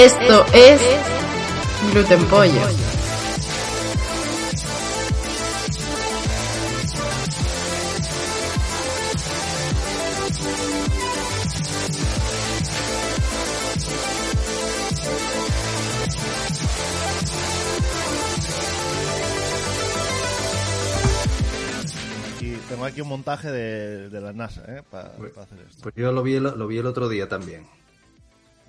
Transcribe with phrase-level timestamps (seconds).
[0.00, 0.80] Esto es
[1.92, 2.62] Gluten Pollo.
[22.40, 24.82] Y tengo aquí un montaje de, de la NASA, ¿eh?
[24.90, 25.82] Para Pues- hacer esto.
[25.82, 27.66] Pues yo lo vi, el, lo vi el otro día también.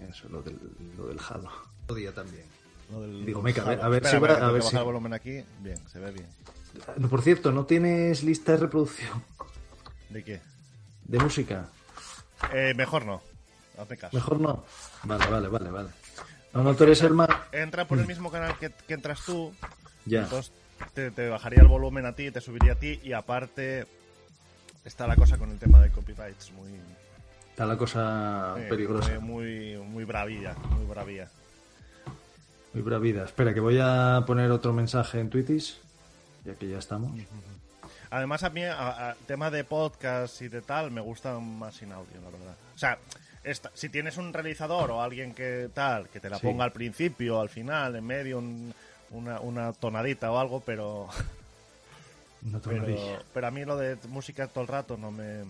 [0.10, 0.58] Eso, lo del,
[0.98, 1.50] lo del Halo.
[1.84, 2.46] Otro día también.
[2.92, 4.84] Lo del- Digo, venga, a ver- a ver Espera, si va- a ver si- el
[4.84, 5.44] volumen aquí.
[5.60, 6.28] Bien, se ve bien.
[7.10, 9.24] Por cierto, ¿no tienes lista de reproducción
[10.10, 10.42] ¿De qué?
[11.06, 11.70] de música?
[12.54, 13.22] Eh, mejor no.
[13.78, 14.16] Hazme caso.
[14.16, 14.64] Mejor no.
[15.04, 15.90] Vale, vale, vale, vale.
[16.54, 17.30] No, no, tú eres el más...
[17.52, 19.54] Entra por el mismo canal que, que entras tú.
[20.06, 20.24] Ya.
[20.24, 20.52] Entonces
[20.94, 23.00] te, te bajaría el volumen a ti, te subiría a ti.
[23.04, 23.86] Y aparte
[24.84, 26.70] está la cosa con el tema de copyrights muy,
[27.52, 29.20] Está la cosa peligrosa.
[29.20, 30.56] muy, muy, bravilla.
[30.56, 31.30] Muy bravía.
[32.74, 33.26] Muy bravida.
[33.26, 35.78] Espera, que voy a poner otro mensaje en Twittis,
[36.46, 37.12] ya que ya estamos.
[38.10, 41.92] Además, a mí, a- a- tema de podcast y de tal, me gusta más sin
[41.92, 42.56] audio, la verdad.
[42.76, 42.98] O sea,
[43.44, 46.48] esta- si tienes un realizador o alguien que tal, que te la Sí.
[46.48, 48.74] ponga al principio, al final, en medio, un-
[49.12, 51.10] una, una tonadita o algo, pero,
[52.42, 55.44] No te pero, pero a mí lo de música todo el rato no me...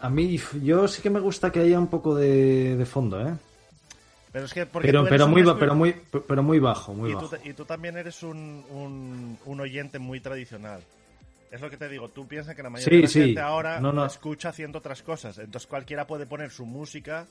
[0.00, 3.34] A mí, yo sí que me gusta que haya un poco de, de fondo, ¿eh?
[4.32, 5.94] Pero es que porque Pero, tú eres pero, un muy, pero, muy,
[6.28, 7.36] pero muy bajo, muy y, tú, bajo.
[7.36, 10.82] te- y tú también eres un, un, un oyente muy tradicional.
[11.50, 13.20] Es lo que te digo, tú piensas que la mayoría Sí, de la sí.
[13.20, 14.04] gente ahora No, no.
[14.04, 15.38] escucha haciendo otras cosas.
[15.38, 17.26] Entonces cualquiera puede poner su música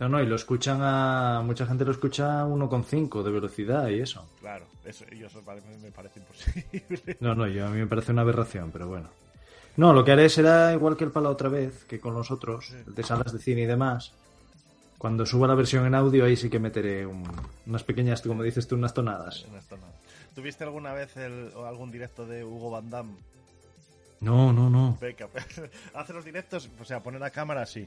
[0.00, 1.40] No, no, y lo escuchan a...
[1.44, 4.26] Mucha gente lo escucha a 1,5 de velocidad y eso.
[4.40, 5.42] Claro, eso, y eso
[5.82, 7.16] me parece imposible.
[7.20, 9.08] No, no, yo, a mí me parece una aberración, pero bueno.
[9.76, 12.70] No, lo que haré será igual que el pala otra vez, que con los otros,
[12.70, 14.12] el de salas de cine y demás.
[14.98, 17.28] Cuando suba la versión en audio, ahí sí que meteré un-
[17.66, 19.44] unas pequeñas, como dices tú, unas tonadas.
[19.50, 19.92] No está nada.
[20.34, 23.14] ¿Tuviste alguna vez el- algún directo de Hugo Van Damme?
[24.20, 24.96] No, no, no.
[25.00, 25.28] Beca,
[25.94, 27.86] hace los directos, o sea, pone la cámara así,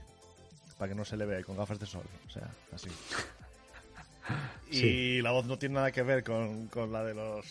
[0.78, 2.90] para que no se le vea, y con gafas de sol, o sea, así.
[4.70, 5.22] Y Sí.
[5.22, 7.46] la voz no tiene nada que ver con, con la de los...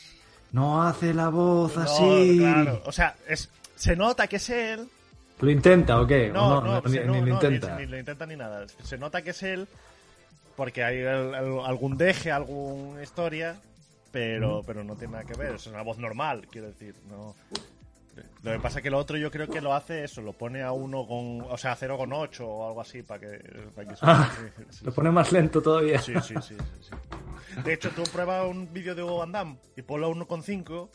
[0.53, 2.37] No hace la voz No, así.
[2.39, 4.89] claro, o sea, es, se nota que es él,
[5.39, 6.31] ¿Lo intenta o qué?
[6.31, 7.77] ¿O No, no, no, ni, no, ni lo no, intenta.
[7.77, 8.67] Ni, ni lo intenta ni nada.
[8.83, 9.69] Se nota que es él
[10.57, 13.55] porque hay el- el- algún deje, alguna historia,
[14.11, 15.57] pero, pero no tiene nada que ver.
[15.57, 16.95] Es una voz normal, quiero decir.
[17.11, 17.35] No.
[18.43, 20.63] Lo que pasa es que lo otro yo creo que lo hace eso, lo pone
[20.63, 23.39] a uno con, o sea, a 0,8 o algo así para que,
[23.75, 24.15] para que suene.
[24.17, 26.01] Ah, Sí, sí, Lo pone más lento todavía.
[26.01, 27.61] sí, sí, sí, sí, sí.
[27.63, 30.89] De hecho, tú pruebas un vídeo de Hugo Van Damme y ponlo a 1,5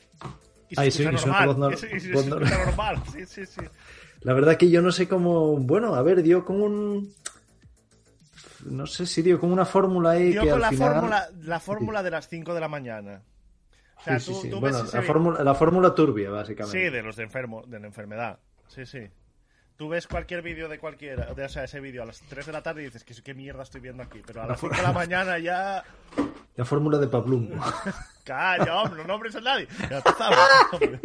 [0.72, 1.78] y se Ay, sí, escucha suena normal.
[1.78, 2.30] se- escucha
[2.66, 3.04] normal.
[3.12, 3.62] Sí, sí, sí.
[4.22, 5.58] La verdad que yo no sé cómo.
[5.58, 7.14] Bueno, a ver, dio como un.
[8.66, 10.94] No sé si dio como una fórmula ahí Dio que con al la final.
[10.94, 13.24] fórmula, la fórmula de las 5 de la mañana.
[13.98, 14.50] O sea, Sí, sí, tú, sí.
[14.52, 16.86] tú Bueno, la fórmula, la fórmula turbia, básicamente.
[16.86, 18.40] Sí, de los de enfermo, de la enfermedad.
[18.68, 19.08] Sí, sí.
[19.78, 22.62] Tú ves cualquier vídeo de cualquiera, o sea, ese vídeo a las 3 de la
[22.62, 24.22] tarde y dices, ¿qué, qué mierda estoy viendo aquí?
[24.26, 25.84] Pero a las 5 de la mañana ya...
[26.62, 27.50] La fórmula de Pablum.
[28.24, 29.68] Calla, hombre, no nombres a nadie.
[29.90, 30.38] Ya empezamos,
[30.74, 31.02] hombre.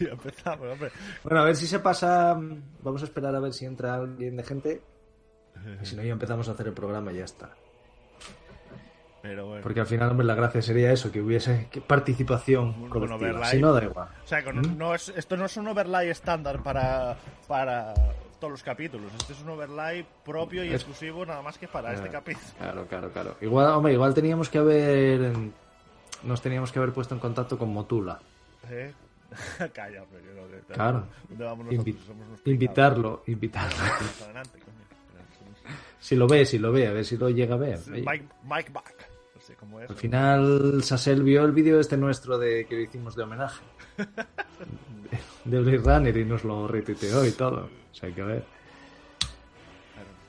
[0.00, 0.90] Ya empezamos, hombre.
[1.22, 2.36] bueno, a ver si se pasa.
[2.82, 4.82] Vamos a esperar a ver si entra alguien de gente.
[5.80, 7.50] Y si no, ya empezamos a hacer el programa y ya está.
[9.22, 9.62] Pero bueno.
[9.62, 13.16] Porque al final, hombre, la gracia sería eso, que hubiese participación Un- colectiva.
[13.16, 13.50] overlay.
[13.50, 14.08] Si no, da igual.
[14.24, 14.78] O sea, con- ¿Mm?
[14.78, 17.16] no es, esto no es un overlay estándar para,
[17.46, 17.92] para
[18.40, 19.12] todos los capítulos.
[19.18, 22.46] Este es un overlay propio y Es- exclusivo nada más que para este capítulo.
[22.58, 23.36] Claro, claro, claro.
[23.42, 25.32] Igual, hombre, igual teníamos que haber.
[26.22, 28.18] Nos teníamos que haber puesto en contacto con Motula.
[28.70, 28.92] ¿Eh?
[29.74, 31.04] Calla, hombre, que no, que- Claro.
[31.70, 31.96] Invi-
[32.46, 33.70] invitarlo, invitarlo.
[33.76, 34.22] pringados.
[34.22, 34.76] Adelante, coño.
[35.12, 37.78] Pero Si lo ve, si lo ve, a ver si lo llega a ver.
[37.88, 38.94] Mike, Mike Back.
[39.50, 39.90] No sé cómo es.
[39.90, 43.60] Al final, Sasel vio el vídeo este nuestro de que hicimos de homenaje.
[45.44, 47.68] De Blade Runner y nos lo retuiteó y todo.
[47.90, 48.44] O sea, hay que ver.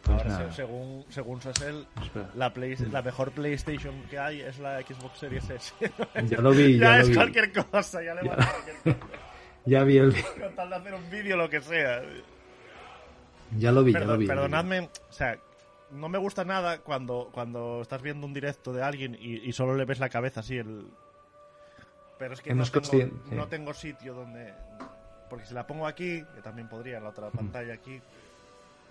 [0.04, 0.52] Pues Ahora, nada.
[0.54, 2.30] según, según Sassel, Espera.
[2.36, 5.74] la, Play- la mejor PlayStation que hay es la Xbox Series S.
[6.26, 7.16] Ya lo vi, ya ya lo es vi.
[7.16, 8.36] cualquier cosa, ya le Ya.
[8.36, 8.98] cualquier cosa.
[9.66, 12.02] Ya vi el Con tal de hacer un vídeo, lo que sea.
[13.60, 14.26] Ya lo vi, ya Perdón, lo vi.
[14.28, 14.48] ya lo vi.
[14.50, 14.80] perdonadme,
[15.10, 15.38] o sea,
[15.92, 19.76] no me gusta nada cuando, cuando estás viendo un directo de alguien y, y solo
[19.76, 20.88] le ves la cabeza así el...
[22.18, 23.12] Pero es que no tengo, sí.
[23.32, 24.54] no tengo sitio donde...
[25.30, 28.00] Porque si la pongo aquí, que también podría en la otra pantalla aquí,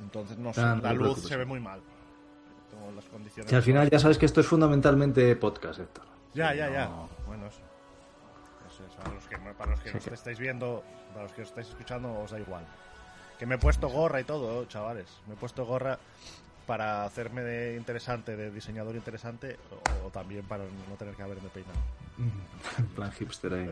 [0.00, 1.81] entonces no sé, Ah, no la luz se ve muy mal.
[2.70, 3.49] Tengo las condiciones...
[3.50, 6.05] Que al final ya sabes que esto es fundamentalmente podcast, Héctor.
[6.35, 6.91] Ya, Sí, ya, no- ya.
[7.26, 7.61] Bueno, eso.
[8.69, 10.82] Eso es, para los que, para los que Sí, nos que- estáis viendo,
[11.12, 12.64] para los que os estáis escuchando, os da igual.
[13.38, 15.08] Que me he puesto gorra y todo, chavales.
[15.26, 15.99] Me he puesto gorra
[16.70, 21.49] para hacerme de interesante, de diseñador interesante, o, o también para no tener que haberme
[21.49, 21.75] peinado.
[22.78, 23.70] En plan hipster ahí.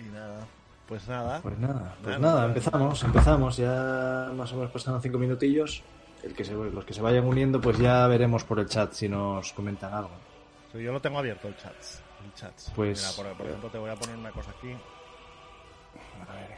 [0.00, 0.44] Y nada,
[0.86, 1.40] pues nada.
[1.40, 2.46] Pues nada, pues Nada, nada, nada.
[2.48, 3.56] empezamos, empezamos.
[3.56, 5.82] Ya más o menos pasaron cinco minutillos.
[6.22, 9.08] El que se, los que se vayan uniendo, pues ya veremos por el chat si
[9.08, 10.10] nos comentan algo.
[10.72, 11.72] Sí, yo lo tengo abierto el chat.
[12.22, 12.52] El chat.
[12.76, 14.72] Pues- Mira, por, por ejemplo, te voy a poner una cosa aquí.
[16.28, 16.50] A ver.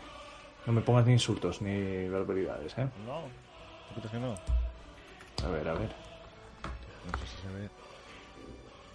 [0.67, 2.89] No me pongas ni insultos ni barbaridades, ¿eh?
[3.07, 3.23] No,
[3.95, 4.35] ¿tú crees que no?
[5.45, 5.91] A ver, a ver.
[7.05, 7.69] No sé si se ve.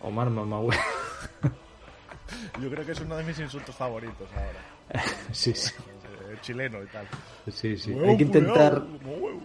[0.02, 0.76] Omar Mamahue.
[2.62, 5.04] Yo creo que es uno de mis insultos favoritos ahora.
[5.32, 5.74] sí, sí.
[6.30, 7.08] Eh, chileno y tal.
[7.52, 7.94] Sí, sí.
[7.94, 8.84] Hay que intentar.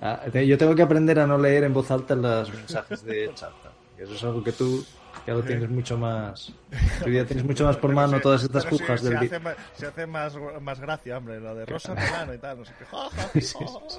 [0.00, 3.52] Ah, yo tengo que aprender a no leer en voz alta los mensajes de chat.
[3.98, 4.84] Eso es algo que tú
[5.26, 6.52] ya lo tienes mucho más.
[7.04, 9.18] Tú ya tienes mucho más por Pero mano se- todas estas se- se, del.
[9.18, 12.58] vi- hace, más, se hace más, más gracia, hombre, lo de Rosa Milano y tal,
[12.58, 12.84] no sé qué.
[12.90, 13.10] Ja,
[13.40, 13.56] sí.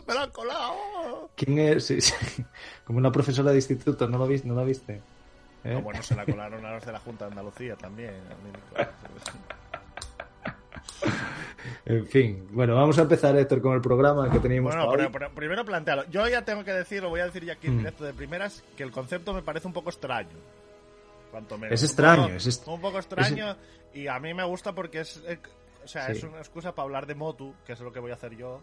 [0.07, 1.29] ¡Me lo han colado!
[1.35, 1.85] ¿Quién es?
[1.85, 2.13] Sí, sí.
[2.85, 4.47] Como una profesora de instituto, ¿no lo viste?
[4.47, 5.01] ¿No la viste?
[5.63, 5.73] ¿Eh?
[5.73, 8.13] No, bueno, se la colaron a los de la Junta de Andalucía también.
[11.85, 15.07] En fin, bueno, vamos a empezar, Héctor, con el programa que teníamos Bueno, para pero,
[15.07, 15.13] hoy.
[15.13, 16.05] pero primero plantearlo.
[16.09, 17.77] Yo ya tengo que decir, lo voy a decir ya aquí en Mm.
[17.79, 20.29] directo de primeras, que el concepto me parece un poco extraño.
[21.35, 21.73] Cuanto menos.
[21.73, 23.57] Es Un extraño, poco- es est- Un poco extraño
[23.93, 25.21] y a mí me gusta porque es...
[25.27, 25.37] eh,
[25.83, 26.13] O sea, Sí.
[26.13, 28.61] es una excusa para hablar de Motu, que es lo que voy a hacer yo.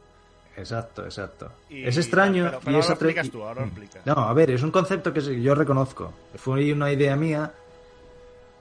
[0.56, 1.52] Exacto, exacto.
[1.68, 3.74] Y- es extraño pero- pero y ahora es lo tú, ahora lo Mm.
[4.06, 6.12] No, a ver, es un concepto que yo reconozco.
[6.36, 7.52] Fue una idea mía.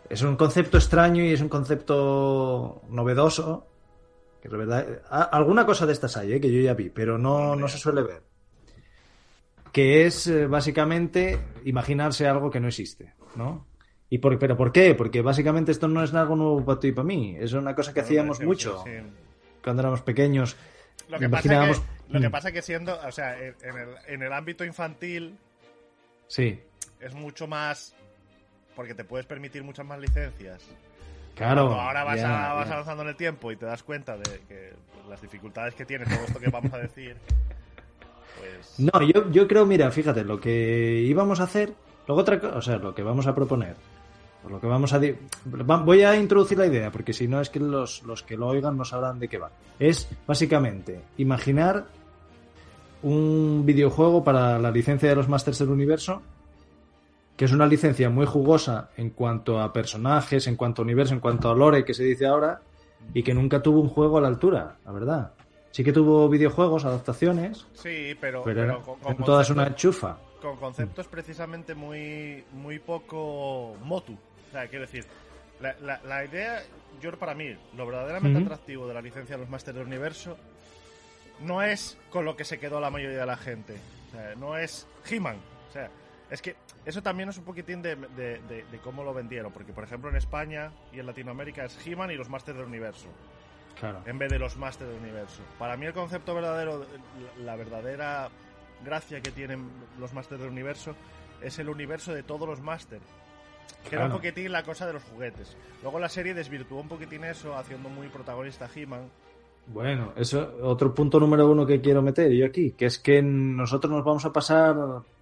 [0.10, 3.66] Es un concepto extraño y es un concepto novedoso.
[4.42, 6.42] Que la verdad, alguna cosa de estas hay, ¿eh?
[6.42, 8.22] que yo ya vi, pero no, no se suele ver.
[9.72, 13.66] Que es eh, básicamente imaginarse algo que no existe, ¿no?
[14.12, 14.94] ¿Y por, ¿Pero por qué?
[14.94, 17.36] Porque básicamente esto no es algo nuevo para ti y para mí.
[17.40, 18.92] Es una cosa que hacíamos mucho sí.
[19.64, 20.56] cuando éramos pequeños.
[21.10, 22.32] Lo que, pasa Imaginábamos- que, lo que Mm.
[22.32, 25.38] pasa que siendo, o sea, en, el, en el ámbito infantil
[26.28, 26.60] Sí,
[27.00, 27.96] es mucho más...
[28.76, 30.62] Porque te puedes permitir muchas más licencias.
[31.36, 31.68] claro.
[31.68, 34.74] Cuando ahora vas, a- vas avanzando en el tiempo y te das cuenta de que
[34.94, 37.16] pues, las dificultades que tiene todo esto que vamos a decir,
[38.38, 38.78] pues...
[38.80, 41.74] No, yo, yo creo, mira, fíjate, lo que íbamos a hacer,
[42.08, 43.76] luego otra cosa, o sea, lo que vamos a proponer,
[44.44, 45.02] o lo que vamos a...
[45.46, 48.78] Voy a introducir la idea, porque si no es que los, los que lo oigan
[48.78, 49.52] no sabrán de qué va.
[49.80, 51.86] Es, básicamente, imaginar
[53.04, 56.22] un videojuego para la licencia de los Masters del Universo,
[57.36, 61.20] que es una licencia muy jugosa en cuanto a personajes, en cuanto a universo, en
[61.20, 62.62] cuanto a lore, que se dice ahora,
[63.14, 65.32] y que nunca tuvo un juego a la altura, la verdad.
[65.72, 70.18] Sí que tuvo videojuegos, adaptaciones, Sí, pero, pero, pero con, todas una chufa.
[70.42, 74.16] con conceptos precisamente muy, muy poco motu.
[74.52, 75.06] O sea, quiero decir,
[75.62, 76.62] la, la, la idea,
[77.02, 80.38] yo para mí, lo verdaderamente atractivo de la licencia de los Masters del Universo
[81.40, 83.78] no es con lo que se quedó la mayoría de la gente.
[84.10, 85.38] O sea, no es He-Man.
[85.70, 85.90] O sea,
[86.30, 86.56] es que
[86.86, 89.52] eso también es un poquitín de, de- de- de cómo lo vendieron.
[89.52, 93.08] Porque, por ejemplo, en España y en Latinoamérica es He-Man y los Masters del Universo
[93.80, 94.02] Claro.
[94.06, 95.42] en vez de los Masters del Universo.
[95.58, 96.86] Para mí el concepto verdadero,
[97.40, 98.30] la la verdadera
[98.84, 100.96] gracia que tienen los Masters del Universo
[101.42, 103.04] es el universo de todos los Masters.
[103.90, 104.22] Que era un Claro.
[104.22, 105.56] poquitín la cosa de los juguetes.
[105.82, 109.10] Luego la serie desvirtuó un poquitín eso, haciendo muy protagonista a He-Man.
[109.68, 113.92] Bueno, eso otro punto número uno que quiero meter yo aquí, que es que nosotros
[113.92, 114.76] nos vamos a pasar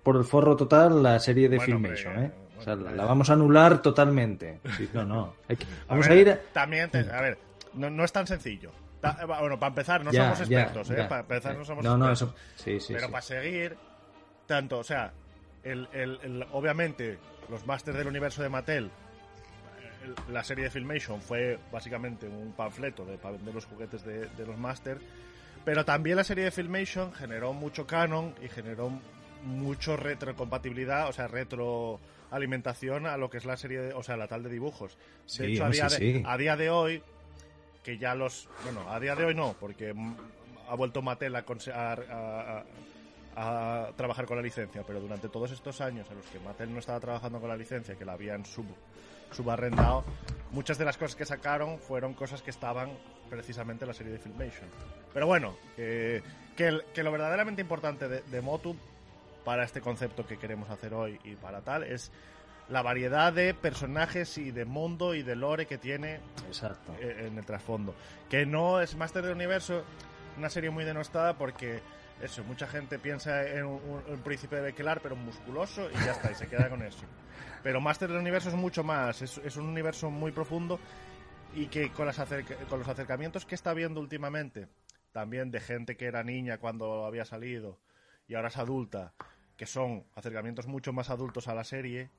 [0.04, 2.32] por el forro total la serie de Bueno, Filmation, hombre, ¿eh?
[2.36, 4.60] bueno, O sea, la, la vamos a anular totalmente.
[4.78, 5.34] Sí, no, no.
[5.48, 6.30] Hay que- vamos a, ver, ir...
[6.32, 7.38] a- También, te- a ver,
[7.74, 8.72] no, no es tan sencillo.
[9.02, 10.96] Ta- bueno, para empezar, no Ya, somos ya, expertos, ¿eh?
[10.98, 11.08] ya.
[11.10, 12.36] Para empezar, no somos No, no, expertos.
[12.56, 12.64] eso...
[12.64, 13.76] Sí, sí, pero para seguir,
[14.46, 15.12] tanto, o sea,
[15.64, 17.18] el, el- el- obviamente,
[17.50, 18.90] los Masters del universo de Mattel,
[20.04, 24.28] el- la serie de Filmation fue básicamente un panfleto de, para vender los juguetes de,
[24.28, 25.02] de los Masters,
[25.66, 28.92] pero también la serie de Filmation generó mucho canon y generó
[29.44, 34.28] mucho retrocompatibilidad, o sea, retroalimentación a lo que es la serie, de- o sea, la
[34.28, 34.96] tal de dibujos.
[34.98, 36.24] De Sí, hecho, a hombre, día, sí, de, sí.
[36.26, 37.04] a día de hoy,
[37.84, 38.50] que ya los.
[38.64, 39.94] Bueno, a día de hoy no, porque
[40.70, 41.94] ha vuelto Mattel a, a-
[42.60, 42.64] a-
[43.42, 46.80] a- trabajar con la licencia, pero durante todos estos años en los que Mattel no
[46.80, 48.66] estaba trabajando con la licencia, que la habían sub,
[49.32, 50.04] subarrendado,
[50.52, 52.92] muchas de las cosas que sacaron fueron cosas que estaban
[53.30, 54.68] precisamente en la serie de Filmation.
[55.14, 56.22] Pero bueno, que,
[56.58, 58.76] que, el- que lo verdaderamente importante de, de Motu
[59.46, 62.12] para este concepto que queremos hacer hoy y para tal es
[62.70, 66.94] la variedad de personajes y de mundo y de lore que tiene Exacto.
[67.00, 67.96] eh, en el trasfondo.
[68.30, 69.84] Que no es Master del Universo,
[70.38, 71.80] una serie muy denostada porque
[72.22, 76.36] eso, mucha gente piensa en un, príncipe de Bekelar, pero musculoso y ya está, y
[76.36, 77.06] se queda con eso.
[77.64, 80.80] Pero Master del Universo es mucho más, es, es un universo muy profundo
[81.56, 84.68] y que con, las acerca- con los acercamientos que está viendo últimamente,
[85.12, 87.80] también de gente que era niña cuando había salido
[88.28, 89.14] y ahora es adulta,
[89.56, 92.12] que son acercamientos mucho más adultos a la serie,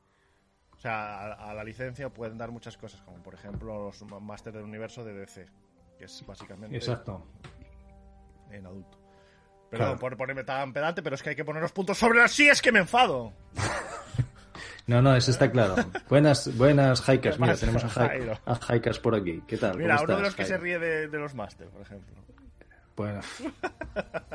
[0.77, 4.57] o sea, a, a la licencia pueden dar muchas cosas, como por ejemplo los Masters
[4.57, 5.47] del Universo de DC,
[5.99, 7.27] que es básicamente Exacto.
[8.51, 9.00] en adulto.
[9.71, 10.01] Perdón Claro.
[10.01, 12.49] por ponerme tan pedante, pero es que hay que poner los puntos sobre las sí,
[12.49, 13.33] es que me enfado.
[14.87, 15.77] No, no, eso está claro.
[16.09, 17.39] Buenas, buenas hikers.
[17.39, 18.39] Mira, tenemos a, Hi- Jairo?
[18.45, 19.41] a hikers por aquí.
[19.47, 19.77] ¿Qué tal?
[19.79, 22.13] Mira, ¿Cómo uno de los que se ríe de, de los Masters, por ejemplo.
[22.97, 23.21] Bueno,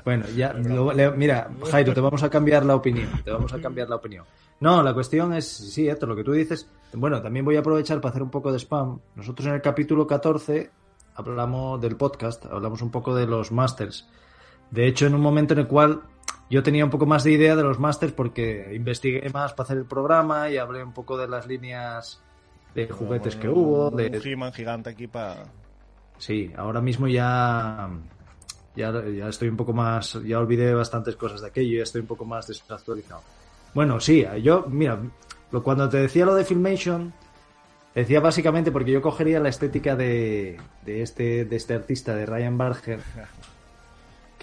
[0.05, 3.09] bueno ya, lo- le- mira, Jairo, te vamos a cambiar la opinión.
[3.25, 4.23] Te vamos a cambiar la opinión.
[4.61, 6.69] No, la cuestión es, sí, esto, lo que tú dices.
[6.93, 8.99] Bueno, también voy a aprovechar para hacer un poco de spam.
[9.15, 10.71] Nosotros en el capítulo 14
[11.15, 14.07] hablamos del podcast, hablamos un poco de los masters.
[14.71, 16.01] De hecho, en un momento en el cual
[16.49, 19.77] yo tenía un poco más de idea de los masters porque investigué más para hacer
[19.77, 22.21] el programa y hablé un poco de las líneas
[22.75, 25.45] de juguetes que hubo, Un de, He-Man gigante aquí para...
[26.17, 27.89] Sí, ahora mismo ya,
[28.75, 32.07] ya, ya estoy un poco más, ya olvidé bastantes cosas de aquello, ya estoy un
[32.07, 33.21] poco más desactualizado.
[33.73, 34.99] Bueno, sí, yo, mira,
[35.63, 37.13] cuando te decía lo de Filmation,
[37.93, 42.25] te decía básicamente porque yo cogería la estética de, de, este, de este artista, de
[42.25, 42.99] Ryan Barger,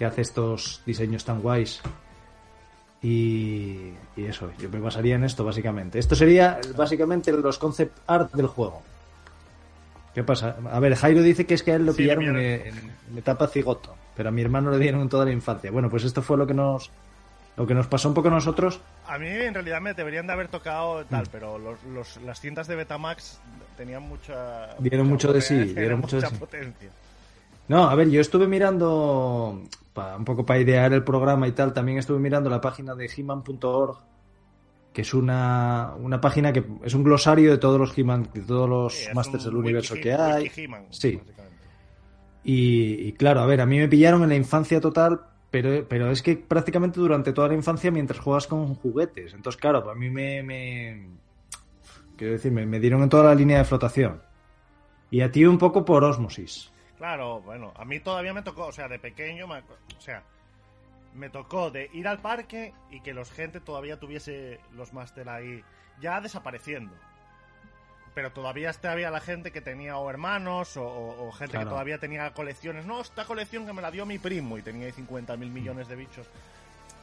[0.03, 1.79] que hace estos diseños tan guays.
[3.01, 5.97] Y, y eso, yo me basaría en esto básicamente.
[5.99, 8.81] Esto sería básicamente los concept art del juego.
[10.13, 10.57] ¿Qué pasa?
[10.71, 13.47] A ver, Jairo dice que es que a él lo Sí, pillaron en, en- etapa
[13.47, 15.71] cigoto, pero a mi hermano le dieron en toda la infancia.
[15.71, 16.91] Bueno, pues esto fue lo que nos
[17.55, 18.81] lo que nos pasó un poco a nosotros.
[19.07, 21.07] A mí en realidad me deberían de haber tocado Mm.
[21.09, 23.39] tal, pero los, los- las cintas de Betamax
[23.77, 24.75] tenían mucha...
[24.79, 26.35] Dieron mucho de sí, potencia, dieron mucha sí.
[27.67, 29.61] No, a ver, yo estuve mirando
[30.17, 33.97] un poco para idear el programa y tal, también estuve mirando la página de He-Man.org,
[34.91, 38.69] que es una, una página que es un glosario de todos los He-Man, de todos
[38.69, 40.51] los Sí, Masters del universo que hay.
[40.89, 41.19] Sí.
[42.43, 46.11] Y, y claro, a ver, a mí me pillaron en la infancia total, pero, pero
[46.11, 49.33] es que prácticamente durante toda la infancia mientras juegas con juguetes.
[49.33, 51.07] Entonces, claro, a mí me, me
[52.17, 54.21] quiero decir, me, me dieron en toda la línea de flotación.
[55.09, 56.72] Y a ti un poco por osmosis.
[56.97, 60.23] Claro, bueno, a mí todavía me tocó, o sea, de pequeño, me o sea,
[61.13, 65.63] me tocó de ir al parque y que los gente todavía tuviese los máster ahí
[65.99, 66.93] ya desapareciendo.
[68.15, 71.65] Pero todavía este había la gente que tenía o hermanos o, o- o gente Claro.
[71.65, 72.85] que todavía tenía colecciones.
[72.85, 75.87] No, esta colección que me la dio mi primo y tenía ahí 50 mil millones
[75.87, 76.27] de bichos.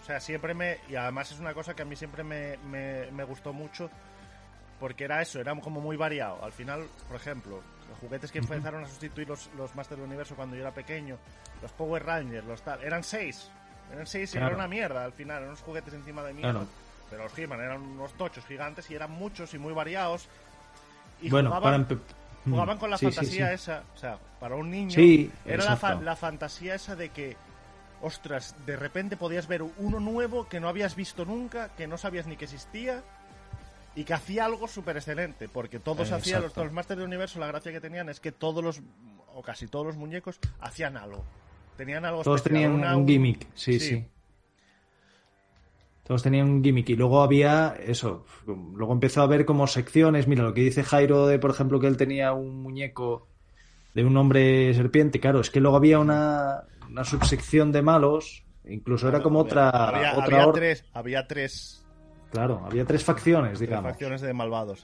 [0.02, 0.78] O sea, siempre me...
[0.88, 3.90] Y además es una cosa que a mí siempre me, me- me gustó mucho
[4.78, 6.44] porque era eso, era como muy variado.
[6.44, 10.35] Al final, por ejemplo, los juguetes que empezaron a sustituir los, los Masters del Universo
[10.37, 11.18] cuando yo era pequeño,
[11.61, 13.50] los Power Rangers, los tal, eran seis.
[13.92, 14.47] Eran seis y Claro.
[14.49, 16.35] era una mierda al final, eran unos juguetes encima de.
[16.35, 16.66] Claro.
[17.11, 20.28] Pero los He-Man eran unos tochos gigantes y eran muchos y muy variados.
[21.20, 22.00] Y bueno, jugaban, para
[22.44, 23.54] jugaban con la Sí, sí, fantasía sí.
[23.54, 24.94] esa, o sea, para un niño
[25.44, 27.37] era la, fa- la fantasía esa de que,
[28.00, 32.26] ostras, de repente podías ver uno nuevo que no habías visto nunca, que no sabías
[32.26, 33.02] ni que existía
[33.97, 36.64] y que hacía algo súper excelente, porque todos Eh, hacían, los, exacto.
[36.64, 38.80] los Masters del Universo, la gracia que tenían es que todos los,
[39.35, 41.25] o casi todos los muñecos, hacían algo.
[41.76, 44.04] Tenían algo Todos especial, tenían una- un gimmick, sí, sí,
[46.04, 48.25] Todos tenían un gimmick y luego había eso.
[48.47, 50.26] Luego empezó a haber como secciones.
[50.26, 53.28] Mira, lo que dice Jairo de, por ejemplo, que él tenía un muñeco
[53.94, 55.20] de un hombre serpiente.
[55.20, 58.42] Claro, es que luego había una, una subsección de malos.
[58.68, 59.70] Incluso era como otra.
[59.70, 61.79] Había, otra había tres, había tres,
[62.30, 63.90] Claro, había tres facciones, tres digamos.
[63.90, 64.82] facciones de malvados.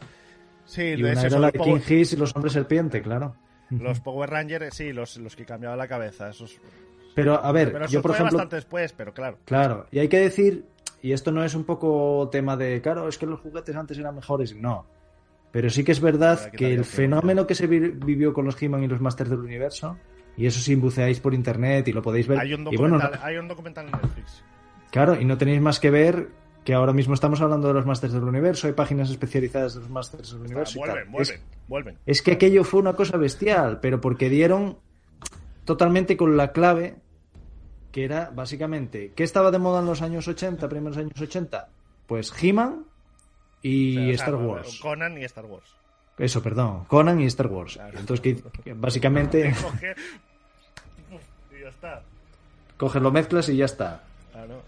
[0.64, 3.00] Sí, Y de una era la los de Power- King Hiss y los hombres serpiente,
[3.02, 3.36] claro.
[3.70, 6.28] Los Power Rangers, sí, los, los que cambiaban la cabeza.
[6.30, 6.58] Esos,
[7.14, 8.38] Pero a ver, pero eso yo por fue ejemplo.
[8.38, 9.38] bastante después, pero claro.
[9.44, 10.64] Claro, y hay que decir,
[11.02, 14.14] y esto no es un poco tema de, claro, es que los juguetes antes eran
[14.16, 14.86] mejores, no.
[15.52, 18.82] Pero sí que es verdad que el fenómeno que se vi- vivió con los He-Man
[18.82, 19.96] y los Masters del Universo,
[20.36, 23.20] y eso si buceáis por internet y lo podéis ver, Hay un y bueno, documental,
[23.20, 24.44] no- hay un documental en Netflix.
[24.90, 26.28] claro, y no tenéis más que ver
[26.66, 29.88] que ahora mismo estamos hablando de los Masters del Universo, hay páginas especializadas de los
[29.88, 30.78] Masters del Universo.
[30.80, 31.12] vuelven, tal.
[31.12, 31.98] vuelven, Es- vuelven.
[32.04, 34.76] es que aquello fue una cosa bestial, pero porque dieron
[35.64, 36.96] totalmente con la clave
[37.92, 41.68] que era básicamente, ¿qué estaba de moda en los años 80, primeros años 80?
[42.06, 42.84] Pues He-Man
[43.62, 44.78] y O sea, o Star sea, Wars.
[44.82, 45.64] Conan y Star Wars.
[46.18, 47.74] Eso, perdón, Conan y Star Wars.
[47.74, 47.98] Claro.
[47.98, 49.94] Entonces, que, que básicamente Coge-
[51.56, 52.02] y ya está.
[52.76, 54.02] coges lo mezclas y ya está.
[54.32, 54.62] Claro.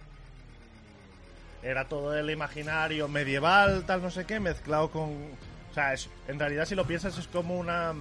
[1.69, 5.11] Era todo el imaginario medieval, tal no sé qué, mezclado con...
[5.71, 7.93] O sea, es- en realidad si lo piensas es como una...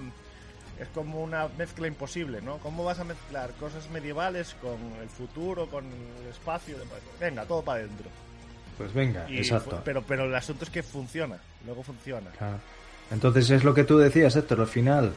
[0.80, 2.58] Es como una mezcla imposible, ¿no?
[2.58, 6.76] ¿Cómo vas a mezclar cosas medievales con el futuro, con el espacio?
[7.20, 8.08] Venga, todo para adentro.
[8.78, 9.82] Pues venga, Y exacto.
[9.84, 12.30] Pero, pero el asunto es que funciona, luego funciona.
[12.38, 12.58] Claro.
[13.10, 15.12] Entonces es lo que tú decías, Héctor, al final.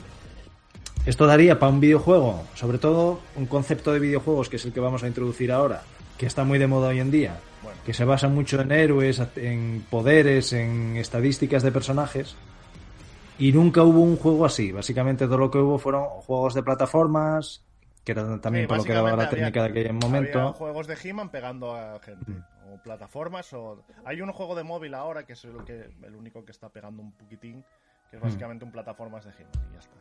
[1.05, 4.79] Esto daría para un videojuego, sobre todo un concepto de videojuegos que es el que
[4.79, 5.83] vamos a introducir ahora,
[6.21, 7.79] que está muy de moda hoy en día, Bueno.
[7.83, 12.35] que se basa mucho en héroes, en poderes, en estadísticas de personajes.
[13.39, 14.71] Y nunca hubo un juego así.
[14.71, 17.63] Básicamente todo lo que hubo fueron juegos de plataformas,
[18.03, 20.39] que era también Sí, por lo que daba la técnica de aquel momento.
[20.39, 22.33] Había juegos de He-Man pegando a gente.
[22.71, 23.51] O plataformas.
[23.53, 26.69] o Hay un juego de móvil ahora que es el, que, el único que está
[26.69, 27.65] pegando un poquitín.
[28.11, 29.51] Que es básicamente un plataformas de He-Man.
[29.71, 29.95] Y ya está.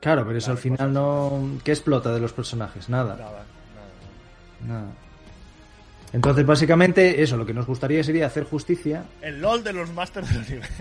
[0.00, 1.58] Claro, pero eso al final no...
[1.64, 2.90] ¿Qué explota de los personajes?
[2.90, 3.16] Nada.
[3.16, 4.80] Nada, nada.
[4.82, 4.92] Nada.
[6.12, 9.04] Entonces, básicamente, eso, lo que nos gustaría sería hacer justicia.
[9.20, 10.72] El LOL de los Masters del Universo.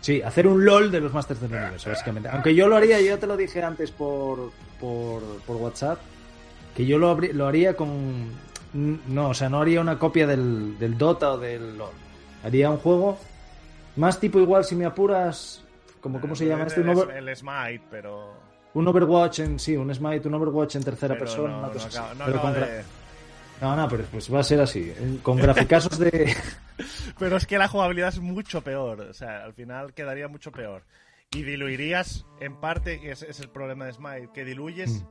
[0.00, 2.28] Sí, hacer un LOL de los Masters del Universo, básicamente.
[2.28, 5.98] Aunque yo lo haría, yo ya te lo dije antes por, por, por WhatsApp,
[6.76, 8.30] que yo lo, lo haría con...
[8.74, 11.92] No, o sea, no haría una copia del, del Dota o del LOL.
[12.44, 13.18] Haría un juego
[13.96, 15.62] más tipo igual, si me apuras,
[16.00, 16.90] como, ¿cómo se llama Es este?
[17.18, 18.32] El, el Smite, pero.
[18.74, 19.58] un Overwatch en...
[19.58, 21.52] Sí, un Smite, un Overwatch en tercera pero persona.
[21.52, 22.82] no, no acaba- no Pero de-
[23.62, 24.92] No, no, pero pues va a ser así.
[25.22, 26.34] Con graficazos de...
[27.18, 29.00] Pero es que la jugabilidad es mucho peor.
[29.02, 30.82] O sea, al final quedaría mucho peor.
[31.30, 35.04] Y diluirías, en parte, y ese es el problema de Smite, que diluyes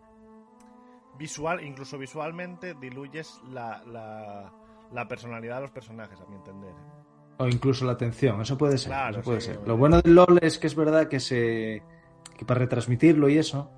[1.18, 4.52] visual, incluso visualmente, diluyes la, la,
[4.92, 6.74] la personalidad de los personajes, a mi entender.
[7.38, 8.90] O incluso la atención, eso puede ser.
[8.90, 9.60] Claro, eso puede sí, ser.
[9.66, 11.82] Lo bueno del LOL es que es verdad que se.
[12.38, 13.72] que para retransmitirlo y eso.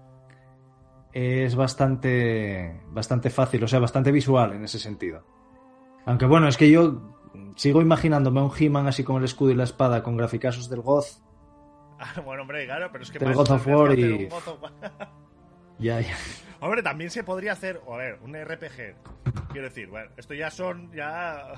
[1.14, 2.82] Es bastante.
[2.92, 5.24] bastante fácil, o sea, bastante visual en ese sentido.
[6.06, 7.14] Aunque bueno, es que yo
[7.56, 10.82] sigo imaginándome a un He-Man así con el escudo y la espada con graficazos del
[10.82, 11.22] Goth.
[12.00, 14.28] Ah, bueno, hombre, claro, pero es que Del God of War y-.
[15.80, 16.16] Ya, ya.
[16.60, 18.96] Hombre, también se podría hacer, a ver, un RPG.
[19.52, 21.54] Quiero decir, bueno, esto ya son ya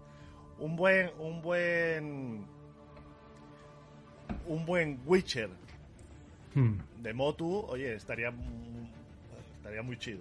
[0.58, 2.46] un buen un buen
[4.46, 5.50] un buen Witcher
[6.54, 6.78] Hmm.
[6.98, 8.32] de Motu, oye, estaría
[9.70, 10.20] estaría muy chido.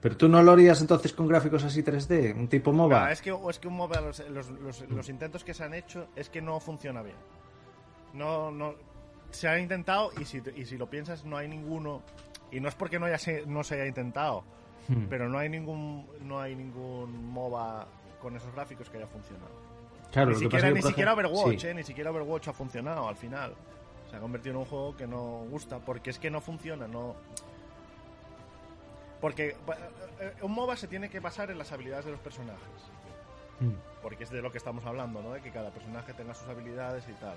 [0.00, 3.06] Pero tú no lo harías entonces con gráficos así 3D, un tipo MOBA.
[3.06, 5.74] Ah, es que es que un MOBA los, los, los- los intentos que se han
[5.74, 7.16] hecho es que no funciona bien.
[8.14, 8.74] No no
[9.30, 12.02] se ha intentado y si y si lo piensas no hay ninguno
[12.50, 14.42] y no es porque no haya se- no se haya intentado,
[14.88, 15.04] Hmm.
[15.10, 17.86] pero no hay ningún no hay ningún MOBA
[18.22, 19.50] con esos gráficos que haya funcionado.
[20.10, 21.66] Claro, ni lo que siquiera, pasa es que, ni siquiera Overwatch, sí.
[21.68, 23.54] eh, ni siquiera Overwatch ha funcionado al final.
[24.10, 27.14] Se ha convertido en un juego que no gusta porque es que no funciona, no
[29.20, 29.56] porque
[30.20, 32.60] eh, un MOBA se tiene que basar en las habilidades de los personajes,
[33.60, 33.74] Hmm.
[34.02, 35.32] porque es de lo que estamos hablando, ¿no?
[35.32, 37.36] De que cada personaje tenga sus habilidades y tal.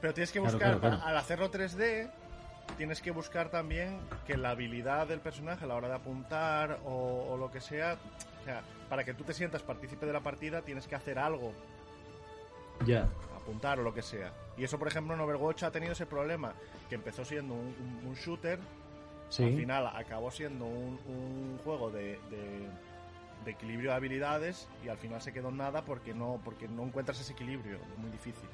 [0.00, 1.00] Pero tienes que buscar, claro, claro.
[1.04, 2.08] al hacerlo 3D,
[2.76, 7.26] tienes que buscar también que la habilidad del personaje a la hora de apuntar o,
[7.30, 7.96] o lo que sea,
[8.40, 11.52] o sea, para que tú te sientas partícipe de la partida, tienes que hacer algo,
[12.86, 13.08] Ya.
[13.36, 14.32] apuntar o lo que sea.
[14.56, 16.52] Y eso, por ejemplo, en Overwatch ha tenido ese problema,
[16.88, 18.60] que empezó siendo un, un- un shooter,
[19.30, 19.44] Sí.
[19.44, 22.68] al final acabó siendo un, un juego de, de-
[23.44, 26.82] de equilibrio de habilidades y al final se quedó en nada porque no, porque no
[26.84, 28.48] encuentras ese equilibrio, es muy difícil.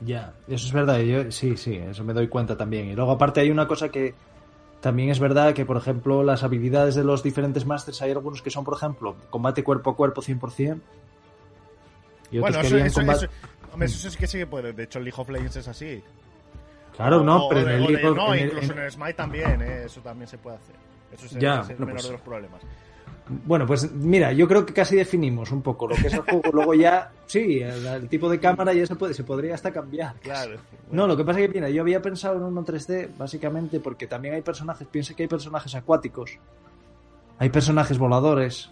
[0.00, 0.98] Ya, eso es verdad.
[1.00, 2.88] Yo, sí, sí, eso me doy cuenta también.
[2.88, 4.14] Y luego, aparte, hay una cosa que
[4.80, 8.50] también es verdad que, por ejemplo, las habilidades de los diferentes masters, hay algunos que
[8.50, 10.80] son, por ejemplo, combate cuerpo a cuerpo 100%.
[12.32, 13.32] Y otros Bueno, que eso, eso, combate- eso-
[13.72, 14.72] hombre, eso sí que sí que puede.
[14.72, 16.02] De hecho, el League of Legends es así.
[17.00, 19.62] Claro, no, O- pero en el de- no, en incluso en- en el Smite también,
[19.62, 20.74] eh, eso también se puede hacer.
[21.12, 22.60] Eso es, el- Ya, es el bueno, menor pues- de los problemas.
[23.44, 26.42] Bueno, pues mira, yo creo que casi definimos un poco lo que es el juego.
[26.52, 30.14] Luego ya, sí, el, el tipo de cámara ya se puede, se podría hasta cambiar.
[30.16, 30.58] Claro.
[30.90, 34.08] No, lo que pasa es que, mira, yo había pensado en uno 3D, básicamente porque
[34.08, 36.38] también hay personajes, piensa que hay personajes acuáticos,
[37.38, 38.70] hay personajes voladores.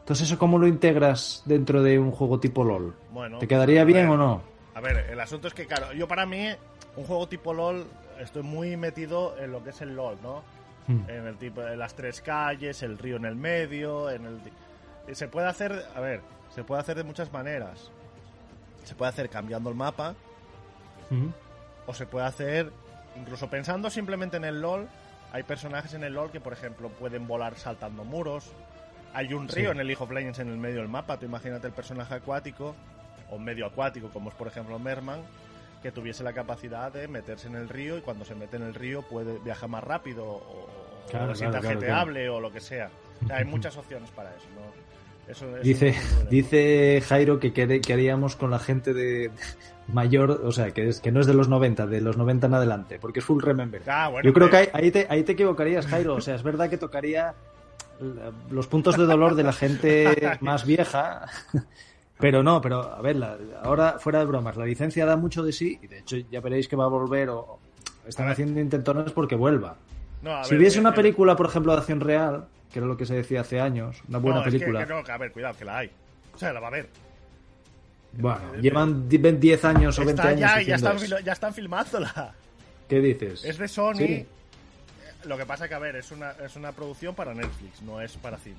[0.00, 2.94] Entonces, ¿eso cómo lo integras dentro de un juego tipo LOL?
[3.10, 4.42] Bueno, ¿Te quedaría a bien ver, o no?
[4.74, 6.48] A ver, el asunto es que, claro, yo para mí,
[6.96, 7.86] un juego tipo LOL,
[8.20, 10.42] estoy muy metido en lo que es el LOL, ¿no?
[10.86, 11.08] Hmm.
[11.08, 15.14] En el tipo de las tres calles, el río en el medio, en el...
[15.16, 16.20] Se puede hacer, a ver,
[16.54, 17.90] se puede hacer de muchas maneras.
[18.84, 20.14] Se puede hacer cambiando el mapa,
[21.10, 21.32] Ujú.
[21.86, 22.70] o se puede hacer,
[23.16, 24.86] incluso pensando simplemente en el LOL,
[25.32, 28.52] hay personajes en el LOL que, por ejemplo, pueden volar saltando muros.
[29.14, 29.72] Hay un río Sí.
[29.74, 31.18] en el League of Legends en el medio del mapa.
[31.18, 32.74] Tú imagínate el personaje acuático,
[33.30, 35.20] o medio acuático, como es por ejemplo Merman,
[35.84, 38.72] que tuviese la capacidad de meterse en el río y cuando se mete en el
[38.74, 40.66] río puede viajar más rápido o,
[41.10, 42.88] Claro, o claro, claro, o lo que sea.
[43.22, 45.30] O sea, hay muchas opciones para eso, ¿no?
[45.30, 49.30] Eso, eso Dice, es dice Jairo que qué, qué haríamos con la gente de
[49.92, 52.54] mayor, o sea, que, es, que no es de los 90, de los 90 en
[52.54, 53.82] adelante, porque es full remember.
[53.86, 56.14] Ah, bueno, Yo creo que pero- ahí, ahí te, ahí te equivocarías, Jairo.
[56.14, 57.34] O sea, es verdad que tocaría
[58.48, 61.26] los puntos de dolor de la gente más vieja.
[62.18, 65.52] Pero no, pero a ver, la- ahora fuera de bromas, la licencia da mucho de
[65.52, 67.58] sí y de hecho ya veréis que va a volver o
[68.06, 69.76] están haciendo intentones porque vuelva.
[70.22, 72.86] No, a si hubiese eh, una eh, película, por ejemplo, de acción real, que era
[72.86, 74.86] lo que se decía hace años, una buena No, es que- película.
[74.86, 75.90] que no, que a ver, cuidado, que la hay.
[76.34, 76.88] O sea, la va a ver.
[78.16, 81.18] Bueno, llevan di- 10 años o 20 Está años ya, están, eso.
[81.18, 82.32] ya están filmándola.
[82.88, 83.44] ¿Qué dices?
[83.44, 83.94] Es de Sony.
[83.96, 84.26] Sí.
[85.26, 88.12] Lo que pasa que, a ver, es una, es una producción para Netflix, no es
[88.18, 88.58] para cines.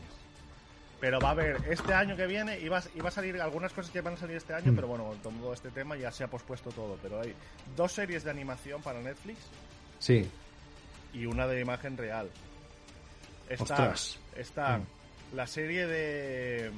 [1.05, 4.01] Pero va a haber este año que viene, iba, iba a salir algunas cosas que
[4.01, 4.75] van a salir este año, Hmm.
[4.75, 6.97] pero bueno, con todo este tema ya se ha pospuesto todo.
[6.99, 7.31] Pero hay
[7.75, 9.37] dos series de animación para Netflix
[9.99, 10.27] Sí.
[11.13, 12.27] y una de imagen real.
[13.47, 14.17] Está, Ostras.
[14.35, 15.35] está Mm.
[15.35, 16.71] la serie de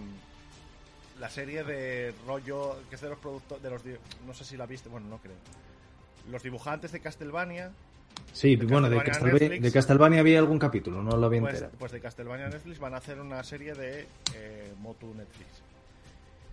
[1.22, 3.82] la serie de rollo que es de los productores de los
[4.26, 5.38] no sé si la viste, bueno, no creo.
[6.30, 7.72] Los dibujantes de Castlevania,
[8.34, 9.64] Sí, De bueno, de Castlevania Netflix.
[9.64, 11.72] de Castlevania había algún capítulo, no lo vi pues, entera.
[11.80, 15.48] pues de Castlevania Netflix van a hacer una serie de eh, Motu Netflix.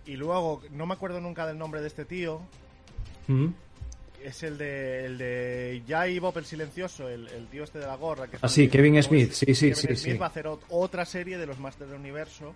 [0.07, 2.41] Y luego, no me acuerdo nunca del nombre de este tío,
[3.27, 3.47] ¿Mm?
[4.23, 7.95] es el de, el de Jai Bob el Silencioso, el, el tío este de la
[7.95, 8.27] gorra.
[8.27, 10.17] Que Ah, sí, Kevin ¿cómo Smith, sí, sí, Kevin sí, Smith sí.
[10.17, 12.53] va a hacer ot- otra serie de los Masters del Universo.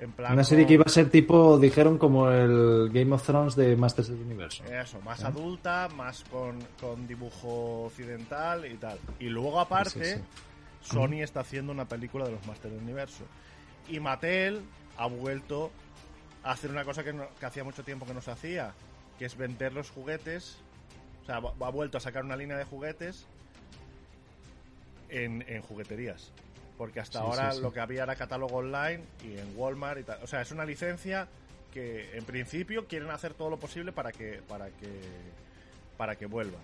[0.00, 3.54] En plan Una serie que iba a ser tipo, dijeron, como el Game of Thrones
[3.56, 4.64] de Masters del Universo.
[4.64, 5.26] Eso, más ¿Eh?
[5.26, 8.98] adulta, más con, con dibujo occidental y tal.
[9.20, 10.22] Y luego, aparte, Sí,
[10.82, 10.94] sí.
[10.94, 13.24] Sony está haciendo una película de los Masters del Universo.
[13.88, 14.62] Y Mattel
[14.98, 15.70] ha vuelto
[16.42, 18.74] a hacer una cosa que, no- que hacía mucho tiempo que no se hacía,
[19.18, 20.58] que es vender los juguetes.
[21.22, 23.26] O sea, ha vuelto a sacar una línea de juguetes
[25.08, 26.32] en, en jugueterías.
[26.76, 27.62] Porque hasta Sí, ahora sí, sí.
[27.62, 30.18] lo que había era catálogo online y en Walmart y tal.
[30.22, 31.28] O sea, es una licencia
[31.72, 35.00] que en principio quieren hacer todo lo posible para que para que
[35.96, 36.58] para que vuelva.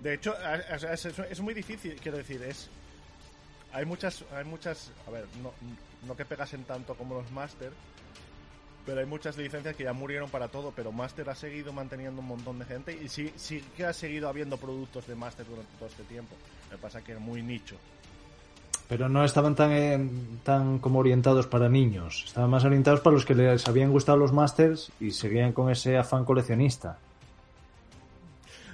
[0.00, 0.34] De hecho,
[0.72, 2.68] es, es- es- es muy difícil, quiero decir, es
[3.72, 5.52] hay muchas hay muchas, a ver, no,
[6.06, 7.72] no que pegasen tanto como los Master,
[8.86, 12.28] pero hay muchas licencias que ya murieron para todo, pero Master ha seguido manteniendo un
[12.28, 15.88] montón de gente y sí, sí que ha seguido habiendo productos de Master durante todo
[15.88, 16.34] este tiempo.
[16.70, 17.76] Lo que pasa que es muy nicho.
[18.88, 20.08] Pero no estaban tan, eh,
[20.44, 22.24] tan como orientados para niños.
[22.26, 25.98] Estaban más orientados para los que les habían gustado los Masters y seguían con ese
[25.98, 26.96] afán coleccionista.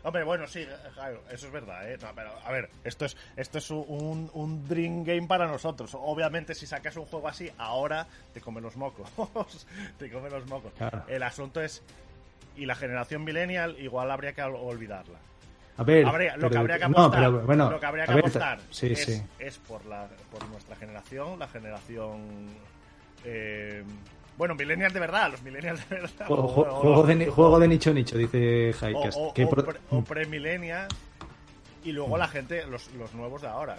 [0.06, 1.96] Hombre, bueno, sí, claro, eso es verdad, ¿eh?
[2.00, 5.92] No, pero, a ver, esto es, esto es un, un dream game para nosotros.
[5.94, 9.08] Obviamente, si sacas un juego así, ahora te come los mocos.
[9.98, 10.72] te come los mocos.
[10.76, 11.04] Claro.
[11.08, 11.82] El asunto es,
[12.54, 15.18] y la generación millennial igual habría que ol- olvidarla.
[15.76, 18.14] A ver, Habría- lo que habría que no, apostar, pero bueno, lo que habría que
[18.14, 19.22] ver, apostar sí, es, sí.
[19.40, 22.20] es por, la, por nuestra generación, la generación...
[23.24, 23.82] eh,
[24.36, 26.26] bueno, millennials de verdad, los millennials de verdad.
[26.26, 29.16] Juego, o- ju- o- juego de, ni- juego de nicho nicho, dice Highcast.
[29.18, 30.94] o, pre- o premillennials
[31.84, 33.76] y luego la gente, los, los nuevos de ahora.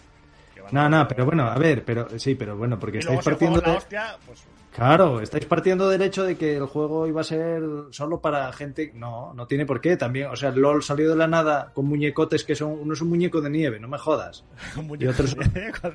[0.71, 3.71] No, no, pero bueno, a ver, pero sí, pero bueno, porque estáis partiendo es de...
[3.71, 4.43] hostia, pues
[4.75, 8.91] Claro, estáis partiendo del hecho de que el juego iba a ser solo para gente.
[8.93, 10.27] No, no tiene por qué también.
[10.27, 12.71] O sea, LOL salió de la nada con muñecotes que son.
[12.81, 14.43] Uno es un muñeco de nieve, no me jodas.
[14.75, 14.99] un ¿Cuál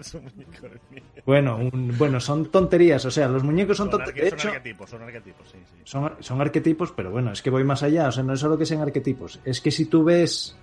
[0.01, 1.23] es un muñeco de nieve?
[1.27, 3.05] Bueno, un- bueno, son tonterías.
[3.05, 4.41] O sea, los muñecos son Son, tonterías.
[4.41, 5.77] son arquetipos, son arquetipos, sí, sí.
[5.85, 8.09] son, son arquetipos, pero bueno, es que voy más allá.
[8.09, 9.41] O sea, no es solo que sean arquetipos.
[9.45, 10.57] Es que si tú ves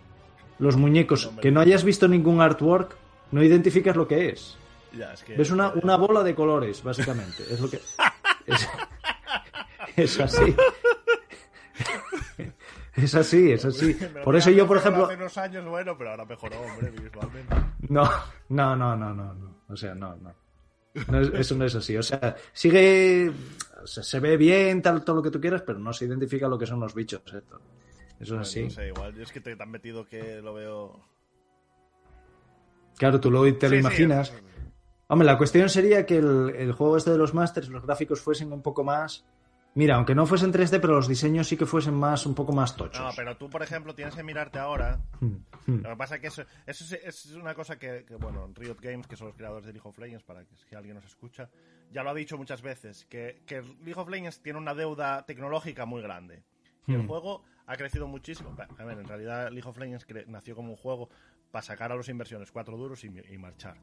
[0.58, 2.96] los muñecos que no hayas visto ningún artwork,
[3.32, 4.58] no identificas lo que es.
[4.94, 7.44] Ya, es que, Ves una, una bola de colores, básicamente.
[7.50, 7.80] Es lo que.
[8.48, 8.66] Es,
[9.98, 10.56] es así.
[12.96, 13.96] Es así, es así.
[14.14, 15.06] Me Por eso yo, por ejemplo.
[15.06, 17.56] Hace unos años, bueno, pero ahora mejoró, hombre, visualmente.
[17.90, 18.10] No,
[18.50, 19.56] no, no, no, no, no.
[19.70, 20.34] O sea, no, no.
[21.08, 21.96] No es- eso no es así.
[21.96, 23.32] O sea, sigue.
[23.84, 26.48] o sea, se ve bien, tal, todo lo que tú quieras, pero no se identifica
[26.48, 27.22] lo que son los bichos.
[27.32, 27.62] Esto.
[28.20, 28.64] Eso es así.
[28.64, 31.00] No sé, igual, yo es que te tan metido que lo veo...
[32.98, 34.30] Claro, tú lo, te lo Sí, sí, imaginas.
[34.30, 34.44] es-
[35.10, 38.52] Hombre, la cuestión sería que el, el juego este de los Masters, los gráficos fuesen
[38.52, 39.24] un poco más.
[39.76, 42.76] Mira, aunque no fuesen 3D, pero los diseños sí que fuesen más, un poco más
[42.76, 43.00] tochos.
[43.00, 45.36] No, pero tú, por ejemplo, tienes que mirarte ahora Hmm,
[45.68, 45.82] hmm.
[45.84, 48.78] Lo que pasa es que eso, eso es, es una cosa que, que, bueno, Riot
[48.82, 51.48] Games, que son los creadores de League of Legends, para que si alguien nos escucha,
[51.92, 55.86] ya lo ha dicho muchas veces, que, que League of Legends tiene una deuda tecnológica
[55.86, 56.44] muy grande.
[56.88, 57.08] Y el Hmm.
[57.08, 58.56] juego ha crecido muchísimo.
[58.80, 61.10] A ver, en realidad League of Legends nació como un juego
[61.52, 63.78] para sacar a los inversiones cuatro duros y, y marchar.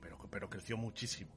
[0.00, 1.30] Pero, pero creció muchísimo.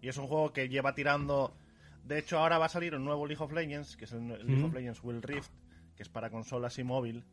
[0.00, 1.56] Y es un juego que lleva tirando...
[2.04, 4.64] De hecho, ahora va a salir un nuevo League of Legends, que es el League
[4.64, 5.50] of Legends Will Rift,
[5.96, 7.24] que es para consolas y móvil.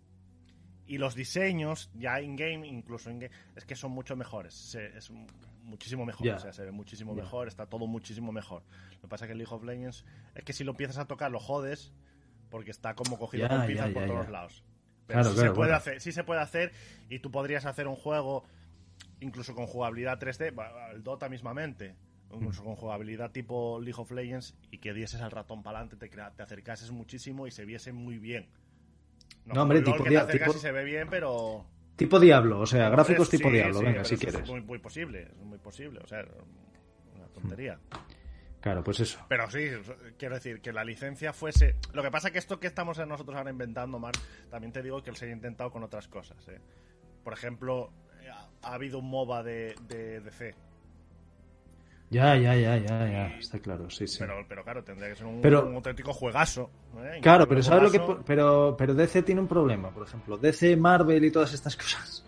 [0.87, 4.53] Y los diseños, ya in-game, incluso in-game, es que son mucho mejores.
[4.53, 5.25] Se- es mu-
[5.63, 6.27] muchísimo mejor.
[6.35, 8.63] O sea, se ve muchísimo mejor, está todo muchísimo mejor.
[8.95, 10.03] Lo que pasa es que el League of Legends
[10.35, 11.93] es que si lo empiezas a tocar lo jodes
[12.49, 14.63] porque está como cogido Ya, con pinzas por todos lados.
[15.07, 15.77] Pero Claro, sí, claro, se puede bueno.
[15.77, 16.71] hacer, sí se puede hacer
[17.09, 18.43] y tú podrías hacer un juego
[19.19, 21.95] incluso con jugabilidad 3D, va- el Dota mismamente,
[22.31, 22.65] incluso Mm.
[22.65, 26.43] con jugabilidad tipo League of Legends y que dieses al ratón para adelante, te, te
[26.43, 28.47] acercases muchísimo y se viese muy bien.
[29.45, 31.65] No, hombre, LOL, tipo que te acercas tipo- y se ve bien, pero
[31.95, 34.41] Tipo Diablo, o sea, gráficos Sí, tipo sí, Diablo, venga, si quieres.
[34.41, 35.99] Es muy, muy posible, es muy posible.
[36.03, 36.25] O sea,
[37.15, 37.79] una tontería.
[38.65, 39.19] Claro, pues eso.
[39.29, 39.59] Pero sí,
[40.17, 41.75] quiero decir, que la licencia fuese...
[41.93, 44.17] Lo que pasa que esto que estamos nosotros ahora inventando, Mark,
[44.49, 46.47] también te digo que se ha intentado con otras cosas.
[46.47, 46.59] ¿eh?
[47.23, 47.91] Por ejemplo,
[48.27, 50.55] ha, ha habido un MOBA de, de DC.
[52.09, 54.17] Ya, ya, ya, ya, ya, está claro, sí, sí.
[54.17, 56.71] Pero, pero claro, tendría que ser un, Pero- un auténtico juegagazo.
[57.03, 57.19] ¿eh?
[57.21, 57.99] Claro, pero ¿sabes lo que...?
[57.99, 58.23] juegazo.
[58.25, 60.39] Pero, pero DC tiene un problema, por ejemplo.
[60.39, 62.25] DC, Marvel y todas estas cosas.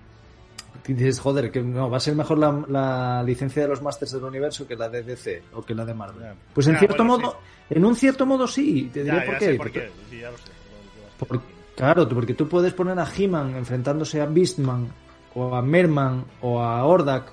[0.87, 4.13] Y dices, joder, que no, va a ser mejor la, la licencia de los Masters
[4.13, 6.33] del Universo que la de DC o que la de Marvel.
[6.53, 7.37] Pues en Ya, cierto bueno, modo,
[7.69, 9.45] en un cierto modo sí, te diré por ya qué.
[9.45, 9.91] sé por Porque- qué.
[10.09, 10.43] Sí, ya lo sé.
[10.45, 11.55] lo que vas a por- decir.
[11.75, 14.87] claro, porque tú puedes poner a He-Man enfrentándose a Beastman
[15.35, 17.31] o a Merman o a Hordak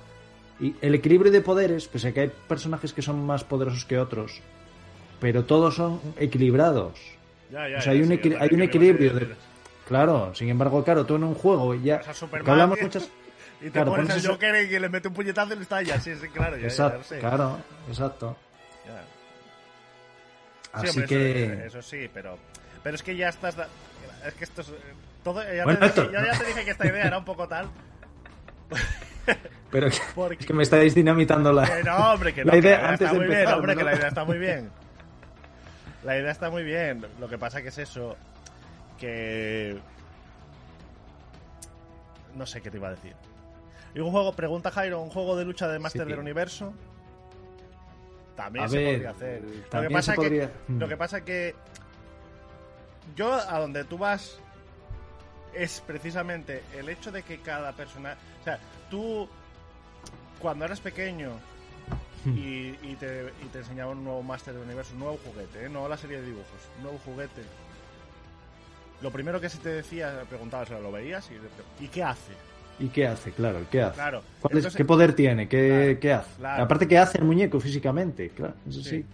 [0.59, 3.97] y el equilibrio de poderes, pese a que hay personajes que son más poderosos que
[3.97, 4.41] otros,
[5.21, 6.99] pero todos son equilibrados.
[7.51, 9.13] Ya, ya, O sea, hay ya, un, sí, equi- hay un que equilibrio.
[9.13, 9.27] De...
[9.87, 11.99] Claro, sin embargo, claro, tú en un juego ya...
[12.01, 13.09] Que hablamos muchas...
[13.65, 15.99] Y te Claro, pones eso- Joker y le mete un puñetazo y le estalla.
[15.99, 16.55] Sí, sí, claro.
[16.57, 17.57] Ya, ya, ya Exacto, claro,
[17.89, 18.37] exacto.
[18.85, 18.89] Sí,
[20.73, 21.43] Así hombre, que...
[21.53, 22.37] Eso, eso sí, pero,
[22.83, 23.55] pero es que ya estás.
[23.55, 23.67] da-
[24.25, 24.69] Es que esto es.
[24.69, 24.73] eh,
[25.23, 27.69] Todo, ya, Bueno, te dije, ya te dije que esta idea era un poco tal.
[29.71, 31.65] Pero que- Porque- es que me estáis dinamitando la...
[31.65, 32.47] Que no, hombre, que no.
[32.47, 33.77] La que idea la idea antes está de muy bien, hombre, ¿no?
[33.79, 34.71] que la idea está muy bien.
[36.03, 37.03] La idea está muy bien.
[37.19, 38.15] Lo que pasa que es eso.
[38.99, 39.75] Que.
[42.35, 43.13] No sé qué te iba a decir.
[43.95, 46.09] Y un juego, pregunta Jairo, un juego de lucha de Master Sí.
[46.09, 46.73] del Universo.
[48.35, 49.41] También A se ver, podría hacer.
[49.71, 51.55] Lo que pasa que podría- lo que pasa que
[53.15, 54.37] yo a donde tú vas
[55.53, 59.29] es precisamente el hecho de que cada persona, o sea, tú
[60.39, 61.31] cuando eras pequeño
[62.25, 62.37] Hmm.
[62.37, 65.69] y, y te, y te enseñaban un nuevo Master del Universo, un nuevo juguete, ¿eh?
[65.69, 67.41] no la serie de dibujos, un nuevo juguete.
[69.01, 71.29] Lo primero que se te decía, preguntabas, ¿lo veías?
[71.31, 72.33] ¿Y, ¿y qué hace?
[72.79, 73.31] ¿Y qué hace?
[73.31, 73.95] Claro, ¿qué hace?
[73.95, 74.21] Claro.
[74.41, 75.47] ¿Cuál es- ¿Qué poder tiene?
[75.47, 76.35] ¿Qué, Claro, qué hace?
[76.37, 76.63] claro.
[76.63, 78.29] Aparte, ¿qué hace el muñeco físicamente?
[78.29, 78.89] Claro, eso sí.
[78.89, 79.05] Sí.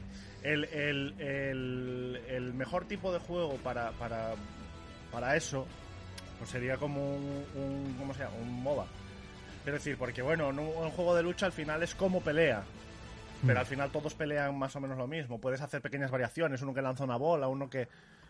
[0.44, 4.32] El, el, el, el mejor tipo de juego para, para,
[5.12, 5.68] para eso
[6.40, 8.36] pues sería como un, un ¿cómo se llama?
[8.42, 8.86] un MOBA.
[9.64, 12.64] Quiero decir, porque bueno, en un, un juego de lucha al final es como pelea.
[13.46, 13.60] Pero Mm.
[13.60, 15.40] al final todos pelean más o menos lo mismo.
[15.40, 17.88] Puedes hacer pequeñas variaciones, uno que lanza una bola, uno que...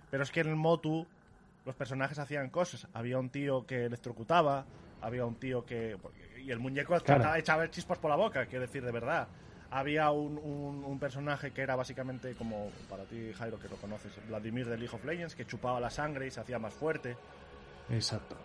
[0.10, 1.06] Pero es que en el Motu
[1.66, 2.88] los personajes hacían cosas.
[2.94, 4.66] Había un tío que electrocutaba,
[5.02, 5.98] había un tío que...
[6.38, 7.22] Y el muñeco Claro.
[7.24, 9.28] echaba- echaba chispas por la boca, quiero decir, de verdad.
[9.70, 14.12] Había un, un- un personaje que era básicamente como, para ti, Jairo, que lo conoces,
[14.28, 17.16] Vladimir de League of Legends, que chupaba la sangre y se hacía más fuerte.
[17.90, 18.36] Exacto.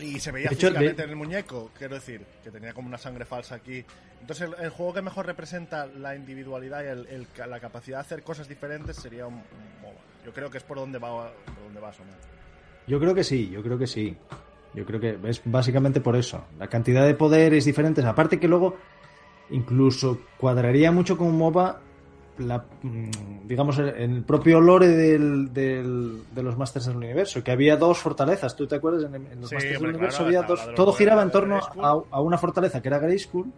[0.00, 3.24] Y se veía hecho, físicamente en el muñeco, quiero decir, que tenía como una sangre
[3.24, 3.84] falsa aquí.
[4.20, 8.00] Entonces, el, el juego que mejor representa la individualidad y el- el- la capacidad de
[8.00, 10.00] hacer cosas diferentes sería un, un MOBA.
[10.24, 12.16] Yo creo que es por donde va, por donde va a sonar.
[12.86, 14.16] Yo creo que sí, yo creo que sí.
[14.74, 16.44] Yo creo que es básicamente por eso.
[16.58, 18.04] La cantidad de poderes diferentes.
[18.04, 18.76] Aparte que luego
[19.50, 21.80] incluso cuadraría mucho con un MOBA,
[22.38, 27.52] la, mm, digamos, el, el propio lore del, del- de los Masters del Universo, que
[27.52, 28.56] había dos fortalezas.
[28.56, 29.04] ¿Tú te acuerdas?
[29.04, 30.66] En, en los Sí, Masters del Universo claro, había dos.
[30.66, 33.52] la Todo giraba en torno a, a una fortaleza que era Grayskull,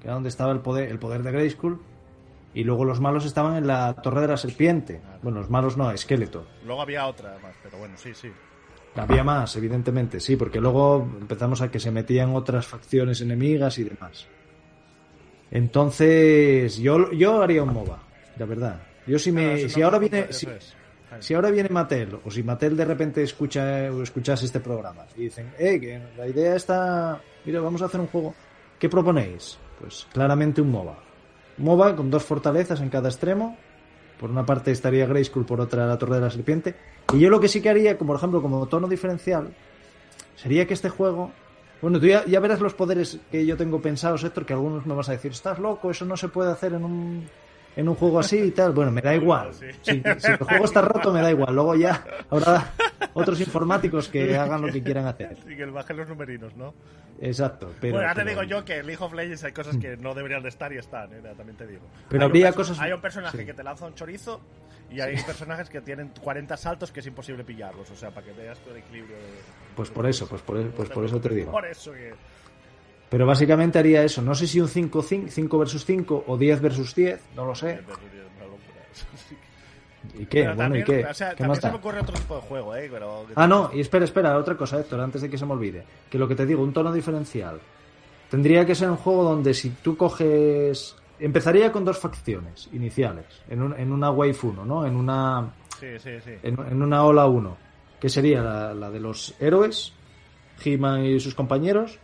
[0.00, 1.80] que era donde estaba el poder, el poder de Grayskull.
[2.52, 5.00] Y luego los malos estaban en la Torre de la Serpiente.
[5.22, 6.46] Bueno, los malos no, Esqueleto.
[6.66, 8.28] Luego había otra más, pero bueno, sí, sí.
[8.96, 13.84] Había más, evidentemente, sí, porque luego empezamos a que se metían otras facciones enemigas y
[13.84, 14.26] demás.
[15.50, 18.02] Entonces, yo, yo haría un MOBA,
[18.36, 18.80] la verdad.
[19.06, 20.46] Yo si me, Claro, si ahora viene, si,
[21.18, 25.22] si ahora viene Mattel, o si Mattel de repente escucha o escuchase este programa y
[25.22, 28.34] dicen, eh, que la idea está, mira, vamos a hacer un juego,
[28.78, 29.58] ¿qué proponéis?
[29.80, 30.98] Pues claramente un MOBA.
[31.58, 33.56] MOBA con dos fortalezas en cada extremo.
[34.20, 36.74] Por una parte estaría Grayskull, por otra la Torre de la Serpiente.
[37.14, 39.54] Y yo lo que sí que haría, como por ejemplo, como tono diferencial,
[40.36, 41.30] sería que este juego.
[41.80, 44.94] Bueno, tú ya, ya verás los poderes que yo tengo pensados, Héctor, que algunos me
[44.94, 47.26] vas a decir, estás loco, eso no se puede hacer en un,
[47.76, 48.72] en un juego así y tal.
[48.72, 49.52] Bueno, me da igual.
[49.54, 49.66] Sí.
[49.82, 51.54] Si, si el juego está roto, me da igual.
[51.54, 52.72] Luego ya habrá
[53.14, 55.36] otros informáticos que hagan lo que quieran hacer.
[55.48, 56.74] Y que bajen los numerinos, ¿no?
[57.20, 57.72] Exacto.
[57.80, 59.96] Pero, bueno, ya te pero- digo yo que en League of Legends hay cosas que
[59.96, 61.20] no deberían de estar y están, ¿eh?
[61.36, 61.82] también te digo.
[62.08, 63.44] Pero Hay un habría cosas- Hay un personaje sí.
[63.44, 64.40] que te lanza un chorizo
[64.90, 67.90] y hay personajes que tienen 40 saltos que es imposible pillarlos.
[67.90, 69.22] O sea, para que veas todo el equilibrio de...
[69.76, 71.52] Pues por eso, pues por, eso- pues por eso te digo.
[71.52, 72.14] Por eso que...
[73.10, 74.22] Pero básicamente haría eso.
[74.22, 77.80] No sé si un 5, 5 versus 5 o 10 versus 10, no lo sé.
[80.18, 80.42] ¿Y qué?
[80.42, 81.10] Pero bueno, ¿y también- qué?
[81.10, 82.88] O sea, ¿Qué más se me ocurre otro tipo de juego, ¿eh?
[82.90, 83.26] Pero...
[83.34, 85.84] Ah, no, y espera, espera, otra cosa, Héctor, antes de que se me olvide.
[86.08, 87.60] Que lo que te digo, un tono diferencial.
[88.30, 90.96] Tendría que ser un juego donde si tú coges...
[91.18, 94.86] Empezaría con dos facciones iniciales, en, un- en una Wave 1, ¿no?
[94.86, 96.30] En una, Sí, sí, sí.
[96.42, 97.56] en, en una ola 1,
[98.00, 99.92] que sería la, la de los héroes,
[100.64, 101.98] He-Man y sus compañeros,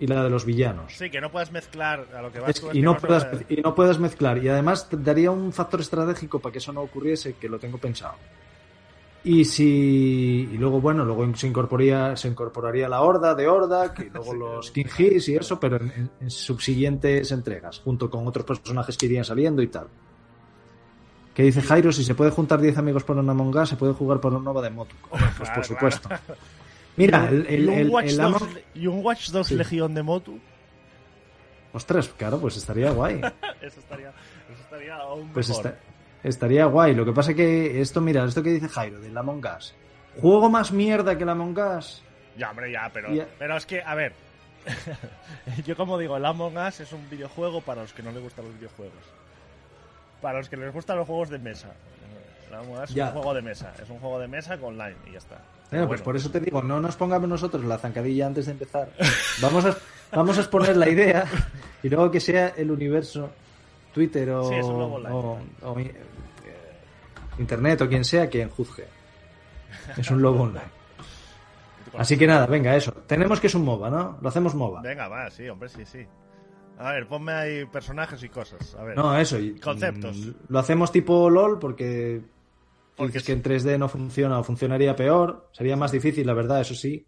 [0.00, 0.92] y la de los villanos.
[0.96, 2.68] Sí, que no puedas mezclar a lo que vas Es- tú.
[2.72, 4.38] y, no puedas, puede- y no puedas mezclar.
[4.42, 8.14] Y además daría un factor estratégico para que eso no ocurriese, que lo tengo pensado.
[9.24, 14.04] Y si y luego, bueno, luego se incorporaría, se incorporaría la horda de horda, que
[14.14, 18.46] luego los King Hits y eso, pero en, en- en subsiguientes entregas, junto con otros
[18.46, 19.88] personajes que irían saliendo y tal.
[21.34, 24.20] Que dice Jairo, si se puede juntar 10 amigos por una Us, se puede jugar
[24.20, 24.94] por un Nova de Motu.
[25.10, 26.08] Pues claro, por supuesto.
[26.98, 29.54] Mira, el, el, y un el- y un Watch Dogs Sí.
[29.56, 30.38] Legión de Motu.
[31.72, 33.20] Ostras, claro, pues estaría guay.
[33.62, 35.66] Eso estaría, eso estaría aún Pues mejor.
[35.66, 35.78] está-
[36.24, 36.94] estaría guay.
[36.94, 39.74] Lo que pasa que esto, mira, esto que dice Jairo, del Among Us.
[40.20, 42.02] Juego más mierda que el Among Us.
[42.36, 43.26] Ya, hombre, ya, pero, Ya.
[43.38, 44.12] pero es que, a ver.
[45.66, 48.46] Yo, como digo, el Among Us es un videojuego para los que no les gustan
[48.46, 48.94] los videojuegos.
[50.22, 51.68] Para los que les gustan los juegos de mesa.
[52.48, 53.08] El Among Us Ya.
[53.08, 53.74] es un juego de mesa.
[53.82, 55.38] Es un juego de mesa con online y ya está.
[55.70, 58.90] Bueno, pues por eso te digo, no nos pongamos nosotros la zancadilla antes de empezar.
[59.42, 59.76] Vamos a,
[60.12, 61.24] vamos a exponer la idea
[61.82, 63.30] y luego que sea el universo,
[63.92, 65.94] Twitter o, Sí, o- o, eh,
[67.38, 68.86] Internet o quien sea quien juzgue.
[69.96, 70.64] Es un lobo online.
[71.98, 72.92] Así que nada, venga, eso.
[73.06, 74.18] Tenemos que es un MOBA, ¿no?
[74.20, 74.82] Lo hacemos MOBA.
[74.82, 76.04] Venga, va, sí, hombre, sí, sí.
[76.78, 78.74] A ver, ponme ahí personajes y cosas.
[78.78, 78.96] A ver.
[78.96, 79.38] No, eso.
[79.38, 80.16] y- Conceptos.
[80.16, 82.20] mm, Lo hacemos tipo LOL porque,
[82.98, 83.26] Porque sí.
[83.26, 85.48] que en 3D no funciona o funcionaría peor.
[85.52, 87.06] Sería más difícil, la verdad, eso sí.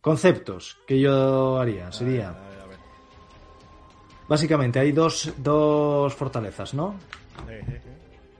[0.00, 2.32] Conceptos que yo haría A sería...
[2.32, 2.78] ver, a ver, a ver.
[4.28, 6.96] Básicamente hay dos, dos fortalezas, ¿no?
[7.48, 7.88] Sí, sí, sí.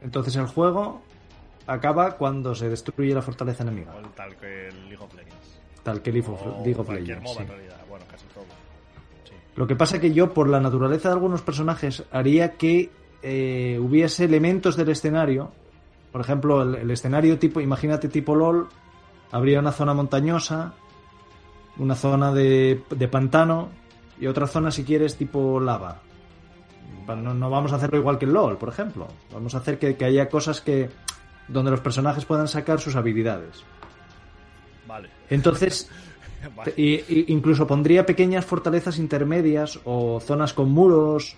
[0.03, 1.01] Entonces el juego
[1.67, 3.95] acaba cuando se destruye la fortaleza enemiga.
[3.95, 5.61] O el tal que el League of Legends.
[5.83, 7.23] Tal que O League of Legends.
[7.23, 7.53] MOBA en sí.
[7.53, 7.81] realidad.
[7.89, 8.45] Bueno, casi todo.
[9.25, 9.33] Sí.
[9.57, 12.91] Lo que pasa que yo, por la naturaleza de algunos personajes, haría que
[13.23, 15.53] eh, hubiese elementos del escenario.
[16.15, 18.69] Por ejemplo, el, el escenario tipo, imagínate tipo LOL,
[19.33, 20.73] habría una zona montañosa,
[21.77, 23.71] una zona de, de pantano
[24.21, 26.03] y otra zona, si quieres, tipo lava.
[27.11, 29.09] Va- No, no vamos a hacerlo igual que el LOL, por ejemplo.
[29.33, 30.89] Vamos a hacer que, que haya cosas que
[31.49, 33.65] donde los personajes puedan sacar sus habilidades.
[34.87, 35.09] Vale.
[35.31, 35.91] Entonces,
[36.57, 36.75] Vale.
[36.77, 41.37] y, y incluso pondría pequeñas fortalezas intermedias o zonas con muros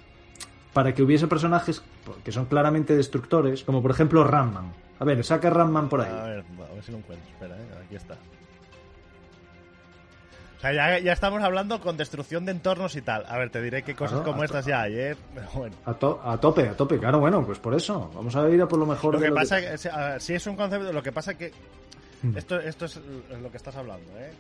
[0.76, 1.80] para que hubiese personajes
[2.22, 4.74] que son claramente destructores, como por ejemplo Ramman.
[4.98, 6.30] A ver, saca Ramman por A ahí.
[6.32, 7.26] ver, a ver si lo encuentro.
[7.32, 8.12] Espera, eh, aquí está.
[10.58, 13.24] O sea, ya, ya estamos hablando con destrucción de entornos y tal.
[13.26, 15.16] A ver, te diré qué cosas Claro, como estas ya hay, ¿eh?
[15.34, 15.76] Pero bueno.
[15.86, 16.98] A, to- a tope, a tope.
[16.98, 18.10] Claro, bueno, pues por eso.
[18.14, 19.14] Vamos a ir a por lo mejor.
[19.14, 21.52] Lo de que lo pasa es que, si es un concepto, lo que pasa que
[22.22, 22.36] Mm.
[22.36, 23.00] esto, esto es
[23.42, 24.30] lo que estás hablando, ¿eh?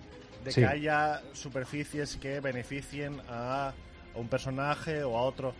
[0.44, 0.60] De Sí.
[0.60, 3.72] que haya superficies que beneficien a
[4.14, 5.54] un personaje o a otro.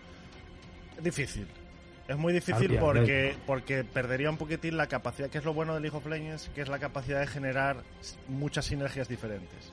[1.01, 1.47] Difícil.
[2.09, 5.81] Es muy difícil porque, porque perdería un poquitín la capacidad, que es lo bueno de
[5.81, 7.79] League of Legends, que es la capacidad de generar
[8.29, 9.73] muchas sinergias diferentes.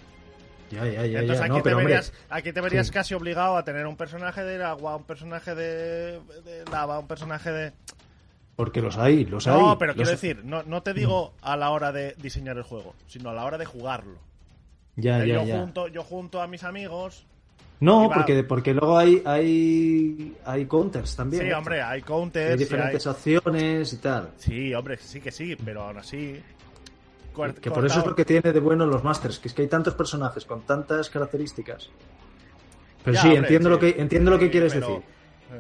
[0.72, 1.20] Ya, ya, ya.
[1.20, 2.94] Entonces aquí, No, te hombre, verías, aquí te verías sí.
[2.94, 7.52] casi obligado a tener un personaje de agua, un personaje de, de lava, un personaje
[7.52, 7.74] de...
[8.56, 9.62] porque los hay, los hay.
[9.62, 10.16] No, pero quiero hay.
[10.16, 13.46] decir, no, no te digo a la hora de diseñar el juego, sino a la
[13.46, 14.18] hora de jugarlo.
[14.96, 15.60] Ya, Eh, ya, yo, ya.
[15.60, 17.28] Junto, yo junto a mis amigos...
[17.80, 21.44] No, y porque, porque luego hay, hay, hay counters también.
[21.44, 21.54] Sí, ¿eh?
[21.54, 22.56] hombre, hay Hay counters.
[22.56, 24.30] y diferentes hay- opciones y tal.
[24.38, 26.42] Sí, hombre, sí que sí, pero aún así...
[27.34, 29.64] cort- Que por eso es lo que tiene de bueno los Masters, que es que
[29.64, 31.90] hay tantos personajes con tantas características.
[33.04, 33.74] Pero Ya, sí, hombre, entiendo sí.
[33.74, 35.04] lo que entiendo lo que quieres pero- decir.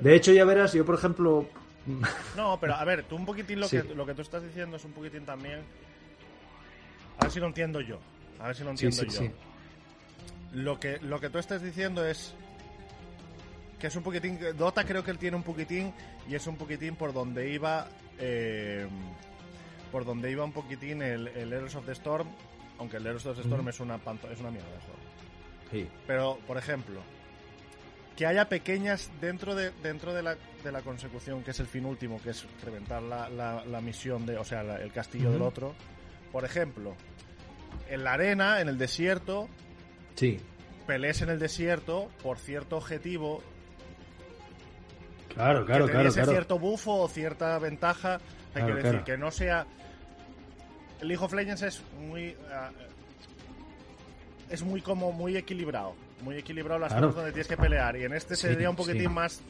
[0.01, 1.45] De hecho, ya verás, yo por ejemplo,
[2.37, 3.81] No, pero a ver, tú un poquitín lo, Sí.
[3.81, 5.59] que, lo que tú estás diciendo es un poquitín también...
[7.19, 7.99] A ver si lo entiendo yo.
[8.39, 9.21] A ver si lo entiendo yo.
[10.53, 12.33] Lo que, lo que tú estás diciendo es
[13.79, 14.39] que es un poquitín.
[14.57, 15.93] Dota creo que él tiene un poquitín
[16.29, 17.87] y es un poquitín por donde iba.
[18.19, 18.87] eh,
[19.91, 22.27] por donde iba un poquitín el, el Heroes of the Storm.
[22.79, 24.99] Aunque el Heroes of the Storm es, una panta- es una mierda de juego.
[25.71, 25.87] Sí.
[26.07, 26.99] Pero, por ejemplo,
[28.17, 31.85] que haya pequeñas dentro de dentro de la, de la consecución, que es el fin
[31.85, 35.41] último, que es reventar la, la- la misión de, o sea, la- el castillo del
[35.43, 35.73] otro.
[36.31, 36.95] Por ejemplo,
[37.89, 39.47] en la arena, en el desierto,
[40.15, 40.39] Sí,
[40.87, 43.41] pelees en el desierto por cierto objetivo
[45.33, 48.15] claro, claro, que claro, cierto bufo o cierta ventaja.
[48.55, 49.05] Hay Claro, que decir claro.
[49.05, 49.65] que no sea.
[51.01, 52.35] El League of Legends es muy.
[52.51, 52.69] ah,
[54.49, 55.95] es muy como muy equilibrado.
[56.21, 57.95] Muy equilibrado las zonas donde tienes que pelear.
[57.97, 59.07] Y en este Sí, sería un poquitín sí.
[59.09, 59.41] más.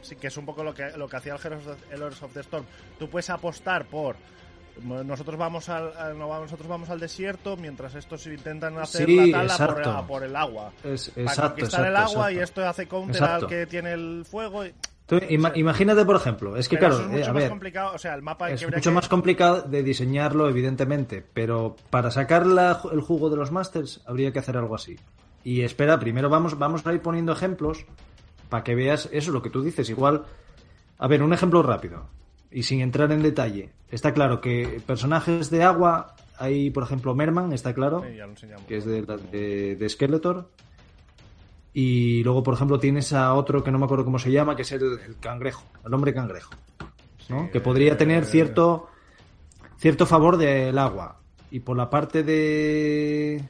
[0.00, 1.40] Sí, que es un poco lo que, lo que hacía el
[1.92, 2.64] Heroes of the Storm.
[2.98, 4.16] Tú puedes apostar por.
[4.82, 9.88] Nosotros vamos al, nosotros vamos al desierto mientras estos intentan hacer Sí, la tala por,
[9.88, 10.72] a por el agua.
[10.82, 14.24] Es, para exacto, conquistar el exacto, agua y esto hace counter al que tiene el
[14.28, 14.64] fuego.
[14.64, 14.74] y-
[15.06, 17.50] Tú ima- imagínate, por ejemplo, es que Pero claro, es mucho eh, a más ver,
[17.50, 17.92] complicado.
[17.94, 21.76] O sea, el mapa es que habría mucho que- más complicado de diseñarlo, evidentemente, pero
[21.90, 24.96] para sacar la- el jugo de los Masters habría que hacer algo así.
[25.44, 27.84] Y espera, primero vamos, vamos a ir poniendo ejemplos
[28.48, 29.90] para que veas eso, lo que tú dices.
[29.90, 30.22] Igual,
[30.98, 32.06] a ver, un ejemplo rápido
[32.52, 33.70] y sin entrar en detalle.
[33.90, 38.34] Está claro que personajes de agua, hay por ejemplo Merman, está claro, Sí, ya lo
[38.66, 40.50] que es de, de, de Skeletor.
[41.74, 44.62] Y luego, por ejemplo, tienes a otro que no me acuerdo cómo se llama, que
[44.62, 46.50] es el, el cangrejo, el hombre cangrejo.
[47.30, 47.44] ¿no?
[47.44, 48.88] Sí, que podría eh, tener cierto
[49.78, 51.18] cierto favor del agua.
[51.50, 53.42] Y por la parte de...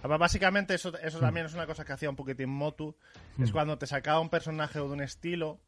[0.00, 1.06] Además, Básicamente, eso, Mm.
[1.06, 2.94] eso también es una cosa que hacía un poquitín Motu.
[3.38, 5.60] Es cuando te sacaba un personaje de un estilo,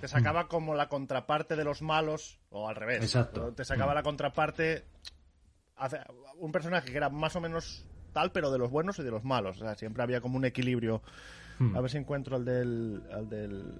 [0.00, 3.00] te sacaba como la contraparte de los malos, o al revés.
[3.00, 3.04] Mm.
[3.04, 3.48] Exacto.
[3.50, 3.54] Mm.
[3.54, 4.84] Te sacaba la contraparte.
[6.38, 9.24] Un personaje que era más o menos tal, pero de los buenos y de los
[9.24, 9.56] malos.
[9.58, 11.02] O sea, siempre había como un equilibrio.
[11.58, 11.76] Hmm.
[11.76, 13.02] A ver si encuentro al del.
[13.28, 13.74] Del...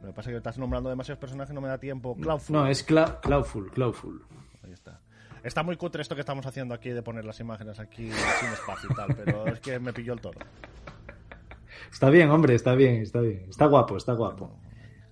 [0.00, 2.16] Lo que pasa es que estás nombrando demasiados personajes, no me da tiempo.
[2.16, 2.56] Cloudful.
[2.56, 4.24] No, es Cla- Cloudful, Cloudful.
[4.64, 5.00] Ahí está.
[5.42, 8.88] Está muy cutre esto que estamos haciendo aquí de poner las imágenes aquí sin espacio
[8.90, 10.38] y tal, pero es que me pilló el toro.
[11.90, 13.46] Está bien, hombre, está bien, está bien.
[13.48, 14.58] Está guapo, está guapo.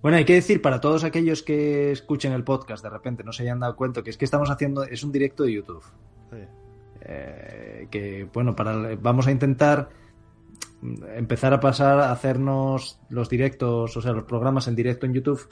[0.01, 3.43] Bueno, hay que decir para todos aquellos que escuchen el podcast de repente no se
[3.43, 5.83] hayan dado cuenta que es que estamos haciendo es un directo de YouTube.
[6.31, 6.37] Sí.
[7.01, 9.89] Eh, que bueno, para vamos a intentar
[11.15, 15.47] empezar a pasar a hacernos los directos, o sea, los programas en directo en YouTube,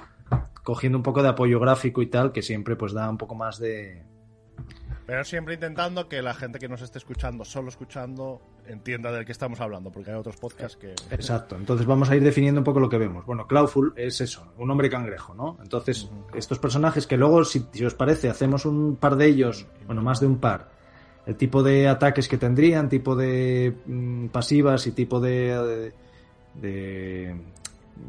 [0.63, 3.59] cogiendo un poco de apoyo gráfico y tal, que siempre pues da un poco más
[3.59, 4.03] de
[5.07, 9.31] Pero siempre intentando que la gente que nos esté escuchando, solo escuchando, entienda del que
[9.31, 10.91] estamos hablando, porque hay otros podcasts que...
[11.11, 11.55] Exacto.
[11.55, 13.25] Entonces vamos a ir definiendo un poco lo que vemos.
[13.25, 15.57] Bueno, Clawful es eso, un hombre cangrejo, ¿no?
[15.63, 20.01] Entonces, estos personajes que luego, si, si os parece, hacemos un par de ellos, bueno,
[20.01, 20.69] más de un par,
[21.25, 25.93] el tipo de ataques que tendrían, tipo de mm, pasivas y tipo de,
[26.55, 27.41] de, de-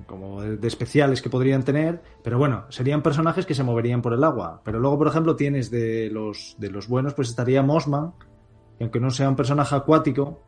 [0.07, 4.13] como de, de especiales que podrían tener, pero bueno, serían personajes que se moverían por
[4.13, 4.61] el agua.
[4.65, 8.13] Pero luego, por ejemplo, tienes de los de los buenos, pues estaría Mossman,
[8.79, 10.41] que aunque no sea un personaje acuático,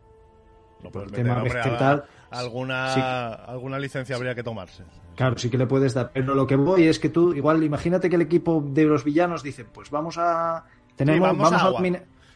[0.92, 3.00] por el tema vegetal, alguna, sí.
[3.02, 4.84] alguna licencia habría que tomarse.
[5.16, 6.10] Claro, sí que le puedes dar.
[6.14, 9.42] Pero lo que voy es que tú, igual, imagínate que el equipo de los villanos
[9.42, 10.64] dice, pues vamos a.
[10.96, 11.82] Tenemos, Sí, vamos a agua.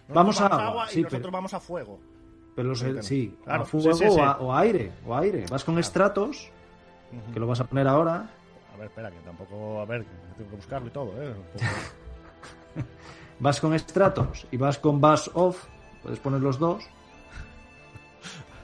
[0.08, 0.86] vamos a agua.
[0.90, 2.00] y sí, nosotros pero, vamos a fuego.
[2.54, 3.62] pero los- Sí, claro.
[3.62, 4.20] a fuego Sí, sí, sí.
[4.20, 5.46] O, a, o a aire, o a aire.
[5.50, 6.50] Vas con estratos,
[7.32, 8.28] que lo vas a poner ahora.
[8.72, 9.80] A ver, espera, que tampoco...
[9.80, 10.04] A ver,
[10.36, 11.32] tengo que buscarlo y todo, ¿eh?
[13.38, 15.64] Vas con estratos y vas con bass off,
[16.02, 16.84] puedes poner los dos.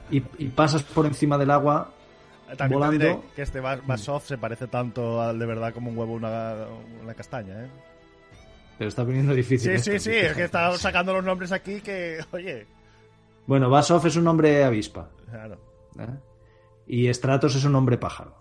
[0.09, 1.91] Y, y pasas por encima del agua.
[2.57, 2.97] También Volando.
[2.99, 6.13] te diré que este Bas- Basov se parece tanto al de verdad como un huevo
[6.13, 6.55] una,
[7.01, 7.69] una castaña, ¿eh?
[8.77, 9.69] Pero está viniendo difícil.
[9.71, 12.65] Sí, esto, sí, sí, es que estaba sacando los nombres aquí que, oye,
[13.47, 15.09] Bueno, bass off es un hombre avispa.
[15.29, 15.57] claro.
[15.99, 16.07] ¿eh?
[16.93, 18.35] Y estratos es un hombre pájaro.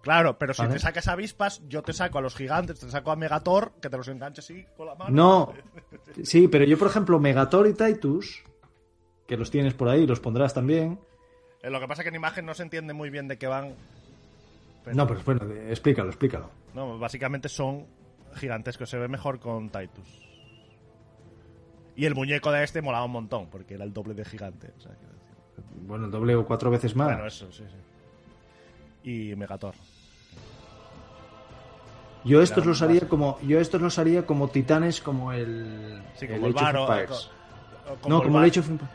[0.00, 0.72] Claro, pero si Vale.
[0.72, 3.96] te sacas avispas, yo te saco a los gigantes, te saco a Megator, que te
[3.98, 5.10] los enganches así con la mano.
[5.10, 5.52] No,
[6.24, 8.42] sí, pero yo, por ejemplo, Megator y Titus,
[9.26, 10.98] que los tienes por ahí, los pondrás también.
[11.62, 13.48] Eh, Lo que pasa es que en imagen no se entiende muy bien de qué
[13.48, 13.74] van.
[14.82, 16.48] Pero- No, pero bueno, explícalo, explícalo.
[16.72, 17.86] No, básicamente son
[18.36, 20.08] gigantescos, se ve mejor con Titus.
[21.96, 24.72] Y el muñeco de este molaba un montón, porque era el doble de gigante.
[24.74, 25.08] o sea, decir.
[25.86, 27.08] Bueno, el doble o cuatro veces más.
[27.08, 27.62] Bueno, eso, sí,
[29.02, 29.10] sí.
[29.10, 29.74] Y Megator.
[32.24, 36.46] yo estos los haría como, yo estos los haría como titanes, como el, Sí, como
[36.46, 37.28] el, Age of
[38.00, 38.94] co- no, como el Age of Empires.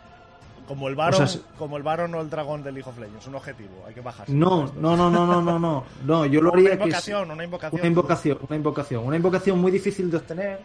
[0.68, 3.26] Como el Baron, O sea, como el Baron o el dragón del League of Legends,
[3.28, 4.32] un objetivo, hay que bajarse.
[4.34, 5.84] No, no, no, no, no, no, no.
[6.05, 7.80] No, yo lo Una haría que es- una invocación.
[7.80, 9.03] Una invocación, una invocación.
[9.05, 10.60] Una invocación muy difícil de obtener,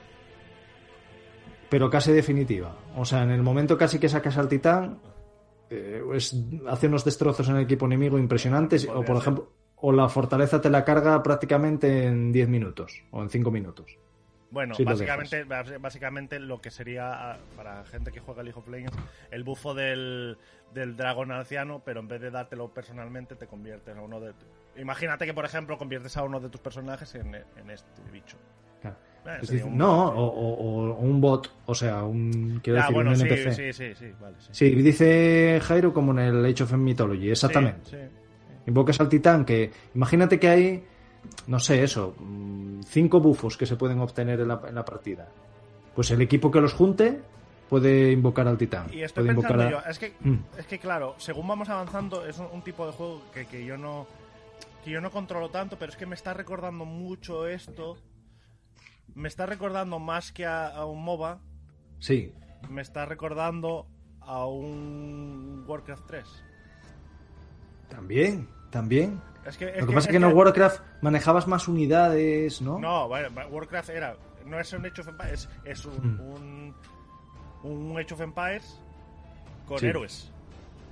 [1.70, 2.74] pero casi definitiva.
[2.96, 4.98] O sea, en el momento casi que sacas al titán,
[5.70, 6.02] eh,
[6.68, 8.88] hace unos destrozos en el equipo enemigo impresionantes.
[8.88, 13.28] O, por ejemplo, o la fortaleza te la carga prácticamente en 10 minutos o en
[13.30, 13.98] 5 minutos.
[14.50, 18.56] Bueno, Sí, lo básicamente, bas- básicamente lo que sería, ah, para gente que juega League
[18.58, 18.96] of Legends,
[19.32, 20.38] el bufo del,
[20.72, 24.32] del dragón anciano, pero en vez de dártelo personalmente, te conviertes a uno de...
[24.76, 28.36] Imagínate que, por ejemplo, conviertes a uno de tus personajes en, en este bicho.
[28.80, 28.96] Claro.
[29.40, 33.10] Decir, un- no, o, o- o un bot, o sea, un, quiero Ah, decir, bueno,
[33.12, 33.52] un NPC.
[33.54, 34.48] sí, sí, sí, vale, sí.
[34.52, 37.90] Sí, dice Jairo como en el Age of Mythology, exactamente.
[37.90, 37.96] Sí.
[38.66, 39.70] Invocas al titán que.
[39.94, 40.84] Imagínate que hay.
[41.46, 42.14] No sé, eso.
[42.18, 45.26] mm, Cinco bufos que se pueden obtener en la, en la partida.
[45.94, 47.20] Pues el equipo que los junte
[47.68, 48.86] puede invocar al titán.
[48.92, 50.34] Y estoy puede pensando invocar yo, a- es que, Mm.
[50.58, 53.76] es que claro, según vamos avanzando, es un, un tipo de juego que, que yo
[53.78, 54.06] no
[54.84, 57.96] que yo no controlo tanto, pero es que me está recordando mucho esto.
[59.14, 61.38] Me está recordando más que a, a un MOBA,
[62.00, 62.32] Sí.
[62.68, 63.86] me está recordando
[64.20, 66.44] a un Warcraft 3.
[67.88, 69.20] También, también.
[69.46, 72.78] Es que, es Lo que pasa es que en el Warcraft manejabas más unidades, ¿no?
[72.78, 74.16] No, vale, Warcraft era.
[74.46, 76.20] No es un Age of Empires, es, es un, Mm.
[76.20, 76.74] un,
[77.90, 78.80] un Age of Empires
[79.66, 79.86] con Sí.
[79.86, 80.30] héroes.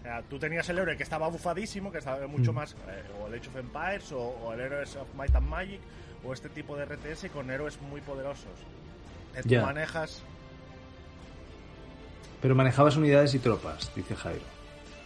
[0.01, 2.57] O sea, tú tenías el héroe que estaba bufadísimo, que estaba mucho Mm.
[2.57, 2.73] más.
[2.89, 5.81] eh, o el Age of Empires, o, o el Heroes of Might and Magic,
[6.25, 8.47] o este tipo de RTS con héroes muy poderosos.
[9.35, 10.23] Que tú manejas.
[12.41, 14.43] Pero manejabas unidades y tropas, dice Jairo.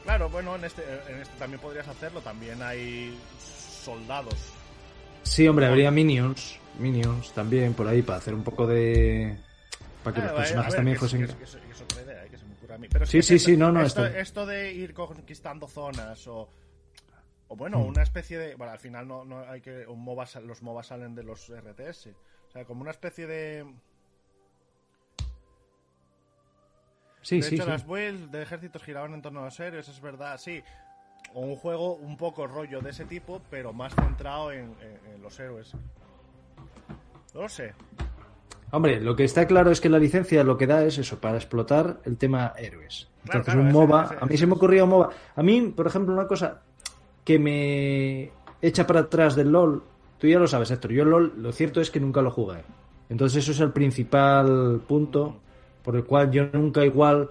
[0.05, 2.21] Claro, bueno, en este, en este también podrías hacerlo.
[2.21, 3.19] También hay
[3.85, 4.35] soldados.
[5.23, 9.37] Sí, hombre, habría minions, minions también por ahí para hacer un poco de...
[10.05, 11.19] Para que Ah, los vale, personajes ver, también fuesen...
[11.21, 12.87] que es- que es- que es otra idea, eh, que se me ocurre a mí.
[12.91, 16.49] Pero es Sí, sí, esto- sí, no, no, Esto, esto de ir conquistando zonas o.
[17.49, 17.87] O bueno, Hmm.
[17.87, 18.55] una especie de.
[18.57, 19.87] Bueno, al final no, no hay que.
[19.87, 22.11] un MOBA sal- los MOBA salen de los RTS.
[22.49, 23.65] O sea, como una especie de.
[27.23, 27.71] Sí, de sí, hecho, sí.
[27.71, 30.63] las builds de ejércitos giraban en torno a los héroes, es verdad, sí.
[31.35, 35.23] O un juego un poco rollo de ese tipo, pero más centrado en, en- en
[35.23, 35.73] los héroes.
[37.35, 37.75] No lo sé.
[38.71, 41.37] Hombre, lo que está claro es que la licencia lo que da es eso, para
[41.37, 43.09] explotar el tema héroes.
[43.25, 45.11] Entonces, claro, un ese- MOBA, ese- a mí se me ocurría un MOBA.
[45.35, 46.63] A mí, por ejemplo, una cosa
[47.27, 48.31] que me
[48.63, 49.83] echa para atrás del LOL,
[50.17, 52.63] tú ya lo sabes, Héctor, yo el LOL lo cierto es que nunca lo jugué.
[53.09, 55.37] Entonces eso es el principal punto
[55.83, 57.29] por el cual yo nunca igual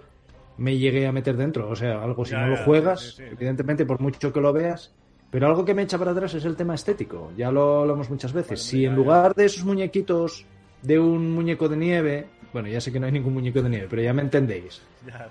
[0.57, 1.69] me llegué a meter dentro.
[1.69, 3.23] O sea, algo si Ya, no lo juegas, sí, sí, sí.
[3.31, 4.93] evidentemente por mucho que lo veas,
[5.31, 7.31] pero algo que me echa para atrás es el tema estético.
[7.37, 8.61] Ya lo hablamos muchas veces.
[8.61, 10.45] Si en lugar de esos muñequitos
[10.81, 13.87] de un muñeco de nieve, bueno, ya sé que no hay ningún muñeco de nieve,
[13.89, 14.81] pero ya me entendéis.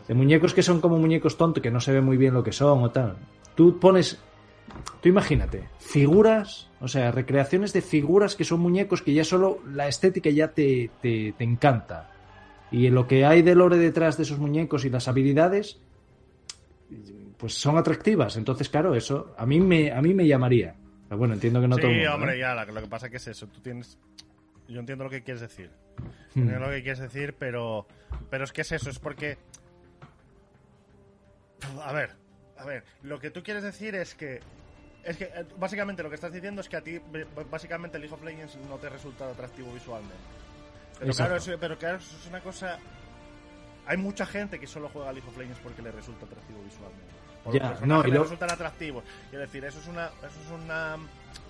[0.08, 2.52] De muñecos que son como muñecos tontos, que no se ve muy bien lo que
[2.52, 3.16] son o tal.
[3.54, 4.18] Tú pones.
[5.00, 9.88] Tú imagínate, figuras, o sea, recreaciones de figuras que son muñecos que ya solo la
[9.88, 12.10] estética ya te, te, te encanta.
[12.70, 15.78] Y lo que hay de lore detrás de esos muñecos y las habilidades,
[17.36, 18.36] pues son atractivas.
[18.36, 20.74] Entonces, claro, eso a mí me, a mí me llamaría.
[21.08, 22.38] Pero bueno, entiendo que no sí, todo mundo, hombre, ¿eh?
[22.38, 23.46] ya, lo que pasa que es eso.
[23.46, 23.98] Tú tienes.
[24.66, 25.70] Yo entiendo lo que quieres decir.
[26.34, 26.40] Hmm.
[26.40, 27.86] Entiendo lo que quieres decir, pero.
[28.30, 29.36] Pero es que es eso, es porque.
[31.82, 32.10] A ver,
[32.58, 32.84] a ver.
[33.02, 34.40] Lo que tú quieres decir es que.
[35.04, 36.98] Es que eh, básicamente lo que estás diciendo es que a ti,
[37.50, 40.14] básicamente, League of Legends no te resulta atractivo visualmente.
[40.98, 42.78] Pero claro, eso, pero claro, es una cosa.
[43.86, 47.14] Hay mucha gente que solo juega League of Legends porque le resulta atractivo visualmente.
[47.52, 49.04] Ya, no, y le lo- resultan atractivos.
[49.28, 50.96] Quiero decir, eso es una, eso es una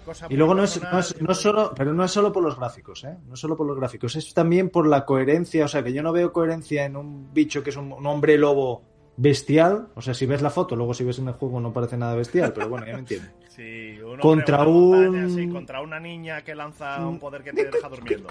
[0.04, 0.26] cosa.
[0.28, 3.04] Y luego no es, no es- es solo, pero no es solo por los gráficos,
[3.04, 3.16] ¿eh?
[3.28, 6.02] No es solo por los gráficos, es también por la coherencia, o sea, que yo
[6.02, 8.82] no veo coherencia en un bicho que es un, un hombre lobo
[9.16, 11.96] bestial, o sea, si ves la foto, luego si ves en el juego no parece
[11.96, 13.30] nada bestial, pero bueno, ya me entiendes.
[13.54, 17.64] Sí, un Contra montaña, un- sí, contra una niña que lanza un poder que te
[17.70, 18.28] deja durmiendo.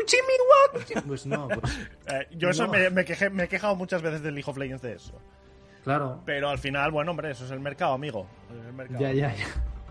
[1.07, 2.73] Pues no, pues Eh, yo eso No.
[2.73, 5.13] me, me, quejé- me he quejado muchas veces del League of Legends de eso.
[5.83, 8.27] claro, Pero al final, bueno, hombre, eso es el mercado, amigo.
[8.51, 8.99] Es el mercado.
[8.99, 9.45] ya, ya, ya.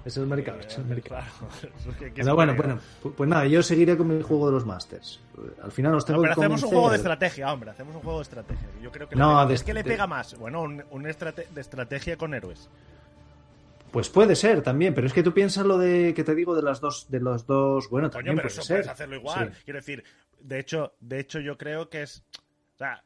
[0.05, 1.22] Es el mercado, es el Eh, mercado.
[1.39, 1.53] Claro.
[1.78, 4.20] Eso es que- que Pero es bueno, bueno, pu- pues nada, yo seguiré con mi
[4.20, 5.20] juego de los Masters.
[5.62, 7.70] Al final os No, tengo pero que hacemos un juego de estrategia, hombre.
[7.70, 8.68] Hacemos un juego de estrategia.
[8.83, 10.37] Yo creo que le No, pega- de es que le pega más.
[10.37, 12.68] Bueno, un, un estrate- de estrategia con héroes.
[13.93, 16.62] Pues puede ser también, pero es que tú piensas lo de que te digo de
[16.62, 18.76] las dos, de los dos, bueno, Coño, también pero puede eso ser.
[18.78, 19.55] puedes hacerlo igual.
[19.55, 19.61] Sí.
[19.64, 20.05] Quiero decir,
[20.40, 22.24] de hecho, de hecho, yo creo que es.
[22.74, 23.03] O sea,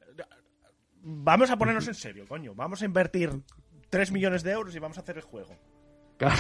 [1.03, 2.55] vamos a ponernos en serio, coño.
[2.55, 3.31] Vamos a invertir
[3.91, 5.57] 3 millones de euros y vamos a hacer el juego.
[6.19, 6.37] Claro.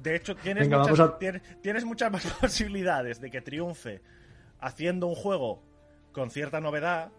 [0.00, 4.02] De hecho, tienes, Venga, muchas, vamos a- tienes, tienes muchas más posibilidades de que triunfe
[4.60, 5.62] haciendo un juego
[6.12, 7.12] con cierta novedad.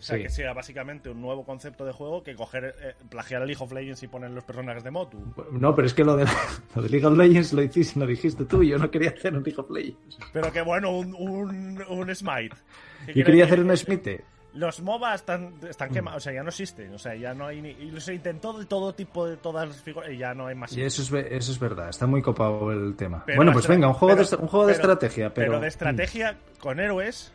[0.00, 0.22] O sea, Sí.
[0.22, 3.70] que sea básicamente un nuevo concepto de juego que coger, eh, plagiar el League of
[3.70, 5.18] Legends y poner los personajes de Motu.
[5.52, 6.24] No, pero es que lo de,
[6.74, 9.42] lo de League of Legends lo, hiciste, lo dijiste tú, yo no quería hacer un
[9.42, 10.18] League of Legends.
[10.32, 12.56] Pero que bueno, un, un, un Smite.
[13.06, 14.24] ¿Qué Yo quería hacer un Smite.
[14.54, 15.66] Los MOBA están, Mm.
[15.66, 17.68] están quemados, o sea, ya no existen, o sea, ya no hay ni...
[17.70, 20.76] Y se intentó de todo tipo de todas las figuras y ya no hay más.
[20.76, 23.22] Y eso es, eso es verdad, está muy copado el tema.
[23.26, 25.60] Pero bueno, pues venga, un juego, pero- de, un juego de pero- estrategia, pero...
[25.60, 27.32] de estrategia con héroes.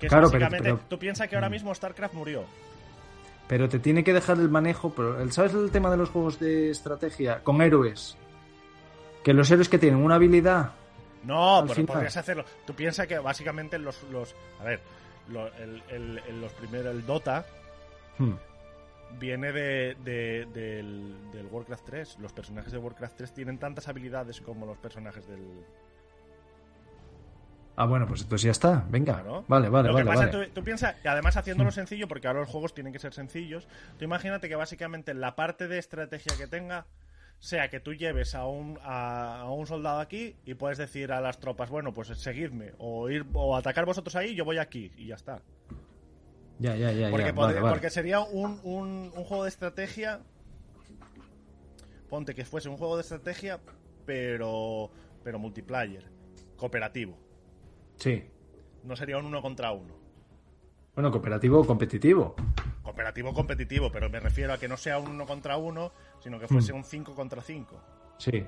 [0.00, 0.70] Que es Claro, pero- básicamente.
[0.74, 1.52] pero- tú piensas que ahora Mm.
[1.52, 2.44] mismo StarCraft murió.
[3.46, 6.70] Pero te tiene que dejar el manejo, pero ¿sabes el tema de los juegos de
[6.70, 7.42] estrategia?
[7.44, 8.16] Con héroes.
[9.22, 10.72] Que los héroes que tienen una habilidad...
[11.24, 11.86] No, pero final.
[11.94, 12.44] podrías hacerlo.
[12.66, 14.02] Tú piensas que básicamente los.
[14.04, 14.80] los a ver,
[15.28, 16.94] lo- el, el- el- los primeros.
[16.94, 17.44] El Dota
[18.16, 18.32] hmm,
[19.18, 22.16] viene de, de- del, del Warcraft 3.
[22.20, 25.42] Los personajes de Warcraft 3 tienen tantas habilidades como los personajes del.
[27.76, 29.14] Ah, bueno, pues entonces ya está, venga.
[29.14, 29.44] Claro.
[29.48, 30.16] Vale, vale, Lo que vale.
[30.20, 30.46] pasa, vale.
[30.48, 33.68] Tú, tú piensas, y además haciéndolo sencillo, porque ahora los juegos tienen que ser sencillos,
[33.98, 36.86] tú imagínate que básicamente la parte de estrategia que tenga
[37.38, 41.22] sea que tú lleves a un, a, a un soldado aquí y puedes decir a
[41.22, 45.06] las tropas, bueno, pues seguidme, o ir o atacar vosotros ahí, yo voy aquí, y
[45.06, 45.40] ya está.
[46.58, 47.72] Ya, ya, ya, Porque, ya, pod- vale, vale.
[47.72, 50.20] porque sería un, un, un juego de estrategia.
[52.10, 53.58] Ponte que fuese un juego de estrategia
[54.04, 54.90] pero,
[55.24, 56.04] pero multiplayer,
[56.56, 57.16] cooperativo.
[58.00, 58.24] Sí.
[58.82, 59.94] No sería un uno contra uno.
[60.94, 62.34] Bueno, cooperativo o competitivo.
[62.82, 66.48] Cooperativo competitivo, pero me refiero a que no sea un uno contra uno, sino que
[66.48, 67.80] fuese un 5 contra 5.
[68.18, 68.44] Sí.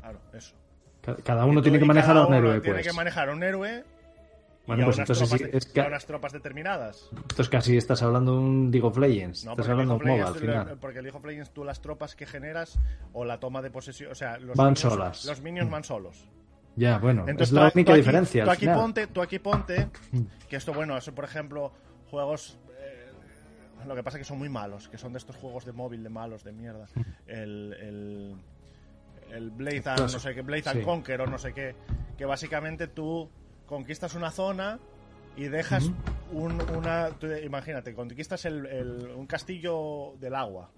[0.00, 0.54] Claro, eso.
[1.02, 2.86] Ca- Cada uno tiene que manejar a un héroe, Tiene pues.
[2.86, 5.86] que manejar a un héroe y Bueno, a pues unas entonces tropas sí, es a
[5.88, 7.10] unas tropas determinadas.
[7.28, 9.44] Esto es casi estás hablando de un League of Legends.
[9.44, 10.78] No, estás hablando de un MOBA al final.
[10.80, 12.78] porque el League of Legends, tú las tropas que generas
[13.12, 15.24] o la toma de posesión, o sea, los Van minions, solas.
[15.26, 16.26] Los minions van solos.
[16.76, 18.44] Ya, bueno, Entonces, es la tú- única tú aquí- diferencia.
[18.44, 18.76] Tú aquí, final.
[18.76, 19.88] ponte, tú aquí ponte,
[20.48, 21.72] que esto, bueno, eso por ejemplo,
[22.10, 22.58] juegos.
[22.80, 23.10] eh,
[23.86, 26.02] lo que pasa es que son muy malos, que son de estos juegos de móvil
[26.02, 26.86] de malos, de mierda.
[27.26, 27.72] El.
[27.80, 28.36] el
[29.30, 30.84] el Blade and, no sé qué, Blade and Sí.
[30.84, 31.74] Conquer o no sé qué,
[32.16, 33.28] que básicamente tú
[33.66, 34.78] conquistas una zona
[35.36, 35.90] y dejas
[36.30, 37.08] un, una...
[37.18, 40.70] tú imagínate, conquistas el- el- un castillo del agua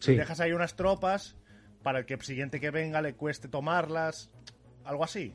[0.00, 1.36] Sí, y dejas ahí unas tropas
[1.84, 4.30] para el que siguiente que venga le cueste tomarlas,
[4.86, 5.34] algo así,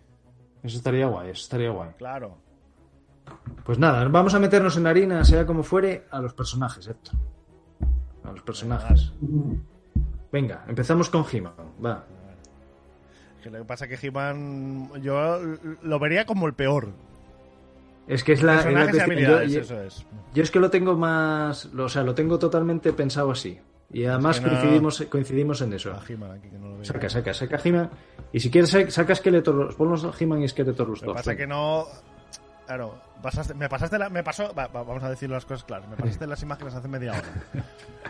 [0.63, 1.89] eso estaría guay, eso estaría guay.
[1.97, 2.37] claro.
[3.63, 7.13] Pues nada, vamos a meternos en harina, sea como fuere, a los personajes, Héctor.
[8.23, 9.13] A los personajes.
[10.31, 11.53] Venga, empezamos con He-Man.
[11.85, 12.03] Va.
[13.43, 15.39] Que lo que pasa es que He-Man yo
[15.83, 16.89] lo vería como el peor.
[18.07, 20.05] Es que es la, es la yo- habilidades, yo- eso es.
[20.33, 23.59] Yo es que lo tengo más, o sea, lo tengo totalmente pensado así.
[23.93, 25.91] Y además que coincidimos, coincidimos en eso.
[25.93, 26.85] Aquí que no lo veo.
[26.85, 27.89] Saca, saca, saca He-Man.
[28.31, 29.75] Y si quieres, sa- saca Skeletor.
[29.75, 31.13] Pon los He-Man y Skeletor los dos.
[31.15, 31.85] pasa que no.
[32.65, 34.09] Claro, pasaste- me pasaste la.
[34.09, 34.53] Me pasó.
[34.55, 35.89] va- va- vamos a decir las cosas claras.
[35.89, 37.65] Me pasaste las imágenes hace media hora.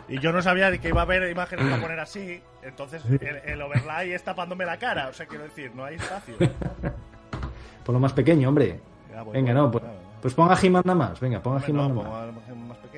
[0.08, 2.40] Y yo no sabía que iba a haber imágenes para poner así.
[2.62, 5.08] Entonces el, el overlay es tapándome la cara.
[5.08, 6.36] O sea, quiero decir, no hay espacio.
[7.84, 8.80] Pon lo más pequeño, hombre.
[9.12, 9.84] Ya voy, Venga, voy, no, pues,
[10.22, 11.20] pues pon a He-Man nada más.
[11.20, 12.91] Venga, pon a Hombre, He-Man no, más pequeño.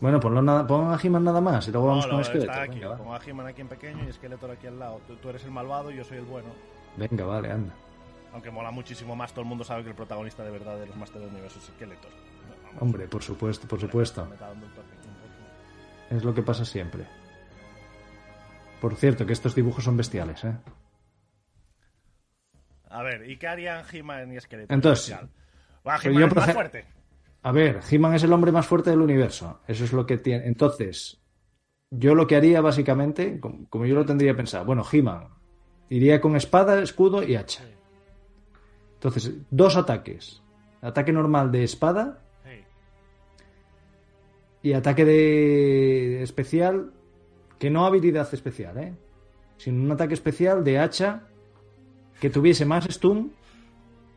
[0.00, 2.50] Bueno, ponlo nada, pon a He-Man nada más y luego vamos con Skeletor.
[2.50, 2.80] está aquí.
[2.80, 2.96] Venga.
[2.96, 5.00] Pongo a He-Man aquí en pequeño y Skeletor aquí al lado.
[5.06, 6.48] Tú, tú eres el malvado y yo soy el bueno.
[6.96, 7.72] Venga, vale, anda.
[8.32, 10.96] Aunque mola muchísimo más, todo el mundo sabe que el protagonista de verdad de los
[10.96, 12.10] Masters del Universo es Skeletor.
[12.66, 14.28] Vamos, Hombre, por supuesto, por supuesto.
[16.10, 17.06] Es lo que pasa siempre.
[18.80, 20.54] Por cierto, que estos dibujos son bestiales, ¿eh?
[22.90, 24.74] A ver, ¿y qué harían He-Man y Skeletor?
[24.74, 25.30] Entonces, especial?
[25.86, 26.84] Va, pero He-Man es más fuerte.
[27.46, 29.60] A ver, He-Man es el hombre más fuerte del universo.
[29.68, 30.48] Eso es lo que tiene.
[30.48, 31.22] Entonces,
[31.92, 35.28] yo lo que haría básicamente, como, como yo lo tendría pensado, bueno, He-Man
[35.88, 37.62] iría con espada, escudo y hacha.
[38.94, 40.42] Entonces, dos ataques.
[40.82, 42.20] Ataque normal de espada
[44.60, 46.94] y ataque de especial,
[47.60, 48.92] que no habilidad especial, ¿eh?
[49.56, 51.28] Sino un ataque especial de hacha
[52.20, 53.34] que tuviese más stun,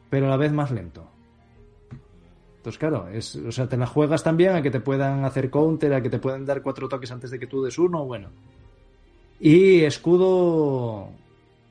[0.09, 1.18] pero a la vez más lento.
[2.59, 5.93] Entonces, claro, es, o sea, te la juegas también a que te puedan hacer counter,
[5.93, 8.29] a que te puedan dar cuatro toques antes de que tú des uno, bueno.
[9.39, 11.09] Y escudo,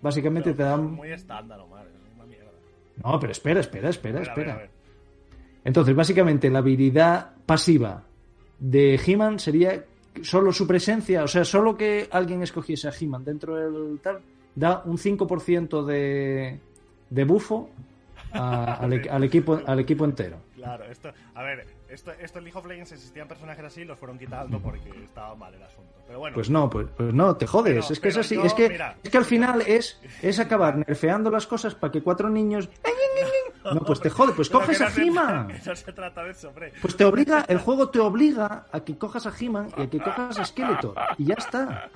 [0.00, 0.92] básicamente te dan...
[0.94, 1.86] Muy estándar, Omar.
[1.86, 2.50] Es una mierda.
[3.04, 4.54] No, pero espera, espera, espera, A ver, a ver, espera.
[4.54, 4.70] a ver.
[5.64, 8.02] Entonces, básicamente, la habilidad pasiva
[8.58, 9.84] de He-Man sería
[10.22, 14.20] solo su presencia, o sea, solo que alguien escogiese a He-Man dentro del tal,
[14.54, 16.58] da un 5% de,
[17.10, 17.68] de bufo
[18.32, 20.38] a- al, e- al equipo, al equipo entero.
[20.58, 24.18] Claro, esto, a ver, esto, esto en League of Legends existían personajes así, los fueron
[24.18, 25.94] quitando porque estaba mal el asunto.
[26.06, 27.84] Pero bueno, Pues no, pues, pues no, te jodes.
[27.84, 28.34] Pero- es que es así.
[28.34, 28.96] yo, es, que, mira.
[29.02, 32.68] es que al final es, es acabar nerfeando las cosas para que cuatro niños.
[33.72, 35.52] No, pues te jode, pues coges a He-Man.
[35.64, 36.72] No se trata de eso, hombre.
[36.80, 39.98] Pues te obliga, el juego te obliga a que cojas a He-Man y a que
[40.00, 40.94] cojas a Skeletor.
[41.18, 41.90] Y ya está.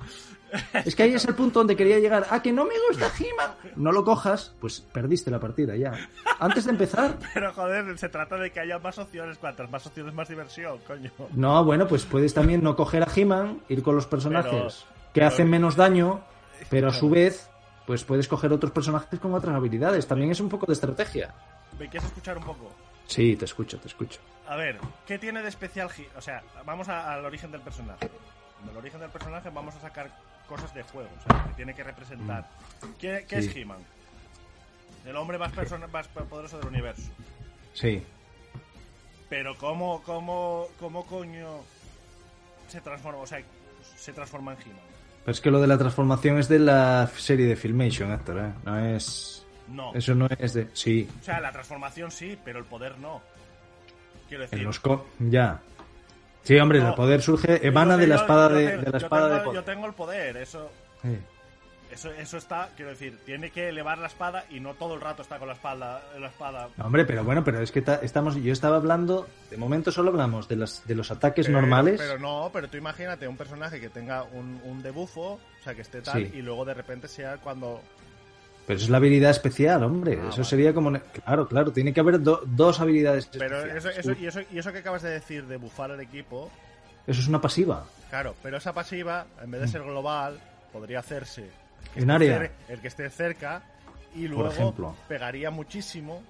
[0.85, 2.27] Es que ahí es el punto donde quería llegar.
[2.29, 3.51] A que no me gusta He-Man.
[3.75, 5.93] No lo cojas, pues perdiste la partida ya.
[6.39, 7.17] Antes de empezar.
[7.33, 9.37] Pero joder, se trata de que haya más opciones.
[9.37, 11.11] Cuantas más opciones, más diversión, coño.
[11.33, 14.69] No, bueno, pues puedes también no coger a He-Man, ir con los personajes Pero-
[15.13, 16.21] que pero- hacen menos daño,
[16.69, 17.49] pero a su vez,
[17.87, 20.07] pues puedes coger otros personajes con otras habilidades.
[20.07, 21.33] También es un poco de estrategia.
[21.79, 22.71] ¿Me quieres escuchar un poco?
[23.07, 24.19] Sí, te escucho, te escucho.
[24.47, 28.09] A ver, ¿qué tiene de especial He- O sea, vamos al origen del personaje.
[28.65, 30.09] Del origen del personaje vamos a sacar
[30.47, 32.49] cosas de juego, o sea, que tiene que representar.
[32.99, 33.49] ¿Qué, qué Sí.
[33.49, 33.79] es He-Man?
[35.05, 37.09] El hombre más, persona- más poderoso del universo.
[37.73, 38.03] Sí.
[39.29, 41.59] Pero ¿cómo, cómo, cómo coño
[42.67, 43.19] se transforma?
[43.21, 43.41] O sea,
[43.95, 44.85] se transforma en He-Man.
[45.25, 48.53] Pero es que lo de la transformación es de la serie de Filmation, Héctor, ¿eh?
[48.65, 49.45] No es...
[49.69, 49.93] No.
[49.95, 50.67] Eso no es de...
[50.73, 53.21] Sí, O sea, la transformación sí, pero el poder no.
[54.27, 54.59] Quiero decir.
[54.59, 54.79] en los...
[54.81, 55.61] co- Ya.
[56.43, 56.89] Sí, hombre, No.
[56.89, 59.55] el poder surge, emana de la espada yo de, la espada tengo- de poder.
[59.55, 60.69] Yo tengo el poder, eso.
[61.01, 61.17] Sí.
[61.91, 65.21] Eso, eso está, quiero decir, tiene que elevar la espada y no todo el rato
[65.21, 66.69] está con la espalda, la espada.
[66.75, 70.09] No, hombre, pero bueno, pero es que ta- estamos, yo estaba hablando, de momento solo
[70.09, 72.01] hablamos de los, de los ataques Pero- normales.
[72.01, 75.83] Pero no, pero tú imagínate un personaje que tenga un, un debufo, o sea, que
[75.83, 76.31] esté tal, Sí.
[76.33, 77.79] y luego de repente sea cuando.
[78.65, 80.13] Pero eso es la habilidad especial, hombre.
[80.13, 80.43] Ah, eso vale.
[80.45, 80.91] sería como.
[81.25, 83.85] Claro, claro, tiene que haber do- dos habilidades Pero especiales.
[83.85, 86.49] eso, eso, y, eso, y eso que acabas de decir de bufar el equipo,
[87.05, 87.85] Eso es una pasiva.
[88.09, 90.39] claro, pero esa pasiva, en vez de ser global,
[90.71, 91.49] podría hacerse
[91.95, 92.49] En área.
[92.69, 93.61] el que esté cerca
[94.15, 94.95] y Por luego ejemplo.
[95.09, 96.23] pegaría muchísimo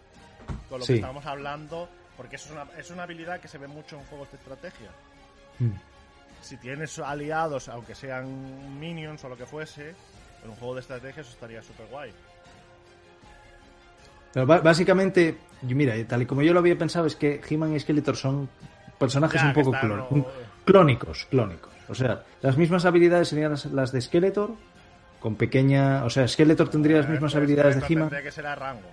[0.70, 0.94] con lo Sí.
[0.94, 4.04] que estábamos hablando, porque eso es una, es una habilidad que se ve mucho en
[4.06, 4.90] juegos de estrategia.
[5.60, 5.70] Mm.
[6.42, 9.94] Si tienes aliados, aunque sean minions o lo que fuese,
[10.44, 12.12] en un juego de estrategia eso estaría súper guay.
[14.34, 15.38] Pero básicamente,
[15.68, 18.50] y mira, tal y como yo lo había pensado, es que He-Man y Skeletor son
[18.98, 20.28] personajes Ya, un poco clon- ¿no?
[20.66, 21.72] clónicos, clónicos.
[21.90, 24.52] O sea, las mismas habilidades serían las, de Skeletor,
[25.20, 26.04] con pequeña.
[26.06, 28.90] O sea, Skeletor tendría las Eh, mismas habilidades de He-Man que rango.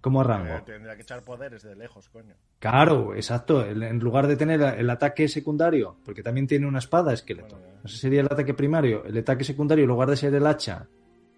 [0.00, 0.62] Como a Eh.
[0.64, 2.34] Tendría que echar poderes de lejos, coño.
[2.58, 3.64] Claro, exacto.
[3.66, 7.58] En lugar de tener el ataque secundario, porque también tiene una espada Skeletor.
[7.60, 7.80] Bueno.
[7.84, 9.04] Ese sería el ataque primario.
[9.04, 10.86] El ataque secundario, en lugar de ser el hacha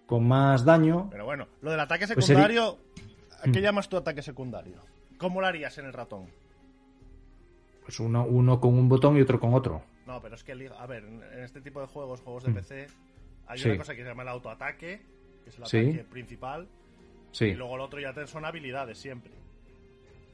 [0.05, 2.77] con más daño, Pero bueno, lo del ataque Pues sería- secundario,
[3.39, 3.63] ¿a qué Mm.
[3.63, 4.81] llamas tu ataque secundario?
[5.17, 6.27] ¿Cómo lo harías en el ratón?
[7.83, 9.83] pues uno, uno con un botón y otro con otro.
[10.07, 12.53] No, pero es que, el- a ver, en este tipo de juegos, juegos de Mm.
[12.55, 12.87] PC,
[13.47, 13.67] hay Sí.
[13.69, 15.01] una cosa que se llama el autoataque,
[15.43, 15.77] que es el Sí.
[15.79, 16.67] ataque principal,
[17.33, 17.45] Sí.
[17.47, 19.33] y luego el otro ya te- son habilidades siempre.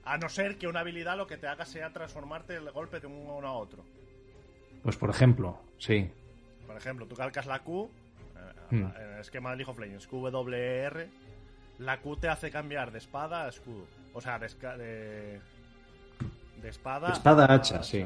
[0.05, 3.07] A no ser que una habilidad lo que te haga sea transformarte el golpe de
[3.07, 3.83] uno a otro.
[4.83, 6.09] Pues por ejemplo, sí.
[6.67, 7.89] Por ejemplo, tú calcas la Q,
[8.35, 8.83] eh, Mm.
[8.97, 11.07] en el esquema de League of Legends, QWR,
[11.79, 13.87] la Q te hace cambiar de espada a escudo.
[14.13, 14.47] O sea, de,
[14.77, 15.39] de,
[16.61, 17.07] de espada.
[17.07, 18.05] De espada a hacha, sí.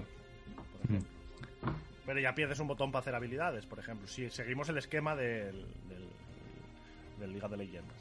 [2.05, 4.07] Pero ya pierdes un botón para hacer habilidades, por ejemplo.
[4.07, 6.09] Si seguimos el esquema del, del,
[7.19, 7.97] del Liga de Leyendas.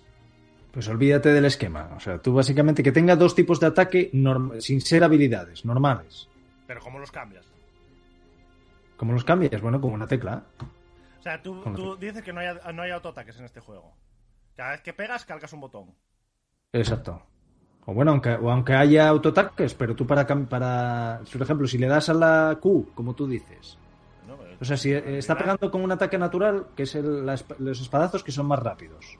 [0.73, 1.91] Pues olvídate del esquema.
[1.97, 4.11] O sea, tú básicamente que tenga dos tipos de ataque
[4.59, 6.29] sin ser habilidades, normales.
[6.67, 7.45] Pero ¿cómo los cambias?
[8.97, 9.61] ¿Cómo los cambias?
[9.61, 10.45] Bueno, con una tecla.
[11.19, 13.93] O sea, tú, ¿Cómo tú dices que no hay, no hay autoataques en este juego.
[14.57, 15.95] Cada vez que pegas, calcas un botón.
[16.73, 17.23] Exacto.
[17.85, 21.21] O bueno, aunque, o aunque haya autoataques, pero tú para, para...
[21.31, 23.77] Por ejemplo, si le das a la Q, como tú dices.
[24.61, 28.23] O sea, si está pegando con un ataque natural, que es el- la los espadazos
[28.23, 29.19] que son más rápidos.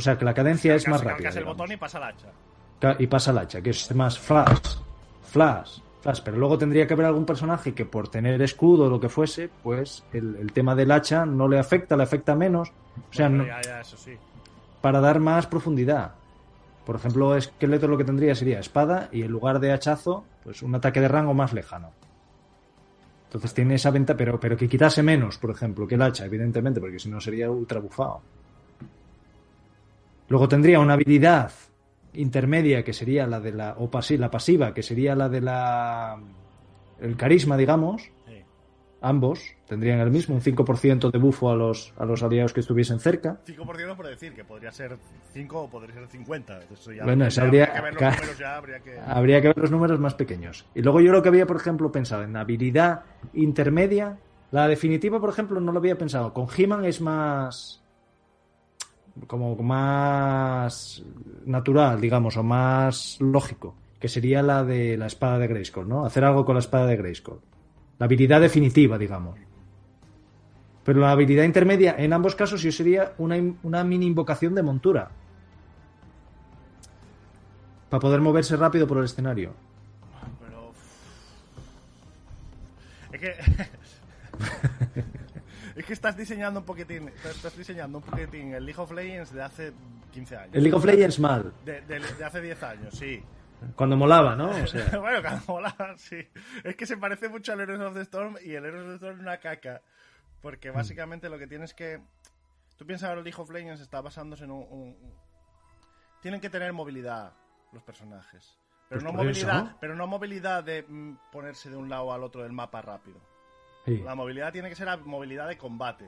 [0.00, 1.28] O sea, que la cadencia es más rápida.
[1.28, 2.96] el botón y pasa el hacha.
[2.98, 4.76] Y pasa el hacha, que es más flash,
[5.22, 6.20] flash, flash.
[6.24, 9.50] Pero luego tendría que haber algún personaje que por tener escudo o lo que fuese,
[9.62, 12.70] pues el, el tema del hacha no le afecta, le afecta menos.
[12.70, 14.12] O sea, Bueno, no- ya, ya, eso sí.
[14.80, 16.12] para dar más profundidad.
[16.86, 20.74] Por ejemplo, esqueleto lo que tendría sería espada y en lugar de hachazo, pues un
[20.74, 21.90] ataque de rango más lejano.
[23.26, 26.80] Entonces tiene esa venta, pero, pero que quitase menos, por ejemplo, que el hacha, evidentemente,
[26.80, 28.22] porque si no sería ultra bufado.
[30.30, 31.52] Luego tendría una habilidad
[32.14, 33.74] intermedia que sería la de la.
[33.78, 36.18] o pasi- la pasiva, que sería la de la.
[37.00, 38.02] el carisma, digamos.
[38.26, 38.42] Sí.
[39.02, 43.00] Ambos tendrían el mismo, un 5% de bufo a los, a los aliados que estuviesen
[43.00, 43.40] cerca.
[43.46, 44.96] 5% por decir, que podría ser
[45.32, 46.60] 5 o podría ser 50.
[46.72, 48.98] Eso ya Bueno, ya eso habría- que ver los números, ya habría que...
[49.06, 50.66] Habría que ver los números más pequeños.
[50.74, 53.02] Y luego yo lo que había, por ejemplo, pensado en habilidad
[53.32, 54.18] intermedia,
[54.50, 56.32] la definitiva, por ejemplo, no lo había pensado.
[56.34, 57.82] Con He-Man es más.
[59.26, 61.02] Como más
[61.44, 66.04] natural, digamos, o más lógico, que sería la de la espada de Grayskull, ¿no?
[66.04, 67.40] Hacer algo con la espada de Grayskull.
[67.98, 69.38] La habilidad definitiva, digamos.
[70.84, 75.10] Pero la habilidad intermedia, en ambos casos, sí sería una, una mini invocación de montura.
[77.90, 79.52] Para poder moverse rápido por el escenario.
[80.40, 80.72] Pero...
[83.12, 83.34] Es que...
[85.80, 89.42] es que estás diseñando un poquitín, estás diseñando un poquitín el League of Legends de
[89.42, 89.72] hace
[90.12, 90.54] 15 años.
[90.54, 91.52] El League of Legends mal.
[91.64, 93.22] De, de- de hace 10 años, sí.
[93.76, 94.50] Cuando molaba, ¿no?
[94.50, 96.16] O sea, bueno, cada mola, sí.
[96.64, 98.94] Es que se parece mucho al Heroes of the Storm y el Heroes of the
[98.96, 99.82] Storm es una caca.
[99.84, 100.40] Mm.
[100.42, 102.00] Porque básicamente lo que tienes que...
[102.78, 104.66] Tú piensas ahora el League of Legends está basándose en un...
[104.70, 104.96] un-
[106.22, 107.32] Tienen que tener movilidad
[107.72, 108.58] los personajes.
[108.88, 109.76] Pero, Pues no movilidad, eso.
[109.80, 113.20] pero no movilidad de mm, ponerse de un lado al otro del mapa rápido.
[113.96, 114.02] Sí.
[114.04, 116.06] La movilidad tiene que ser la movilidad de combate.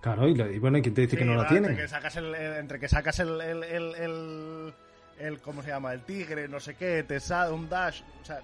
[0.00, 1.68] Claro, y, lo- y bueno, ¿y quién te dice que no la tiene?
[1.68, 3.30] Entre que sacas el, el- entre que sacas el,
[5.42, 5.92] ¿cómo se llama?
[5.94, 8.40] El tigre, no sé qué, te sale un dash, o sea,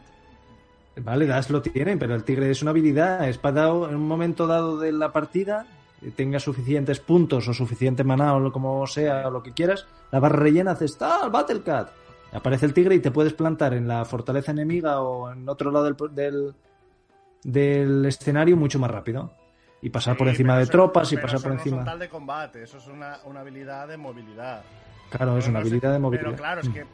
[1.03, 3.27] Vale, Dash lo tiene, pero el tigre es una habilidad.
[3.29, 5.65] Es para dado- en un momento dado de la partida,
[6.03, 9.87] eh, tenga suficientes puntos o suficiente maná o lo como sea, o lo que quieras,
[10.11, 11.91] la barra rellena, haces ¡Ah, Battle Cat!
[12.33, 15.85] Aparece el tigre y te puedes plantar en la fortaleza enemiga o en otro lado
[15.87, 16.55] del, del,
[17.45, 19.35] del escenario mucho más rápido.
[19.83, 21.77] y pasar Sí, por encima de eso- tropas y pasar eso por no encima.
[21.79, 24.63] son tal de combate, eso es una, una habilidad de movilidad.
[25.09, 26.25] Claro, es una no sé- habilidad de movilidad.
[26.27, 26.73] Pero claro, es Mm.
[26.75, 26.85] que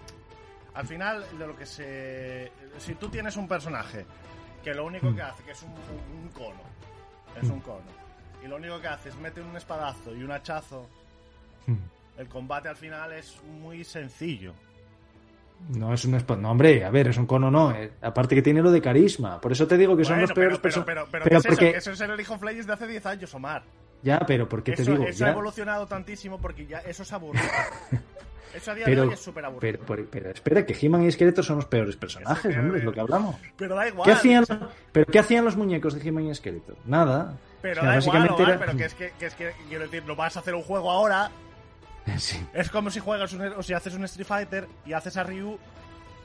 [0.75, 2.53] al final de lo que se...
[2.79, 4.07] Si tú tienes un personaje
[4.63, 6.61] que lo único que hace, que es un, un- un cono,
[7.43, 7.53] es Mm.
[7.55, 7.91] un cono,
[8.45, 10.87] y lo único que hace es meter un espadazo y un hachazo,
[11.67, 11.75] Mm.
[12.19, 14.53] el combate al final es muy sencillo.
[15.71, 17.73] No es un espa- No, hombre, a ver, es un cono, no.
[17.73, 19.41] eh, aparte que tiene lo de carisma.
[19.41, 21.09] Por eso te digo que son los peores pero, pero, personajes.
[21.11, 21.65] pero, pero, ¿qué es porque...
[21.67, 21.73] eso?
[21.73, 23.63] Que eso es el League of Legends de hace 10 años, Omar.
[24.03, 25.05] Ya, pero porque te eso digo.
[25.05, 27.45] eso ha ya- evolucionado tantísimo porque ya eso es aburrido.
[28.55, 29.81] eso a día Pero, de hoy es súper aburrido.
[29.85, 32.93] pero, pero, pero espera, que He-Man y Esqueleto son los peores personajes, hombre, es lo
[32.93, 33.35] que hablamos.
[33.57, 34.05] Pero da igual.
[34.07, 34.45] ¿Qué hacían,
[34.93, 36.77] ¿Pero qué hacían los muñecos de He-Man y Esqueleto?
[36.85, 37.35] Nada.
[37.61, 39.53] Pero O sea, da igual, básicamente Omar, era- pero que es que, que es que,
[39.69, 41.31] quiero decir, no vas a hacer un juego ahora.
[42.19, 42.39] Sí.
[42.55, 45.59] Es como si juegas un, o si haces un Street Fighter y haces a Ryu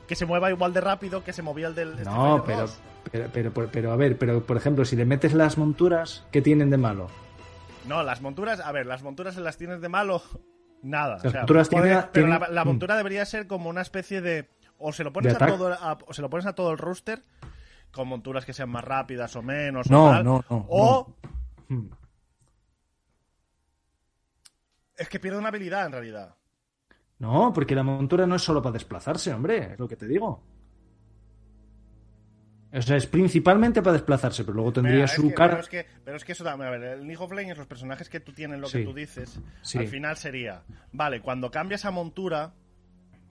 [0.07, 2.59] que se mueva igual de rápido que se movía el del Street No, Fighter pero,
[2.61, 2.79] 2.
[3.11, 6.41] pero, pero, pero, pero, a ver, pero por ejemplo, si le metes las monturas, ¿qué
[6.41, 7.07] tienen de malo?
[7.87, 10.21] No, las monturas, a ver, las monturas se las tienes de malo.
[10.83, 11.15] Nada.
[11.15, 12.67] Las o sea, monturas puede- tienen- pero la, la mm.
[12.67, 14.49] montura debería ser como una especie de.
[14.77, 17.23] O se lo pones a todo, a- o se lo pones a todo el rooster
[17.91, 19.89] con monturas que sean más rápidas o menos.
[19.89, 21.15] No, o tal, no, no, O
[21.69, 21.87] Hmm.
[25.01, 26.35] Es que pierde una habilidad en realidad.
[27.19, 30.43] No, porque la montura no es solo para desplazarse, hombre, es lo que te digo.
[32.73, 35.49] O sea, es principalmente para desplazarse, pero luego tendría Mira, es su que- cara.
[35.51, 37.67] Pero es, que, pero es que eso también, a ver, el League of Legends, los
[37.67, 39.77] personajes que tú tienes, lo que tú dices, Sí.
[39.77, 42.53] al final sería, vale, cuando cambias a montura,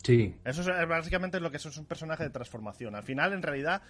[0.02, 2.94] Sí, eso es básicamente lo que es un personaje de transformación.
[2.94, 3.82] Al final, en realidad...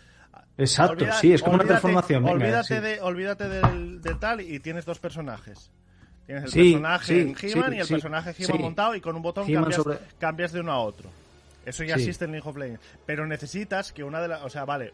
[0.58, 2.24] exacto, olvida- sí, es como una transformación.
[2.24, 2.80] venga, olvídate sí.
[2.80, 5.70] de, olvídate del, del tal y tienes dos personajes.
[6.30, 8.62] Tienes el Sí, personaje sí, en He-Man sí, y el sí, personaje He-Man sí.
[8.62, 11.10] montado y con un botón cambias, sobre- cambias de uno a otro.
[11.66, 12.02] Eso ya Sí.
[12.02, 12.80] existe en League of Legends.
[13.04, 14.42] Pero necesitas que una de las...
[14.44, 14.92] O sea, vale,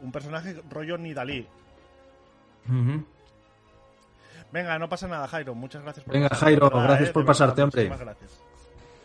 [0.00, 1.44] un personaje rollo Nidalí.
[2.68, 3.04] Ujú.
[4.52, 5.54] Venga, no pasa nada, Jairo.
[5.56, 7.82] Muchas gracias por Venga, Jairo, gracias eh, por pasarte, hombre.
[7.88, 8.40] muchísimas gracias.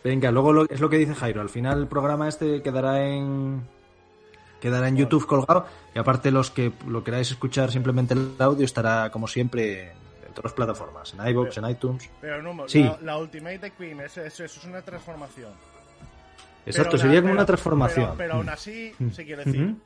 [0.04, 1.40] Venga, luego lo- es lo que dice Jairo.
[1.40, 3.62] Al final el programa este quedará en
[4.60, 9.10] quedará en YouTube colgado y aparte los que lo queráis escuchar simplemente el audio estará
[9.10, 9.92] como siempre
[10.36, 12.10] todas las plataformas, en iVoox, en iTunes.
[12.20, 12.82] Pero no, Sí.
[12.84, 15.50] la, la Ultimate Queen, eso, eso, eso es una transformación.
[16.64, 18.04] Exacto, Pero sería como pero- una transformación.
[18.06, 19.76] Pero, pero aún así, se quiere decir,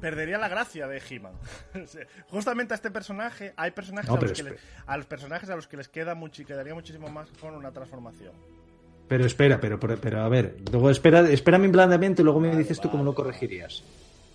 [0.00, 1.32] perdería la gracia de He-Man.
[2.28, 5.56] Justamente a este personaje, hay personajes No, a, los que les, a los personajes a
[5.56, 8.32] los que les queda mucho, quedaría muchísimo más con una transformación.
[9.08, 12.48] Pero espera, pero, pero, pero, a ver, luego espera, espera mi planteamiento y luego me
[12.48, 13.84] Vale, dices tú vale, cómo lo corregirías.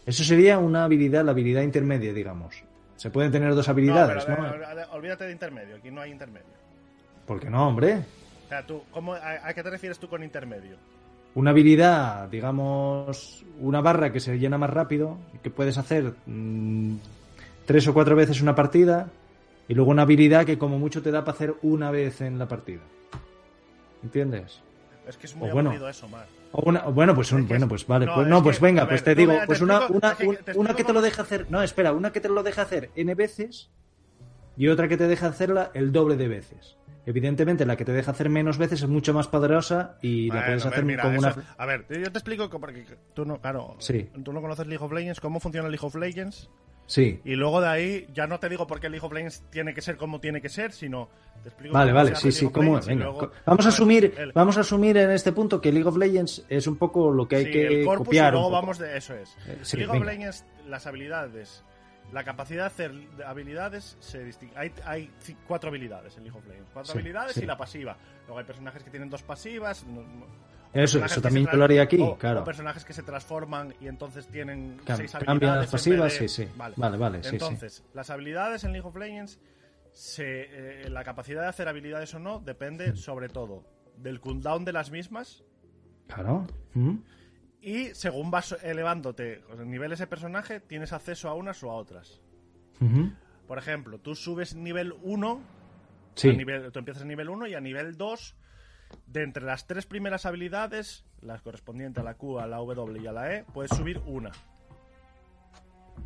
[0.05, 2.63] Eso sería una habilidad, la habilidad intermedia, digamos.
[2.99, 4.91] Se pueden tener dos No, habilidades, pero, ¿no?
[4.91, 6.49] olvídate de intermedio, aquí no hay intermedio.
[7.25, 8.03] ¿Por qué no, hombre?
[8.45, 10.75] O sea, tú, ¿cómo, a, a qué te refieres tú con intermedio?
[11.33, 16.95] Una habilidad, digamos, una barra que se llena más rápido, que puedes hacer mm,
[17.65, 19.07] tres o cuatro veces una partida,
[19.69, 22.49] y luego una habilidad que como mucho te da para hacer una vez en la
[22.49, 22.81] partida.
[24.03, 24.61] ¿Entiendes?
[25.09, 25.69] Es que es muy O bueno.
[25.71, 26.27] aburrido eso, Mar.
[26.51, 28.87] O una- bueno, pues un- bueno, es- pues vale, no, pues no, pues que, venga,
[28.87, 31.47] pues te digo, te pues una, explico- una, que una que te lo deja hacer,
[31.49, 33.69] no, espera, una que te lo deja hacer n veces
[34.55, 36.77] y otra que te deja hacerla el doble de veces.
[37.05, 40.63] Evidentemente, la que te deja hacer menos veces es mucho más poderosa y la puedes
[40.63, 41.29] ver, hacer mira, como una.
[41.29, 42.85] eso- A ver, yo te explico, co- porque
[43.15, 44.09] tú no, claro, Sí.
[44.23, 46.49] tú no conoces League of Legends, cómo funciona League of Legends,
[46.89, 49.75] Sí, y luego de ahí ya no te digo por qué League of Legends tiene
[49.75, 51.07] que ser como tiene que ser, sino
[51.43, 54.57] te explico Vale, vale, sí, sí, ¿cómo Venga, luego- vamos a ver, asumir, el- vamos
[54.57, 57.45] a asumir en este punto que League of Legends es un poco lo que hay
[57.45, 58.29] sí, que el corpus copiar.
[58.33, 59.29] y luego vamos de eso es.
[59.47, 60.05] Eh, sí, League venga.
[60.07, 61.63] of Legends, las habilidades,
[62.11, 62.91] la capacidad de hacer
[63.23, 64.57] habilidades se distingue.
[64.57, 65.11] Hay, hay
[65.47, 67.97] cuatro habilidades en League of Legends, cuatro Sí, habilidades y la pasiva.
[68.25, 69.85] Luego hay personajes que tienen dos pasivas.
[69.85, 70.01] no-
[70.73, 72.41] Eso, eso también yo lo haría aquí, o- claro.
[72.41, 75.61] O personajes que se transforman y entonces tienen Cam- seis habilidades.
[75.61, 76.47] las pasivas, sí, sí.
[76.55, 77.35] Vale, vale, sí, sí.
[77.35, 79.39] Entonces, las habilidades en League of Legends,
[79.91, 83.63] se, eh, la capacidad de hacer habilidades o no depende sobre todo
[83.97, 85.43] del cooldown de las mismas
[86.07, 86.45] Claro.
[86.75, 86.97] ¿Mm?
[87.61, 92.21] y según vas elevándote los niveles de personaje, tienes acceso a unas o a otras.
[93.47, 95.41] Por ejemplo, tú subes nivel 1,
[96.15, 96.29] Sí.
[96.29, 98.35] nivel- tú empiezas en nivel 1 y a nivel 2,
[99.07, 103.07] de entre las tres primeras habilidades, las correspondientes a la Q, a la W y
[103.07, 104.31] a la E, puedes subir una.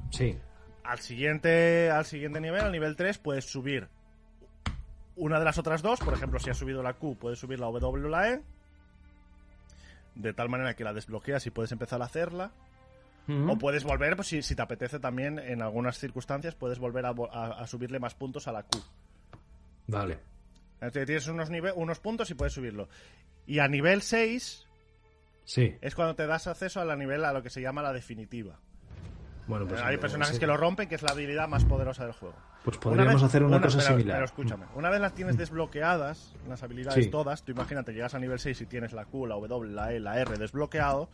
[0.10, 0.38] Sí.
[0.84, 3.88] Al siguiente, al siguiente nivel, al nivel 3, puedes subir
[5.16, 6.00] una de las otras dos.
[6.00, 8.42] Por ejemplo, si has subido la Q, puedes subir la W o la E.
[10.16, 12.52] De tal manera que la desbloqueas y puedes empezar a hacerla.
[13.50, 17.14] O puedes volver, pues si, si te apetece también, en algunas circunstancias, puedes volver a,
[17.14, 18.78] vo- a- a subirle más puntos a la Q.
[19.88, 20.20] Vale.
[20.92, 22.90] Tienes unos, nive- unos puntos y puedes subirlo.
[23.46, 24.68] Y a nivel 6
[25.46, 25.76] Sí.
[25.82, 28.60] es cuando te das acceso a la nivel a lo que se llama la definitiva.
[29.46, 30.40] Bueno, pues Hay eh, personajes sí.
[30.40, 32.36] que lo rompen, que es la habilidad más poderosa del juego.
[32.64, 34.16] Pues podríamos hacer una cosa pero- similar.
[34.16, 37.12] Pero escúchame, una vez las tienes desbloqueadas, las habilidades Sí.
[37.12, 40.00] todas, tú imagínate, llegas a nivel 6 y tienes la Q, la W, la E,
[40.00, 41.10] la R desbloqueado,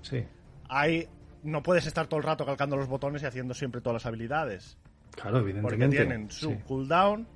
[0.00, 0.24] Sí.
[0.70, 1.06] ahí
[1.42, 4.78] no puedes estar todo el rato calcando los botones y haciendo siempre todas las habilidades.
[5.14, 5.96] Claro, Porque evidentemente.
[5.96, 6.58] tienen su sí.
[6.66, 7.28] cooldown,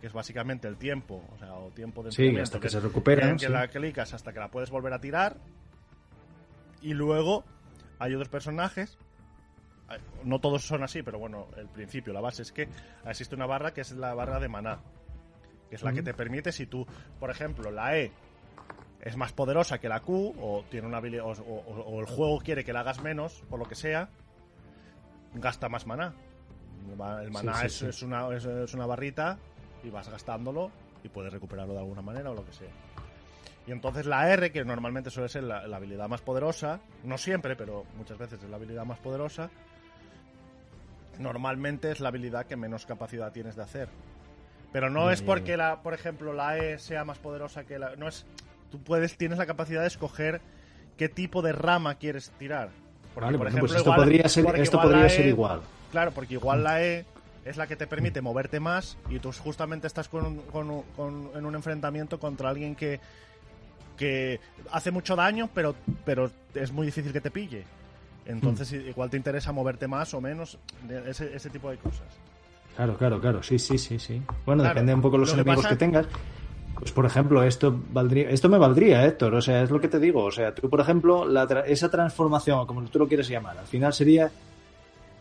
[0.00, 3.36] que es básicamente el tiempo, o sea, o tiempo de Sí, hasta que se recuperan,
[3.36, 3.52] que sí.
[3.52, 5.36] la clicas hasta que la puedes volver a tirar.
[6.82, 7.44] Y luego
[7.98, 8.96] hay otros personajes.
[9.90, 12.68] eh, No todos son así, pero bueno, el principio, la base es que
[13.06, 14.78] existe una barra que es la barra de maná.
[15.68, 16.86] Que es la que te permite si tú,
[17.20, 18.10] por ejemplo, la E
[19.02, 22.38] es más poderosa que la Q, o tiene una habili- o, o- o el juego
[22.40, 24.08] quiere que la hagas menos, por lo que sea,
[25.34, 26.14] gasta más maná.
[27.22, 29.38] El maná Sí, sí, es, una, es, es una barrita
[29.84, 30.70] y vas gastándolo
[31.04, 32.68] y puedes recuperarlo de alguna manera o lo que sea.
[33.66, 37.54] Y entonces la R, que normalmente suele ser la, la habilidad más poderosa, no siempre,
[37.54, 39.50] pero muchas veces es la habilidad más poderosa,
[41.18, 43.88] normalmente es la habilidad que menos capacidad tienes de hacer.
[44.72, 47.96] Pero no es porque, la, por ejemplo, la E sea más poderosa que la...
[47.96, 48.26] No es...
[48.70, 50.40] Tú puedes, tienes la capacidad de escoger
[50.98, 52.68] qué tipo de rama quieres tirar.
[53.14, 55.28] Porque, Vale, por ejemplo, pues esto igual- podría ser, esto igual podría la ser E-
[55.30, 55.60] igual.
[55.90, 57.06] Claro, porque igual la E
[57.48, 61.44] es la que te permite moverte más y tú justamente estás con, con con- en
[61.46, 63.00] un enfrentamiento contra alguien que,
[63.96, 64.40] que
[64.70, 65.74] hace mucho daño, pero,
[66.04, 67.64] pero es muy difícil que te pille.
[68.26, 70.58] Entonces igual te interesa moverte más o menos,
[71.06, 72.06] ese, ese tipo de cosas.
[72.76, 74.22] Claro, claro, claro, sí, sí, sí, sí.
[74.46, 76.06] Bueno, Claro, depende un poco de los lo que enemigos pasa- que tengas.
[76.78, 79.34] Pues por ejemplo, esto valdría, esto me valdría, Héctor.
[79.34, 80.22] O sea, es lo que te digo.
[80.22, 83.66] O sea, tú, por ejemplo, la tra- esa transformación, como tú lo quieres llamar, al
[83.66, 84.30] final sería,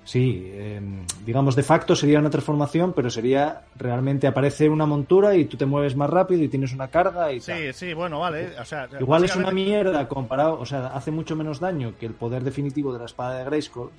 [0.07, 0.81] sí, eh,
[1.25, 5.65] digamos de facto sería una transformación, pero sería realmente aparece una montura y tú te
[5.65, 7.57] mueves más rápido y tienes una carga y tal.
[7.57, 8.57] Sí, sí, bueno, vale.
[8.59, 12.13] O sea, Igual es una mierda comparado, o sea, hace mucho menos daño que el
[12.13, 13.89] poder definitivo de la espada de Grayskull,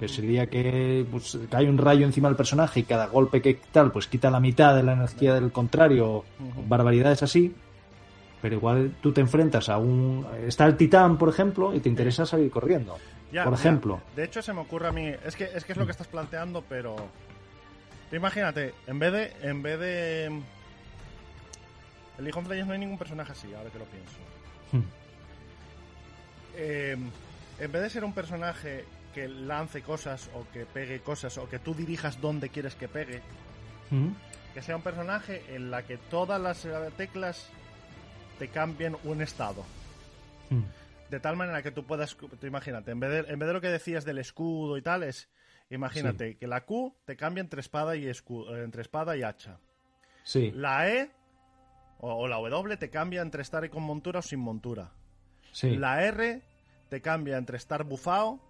[0.00, 3.92] que sería que pues, cae un rayo encima del personaje y cada golpe que tal,
[3.92, 6.24] pues quita la mitad de la energía del contrario,
[6.66, 7.54] barbaridades así.
[8.44, 10.26] Pero igual tú te enfrentas a un...
[10.46, 12.98] Está el titán, por ejemplo, y te interesa salir corriendo.
[13.32, 13.58] Ya, por ya.
[13.58, 14.02] ejemplo.
[14.14, 15.10] De hecho, se me ocurre a mí.
[15.24, 16.94] Es que es, que es lo que estás planteando, pero.
[18.12, 19.32] Imagínate, en vez de.
[19.40, 20.26] En vez de.
[20.26, 20.44] En
[22.18, 24.18] League of Legends no hay ningún personaje así, ahora que lo pienso.
[24.72, 24.82] Hmm.
[26.56, 26.98] Eh,
[27.60, 28.84] en vez de ser un personaje
[29.14, 33.22] que lance cosas o que pegue cosas o que tú dirijas donde quieres que pegue,
[33.90, 34.08] ¿Mm?
[34.52, 36.68] que sea un personaje en la que todas las
[36.98, 37.48] teclas
[38.38, 39.62] te cambien un estado.
[40.50, 40.62] ¿Mm?
[41.10, 43.60] De tal manera que tú puedas, tú imagínate, en vez, de, en vez de lo
[43.60, 45.28] que decías del escudo y tal, es,
[45.70, 49.58] imagínate que la Q te cambia entre espada y escudo, entre espada y hacha.
[50.24, 51.10] Sí, La E
[51.98, 54.90] o, o la W te cambia entre estar con montura o sin montura.
[55.52, 55.76] sí.
[55.76, 56.42] La R
[56.88, 58.40] te cambia entre estar bufado,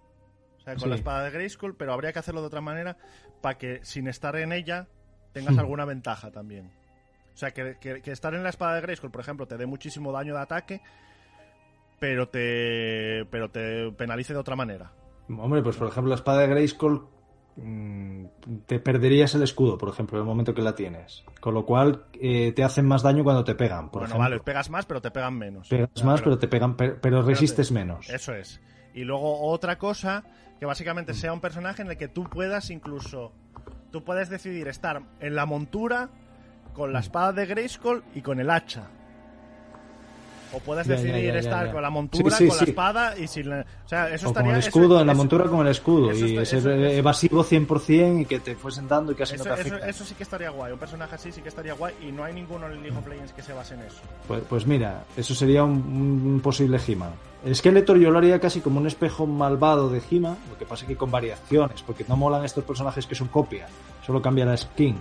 [0.57, 0.89] o sea, con Sí.
[0.89, 2.97] la espada de Grayskull, pero habría que hacerlo de otra manera
[3.41, 4.87] para que sin estar en ella
[5.33, 5.59] tengas Hmm.
[5.59, 6.71] alguna ventaja también.
[7.35, 9.65] O sea, que, que- que estar en la espada de Grayskull, por ejemplo, te dé
[9.67, 10.81] muchísimo daño de ataque,
[11.99, 14.91] pero te, pero te penalice de otra manera.
[15.29, 17.05] Hombre, pues por ejemplo, la espada de Grayskull
[17.57, 18.25] mm,
[18.65, 21.23] te perderías el escudo, por ejemplo, en el momento que la tienes.
[21.39, 24.29] Con lo cual eh, te hacen más daño cuando te pegan, por bueno, ejemplo.
[24.29, 25.67] vale, pegas más, pero te pegan menos.
[25.67, 28.09] Pegas más, pero te pegan, per- pero resistes menos.
[28.09, 28.61] Eso es.
[28.93, 30.23] Y luego otra cosa,
[30.59, 33.33] que básicamente sea un personaje en el que tú puedas incluso...
[33.91, 36.09] Tú puedes decidir estar en la montura
[36.75, 38.83] con la espada de Grayskull y con el hacha.
[40.53, 43.17] O puedes Ya, decidir ya, ya, estar con la montura, Sí, sí, con la espada
[43.17, 43.65] y sin la...
[43.85, 44.47] O sea, eso O estaría...
[44.51, 46.11] con el eso- escudo, en la montura con el escudo.
[46.11, 49.43] eso y ser eso- eso- evasivo 100% y que te fuesen dando y casi no
[49.43, 49.89] te eso- afecta.
[49.89, 50.71] eso sí que estaría guay.
[50.71, 53.33] Un personaje así sí que estaría guay y no hay ninguno en League of Legends
[53.33, 53.97] que se base en eso.
[54.27, 57.11] Pues, pues mira, eso sería un, un posible He-Man.
[57.53, 60.87] Skeletor yo lo haría casi como un espejo malvado de He-Man, lo que pasa es
[60.89, 63.65] que con variaciones, porque no molan estos personajes que son copia,
[64.05, 64.95] solo cambia la skin.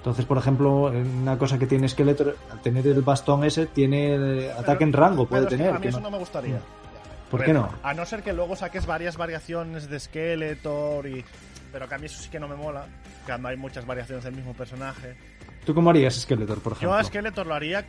[0.00, 4.82] Entonces, por ejemplo, una cosa que tiene Skeletor, al tener el bastón ese, tiene ataque
[4.84, 5.74] en rango, puede es que tener.
[5.74, 6.58] A mí eso no- no me gustaría.
[7.30, 7.68] ¿Por A qué no?
[7.82, 11.22] A no ser que luego saques varias variaciones de Skeletor y...
[11.70, 12.86] Pero que a mí eso sí que no me mola.
[13.26, 15.14] Que hay muchas variaciones del mismo personaje.
[15.66, 16.96] ¿Tú cómo harías Skeletor, por Yo ejemplo?
[16.96, 17.84] a Skeletor lo haría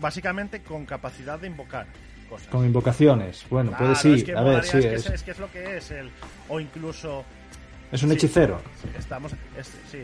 [0.00, 1.86] básicamente con capacidad de invocar
[2.30, 2.46] cosas.
[2.48, 3.44] Con invocaciones.
[3.50, 4.12] Bueno, Claro, puede sí.
[4.14, 5.90] es que a ver, sí, es, que es, es, es que es lo que es.
[5.90, 6.10] El,
[6.48, 7.24] o incluso...
[7.90, 8.14] es un sí.
[8.14, 8.60] hechicero.
[8.96, 9.32] Estamos...
[9.58, 9.98] es- sí.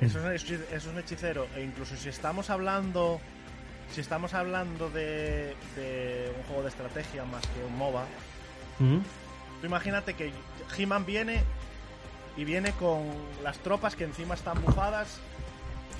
[0.00, 1.46] Es un, es un hechicero.
[1.56, 3.20] E incluso si estamos hablando...
[3.94, 8.04] Si estamos hablando de, de un juego de estrategia más que un MOBA,
[8.80, 8.98] ¿Mm?
[9.60, 10.30] Tú imagínate que
[10.76, 11.42] He-Man viene
[12.36, 13.06] y viene con
[13.42, 15.18] las tropas que encima están bufadas.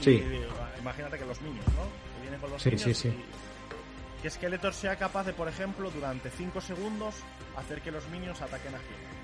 [0.00, 0.10] y- Sí.
[0.10, 1.82] y, imagínate que los niños, ¿no?
[2.14, 3.08] Que viene con los Sí, niños sí, sí.
[3.08, 7.14] y que Skeletor sea capaz de, por ejemplo, durante 5 segundos
[7.56, 9.17] hacer que los minions ataquen a He-Man.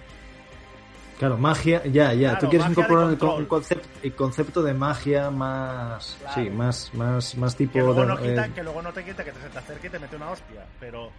[1.19, 2.31] Claro, magia, ya, ya.
[2.31, 6.17] Claro, Tú quieres incorporar el, con- el concepto, el concepto de magia más.
[6.21, 6.35] Claro.
[6.35, 7.73] Sí, más, más, más tipo.
[7.75, 9.59] Que luego, de- no quita, eh, que luego no te quita que te, se te
[9.59, 10.67] acerque y te mete una hostia.
[10.81, 11.11] Pero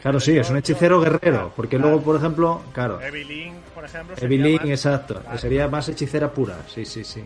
[0.00, 1.52] claro, sí, es un hechicero guerrero.
[1.56, 1.90] Porque Claro.
[1.90, 3.00] luego, por ejemplo, claro.
[3.00, 5.20] Evelyn, por ejemplo, Evelyn, más- exacto.
[5.20, 5.38] Claro.
[5.38, 6.56] Sería más hechicera pura.
[6.72, 7.24] Sí, sí, sí.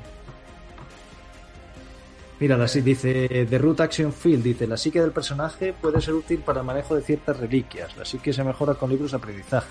[2.40, 6.14] Mira, la, sí- dice The Root Action Field, dice, la psique del personaje puede ser
[6.14, 7.96] útil para el manejo de ciertas reliquias.
[7.96, 9.68] La psique se mejora con libros de aprendizaje.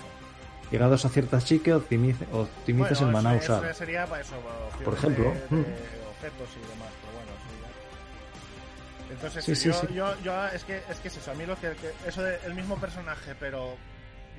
[0.70, 3.64] Llegados a cierta psique, optimice- optimizas Bueno, el maná eso- usado.
[3.70, 5.62] eso sería para eso, opciones Por ejemplo, de, mm.
[5.62, 7.32] de objetos y demás, pero bueno,
[9.08, 9.14] ya.
[9.14, 9.86] Entonces, Sí, sí, yo, sí.
[9.94, 12.38] Yo, yo- es que es que es eso, a mí lo que, que- eso de
[12.46, 13.76] el mismo personaje, pero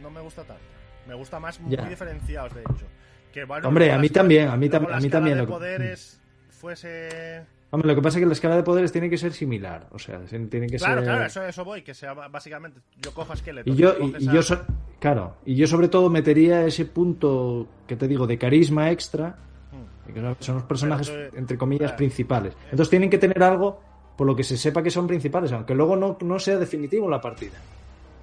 [0.02, 0.64] no me gusta tanto.
[1.08, 2.86] Me gusta más muy diferenciados, de hecho.
[3.32, 5.42] Que, bueno, Hombre, a mí también, a mí luego tam- la a mí también de
[5.44, 6.20] lo que- poderes
[6.50, 9.88] fuese Hombre, lo que pasa es que la escala de poderes tiene que ser similar.
[9.92, 11.04] O sea, tiene que Claro, ser...
[11.04, 13.74] claro, eso, eso voy, que sea básicamente yo cojo esqueletos.
[13.74, 14.62] Y yo, y, a- yo so-
[15.00, 19.36] claro, y yo sobre todo metería ese punto que te digo de carisma extra,
[19.72, 20.14] Mm.
[20.14, 21.98] que son- los personajes tú- entre comillas claro.
[21.98, 22.54] principales.
[22.66, 23.82] Entonces tienen que tener algo
[24.16, 27.20] por lo que se sepa que son principales, aunque luego no, no sea definitivo la
[27.20, 27.58] partida.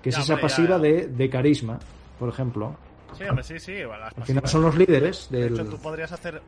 [0.03, 0.79] Que es Ya, esa hombre, pasiva ya.
[0.79, 1.79] De, de carisma,
[2.19, 2.75] por ejemplo.
[3.19, 3.75] Sí, hombre, sí, sí.
[3.83, 5.53] las Al final son los líderes De del...
[5.55, 6.41] hecho, tú podrías hacer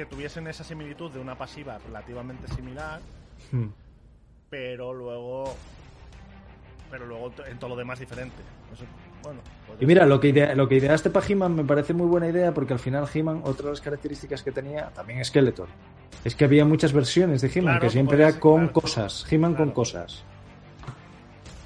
[0.00, 3.00] que tuviesen esa similitud de una pasiva relativamente similar,
[3.52, 3.66] Hmm.
[4.48, 5.54] pero luego.
[6.90, 8.36] Pero luego en todo lo demás diferente.
[8.72, 8.84] Eso,
[9.22, 9.40] bueno.
[9.78, 12.52] Y mira, lo que, idea- lo que ideaste para He-Man me parece muy buena idea
[12.54, 15.68] porque al final He-Man, otra de las características que tenía, también Skeletor,
[16.24, 19.54] es que había muchas versiones de He-Man, Claro, que siempre era con claro, cosas, He-Man
[19.54, 20.24] con cosas.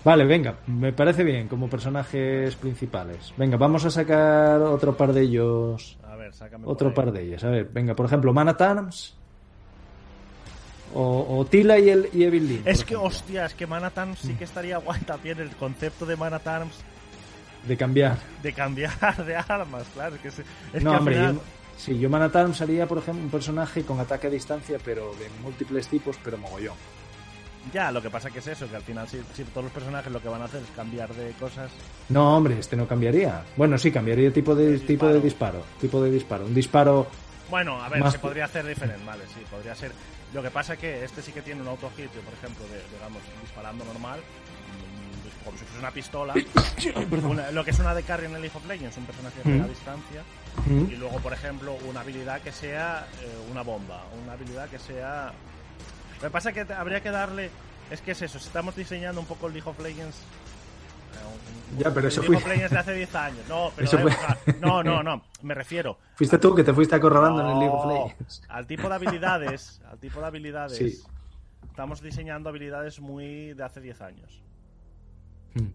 [0.05, 3.32] Vale, venga, me parece bien como personajes principales.
[3.38, 5.96] Venga, vamos a sacar otro par de ellos.
[6.07, 6.64] A ver, sácame.
[6.66, 7.42] Otro par de ellos.
[7.42, 9.16] A ver, venga, por ejemplo, Man at Arms.
[10.96, 14.44] O, o Tila y, el, y Evil Es que, hostia, es que Manhattan sí que
[14.44, 16.68] estaría guay también el concepto de Manhattan
[17.66, 18.16] De cambiar.
[18.42, 20.14] de cambiar de armas, claro.
[20.16, 21.40] Es que, es no, que hombre, final- yo,
[21.76, 25.12] sí, yo Man at Arms haría, por ejemplo, un personaje con ataque a distancia, pero
[25.14, 26.74] de múltiples tipos, pero mogollón.
[27.72, 30.12] Ya, lo que pasa que es eso, que al final si, si todos los personajes
[30.12, 31.70] lo que van a hacer es cambiar de cosas.
[32.10, 33.42] No, hombre, este no cambiaría.
[33.56, 35.64] Bueno, sí, cambiaría tipo de, De tipo de disparo.
[35.80, 36.44] Tipo de disparo.
[36.44, 37.06] Un disparo.
[37.50, 39.92] Bueno, a ver, Más se podría hacer diferente, vale, sí, podría ser.
[40.32, 43.22] Lo que pasa que este sí que tiene un auto hit, por ejemplo, de, digamos,
[43.42, 46.34] disparando normal, mm, como si fuese una pistola.
[47.28, 49.48] Una- lo que es una de carry en el League of Legends, un personaje que
[49.48, 49.62] Mm.
[49.62, 50.22] a distancia.
[50.66, 50.90] ¿Mm?
[50.92, 55.32] Y luego, por ejemplo, una habilidad que sea eh, una bomba, una habilidad que sea...
[56.25, 57.51] Lo que pasa es que habría que darle...
[57.91, 60.16] Es que es eso, si estamos diseñando un poco el League of Legends...
[60.16, 63.39] eh, un- Ya, pero eso League of Legends de hace 10 años.
[63.47, 65.99] No, pero Eso eh, fue- o sea, no, no, no, me refiero...
[66.16, 68.43] Fuiste tú que te fuiste acorralando en el League of No, Legends.
[68.49, 70.79] Al tipo de habilidades, al tipo de habilidades...
[70.79, 71.03] Sí.
[71.68, 74.43] Estamos diseñando habilidades muy de hace 10 años.
[75.53, 75.66] Mm.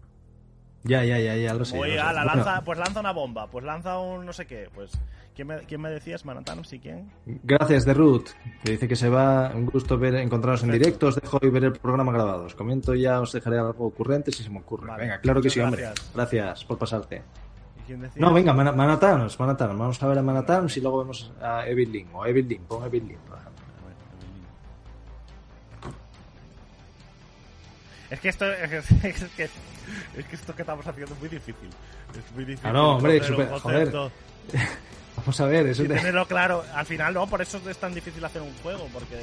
[0.82, 1.76] Ya, ya, ya, ya lo sé.
[1.76, 2.00] Muy lo sé.
[2.00, 4.90] a la Bueno, lanza, pues lanza una bomba, pues lanza un no sé qué, pues
[5.40, 7.10] ¿quién me, quién me decías, Manatanos y quién?
[7.24, 8.26] Gracias, de Ruth,
[8.62, 9.50] que dice que se va.
[9.54, 11.06] Un gusto ver, encontrarnos en directo.
[11.06, 12.44] Os dejo y ver el programa grabado.
[12.44, 14.86] Os comento ya, os dejaré algo ocurrente si se me ocurre.
[14.88, 15.88] Vale, Venga, claro que sí, hombre.
[16.14, 16.64] gracias.
[16.66, 17.22] Por pasarte.
[17.80, 18.20] ¿Y quién decía?
[18.20, 19.78] No, venga, Man- Manatanos, Manatanos.
[19.78, 22.08] Vamos a ver a Manatanos y luego vemos a Evil Lynn.
[22.12, 23.64] O Evil pon Evil Lynn, por ejemplo.
[28.10, 31.70] Es que esto es, es que es que esto que estamos haciendo es muy difícil.
[32.12, 32.68] Es muy difícil.
[32.68, 34.10] Ah, no, hombre, super- concepto
[35.20, 36.64] Vamos a ver, eso Y te- tenerlo claro.
[36.74, 39.16] Al final no, por eso es tan difícil hacer un juego, porque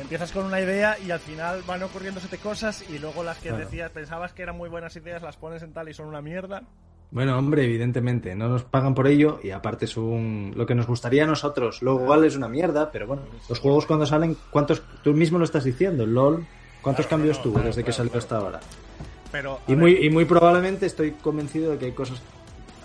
[0.00, 3.64] empiezas con una idea y al final van ocurriéndose cosas y luego las que Claro.
[3.64, 6.62] decías, pensabas que eran muy buenas ideas, las pones en tal y son una mierda.
[7.10, 10.52] Bueno, hombre, evidentemente, no nos pagan por ello y aparte es un...
[10.56, 11.82] lo que nos gustaría a nosotros.
[11.82, 14.82] Luego igual es una mierda, pero bueno, los juegos cuando salen, ¿cuántos?
[15.04, 16.46] Tú mismo lo estás diciendo, LOL,
[16.80, 18.60] ¿cuántos Claro, cambios no, tuvo claro, desde que salió hasta ahora?
[19.30, 22.22] Pero Y muy, ver, y muy probablemente estoy convencido de que hay cosas,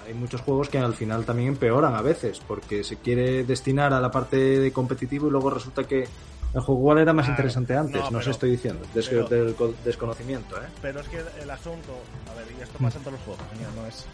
[0.07, 3.99] hay muchos juegos que al final también empeoran a veces, porque se quiere destinar a
[3.99, 6.07] la parte de competitivo y luego resulta que
[6.53, 9.27] el juego igual era más Claro, interesante antes, no, no, sé, estoy diciendo, des- pero-
[9.27, 10.67] del desconocimiento, ¿eh?
[10.81, 11.91] pero es que el asunto,
[12.31, 14.05] a ver, y esto pasa en todos los juegos, ya no es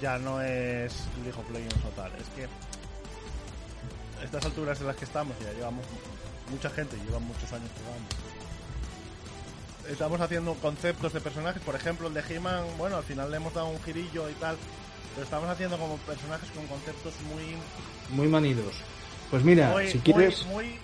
[0.00, 0.94] ya no es
[1.24, 2.46] League of Legends o tal, es que
[4.24, 5.84] estas alturas en las que estamos, ya llevamos
[6.50, 8.08] mucha gente, lleva muchos años jugando.
[9.92, 13.52] Estamos haciendo conceptos de personajes, por ejemplo, el de He-Man, bueno, al final le hemos
[13.54, 14.56] dado un girillo y tal,
[15.14, 17.56] pero estamos haciendo como personajes con conceptos muy
[18.10, 18.74] Muy manidos.
[19.30, 20.46] Pues mira, muy, si quieres...
[20.46, 20.78] muy, muy-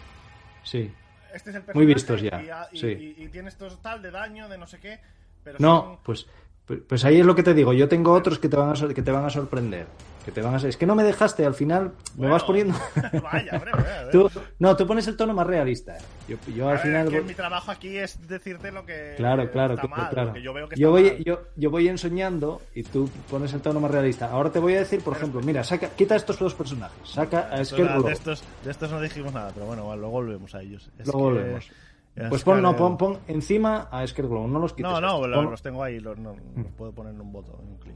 [0.63, 0.91] Sí.
[1.33, 2.87] este es el Muy vistos ya, y, y- sí.
[3.19, 5.01] y- y tiene esto tal de daño, de no sé qué,
[5.43, 6.27] pero No, son- pues
[6.67, 7.75] Pues, pues ahí es lo que te digo.
[7.75, 9.87] Yo tengo otros que te van a, sor- que te van a sorprender.
[10.25, 10.57] Que te van a...
[10.57, 12.75] Es que no me dejaste, al final me vas poniendo...
[13.23, 14.11] Vaya, hombre, a ver.
[14.11, 15.99] Tú- no, tú pones el tono más realista.
[16.27, 17.09] Yo, yo A al ver, final...
[17.11, 20.29] que mi trabajo aquí es decirte lo que Claro, claro, está claro, mal, claro.
[20.29, 21.25] lo que yo veo que Yo está voy, mal.
[21.25, 24.31] yo, yo voy ensoñando y tú pones el tono más realista.
[24.31, 26.97] Ahora te voy a decir, por ejemplo, mira, saca, quita estos dos personajes.
[27.07, 28.05] Saca a Scarecrow.
[28.05, 30.91] de, estos, de estos no dijimos nada, pero bueno, luego volvemos a ellos.
[30.99, 31.71] Es Luego que- volvemos.
[32.17, 34.91] es Pues pon, no, pon, pon encima a Scarecrow, no los quites.
[34.91, 37.77] No, no, los tengo ahí, los, no, los puedo poner en un botón, en un
[37.79, 37.95] clic.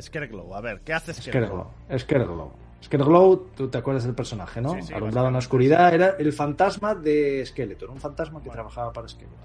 [0.00, 1.14] Scarecrow, a ver, ¿qué hace?
[1.14, 1.66] Scarecrow.
[1.96, 2.50] Scarecrow.
[2.82, 4.74] Scarecrow, tú te acuerdas del personaje, ¿no?
[4.74, 8.92] Sí, sí, Alumbrado en la oscuridad, era el fantasma de Skeletor, un fantasma que trabajaba
[8.92, 9.38] para Skeletor.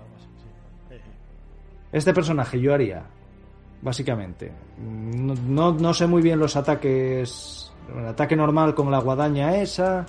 [1.92, 3.04] Este personaje yo haría,
[3.82, 4.52] básicamente.
[4.78, 7.72] No, no, no sé muy bien los ataques.
[7.96, 10.06] El ataque normal con la guadaña esa.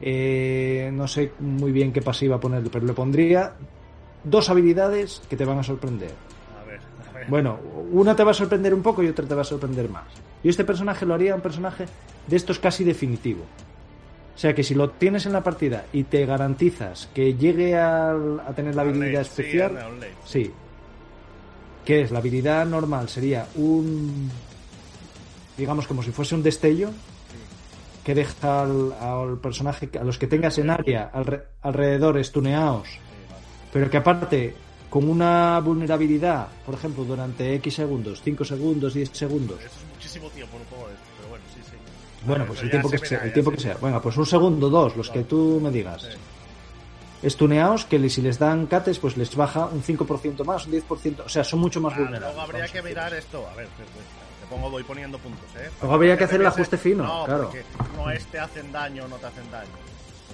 [0.00, 3.54] eh, no sé muy bien qué pasiva ponerle, pero le pondría
[4.22, 6.12] dos habilidades que te van a sorprender.
[7.22, 7.30] A a.
[7.30, 7.58] Bueno,
[7.92, 10.04] una te va a sorprender un poco y otra te va a sorprender más.
[10.42, 11.86] Yo este personaje lo haría un personaje
[12.26, 13.42] de estos casi definitivo.
[14.34, 18.40] O sea que si lo tienes en la partida y te garantizas que llegue al-
[18.46, 20.12] a tener la habilidad sí, especial, late.
[20.26, 20.52] Sí.
[21.86, 22.10] ¿Qué es?
[22.10, 24.30] La habilidad normal sería un.
[25.56, 26.90] Digamos como si fuese un destello
[28.04, 32.98] que deja al, al personaje, a los que tengas en área alre- alrededor estuneados, Sí,
[33.72, 34.54] pero que aparte
[34.96, 39.58] con una vulnerabilidad, por ejemplo, durante X segundos, 5 segundos, 10 segundos.
[39.60, 41.76] Eso es muchísimo tiempo juego de esto, pero bueno, sí, sí.
[42.24, 43.76] Bueno, pues el tiempo se que sea, el tiempo se que sea.
[43.82, 46.00] Venga, pues un segundo, dos, los que tú me digas.
[46.00, 46.08] Sí.
[47.26, 51.24] Estuneados, que si les dan cates, pues les baja un 5% más, un 10%.
[51.26, 52.34] O sea, son mucho más Ah, vulnerables.
[52.34, 53.46] luego habría que mirar esto.
[53.52, 55.68] A ver, te, pongo, voy poniendo puntos, ¿eh?
[55.82, 57.44] Luego habría que hacer el ajuste fino, no, claro.
[57.44, 57.64] porque
[57.98, 59.68] no es te hacen daño no te hacen daño.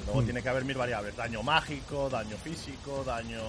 [0.04, 0.24] Luego Mm.
[0.24, 1.16] tiene que haber mil variables.
[1.16, 3.40] Daño mágico, daño físico, daño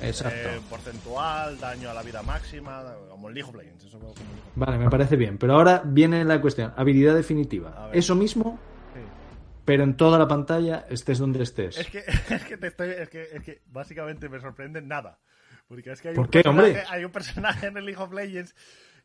[0.00, 3.84] eh, porcentual, daño a la vida máxima, como el League of Legends.
[3.84, 5.38] Eso como el League of Vale, me parece bien.
[5.38, 6.72] Pero ahora viene la cuestión.
[6.76, 7.90] Habilidad definitiva.
[7.92, 8.58] Eso mismo,
[9.64, 11.76] pero en toda la pantalla, estés donde estés.
[11.78, 11.98] Es que,
[12.34, 15.18] es que te estoy, es que, es que básicamente me sorprende nada.
[15.66, 16.82] Porque es que hay ¿Por un qué, hombre?
[16.88, 18.54] hay un personaje en el League of Legends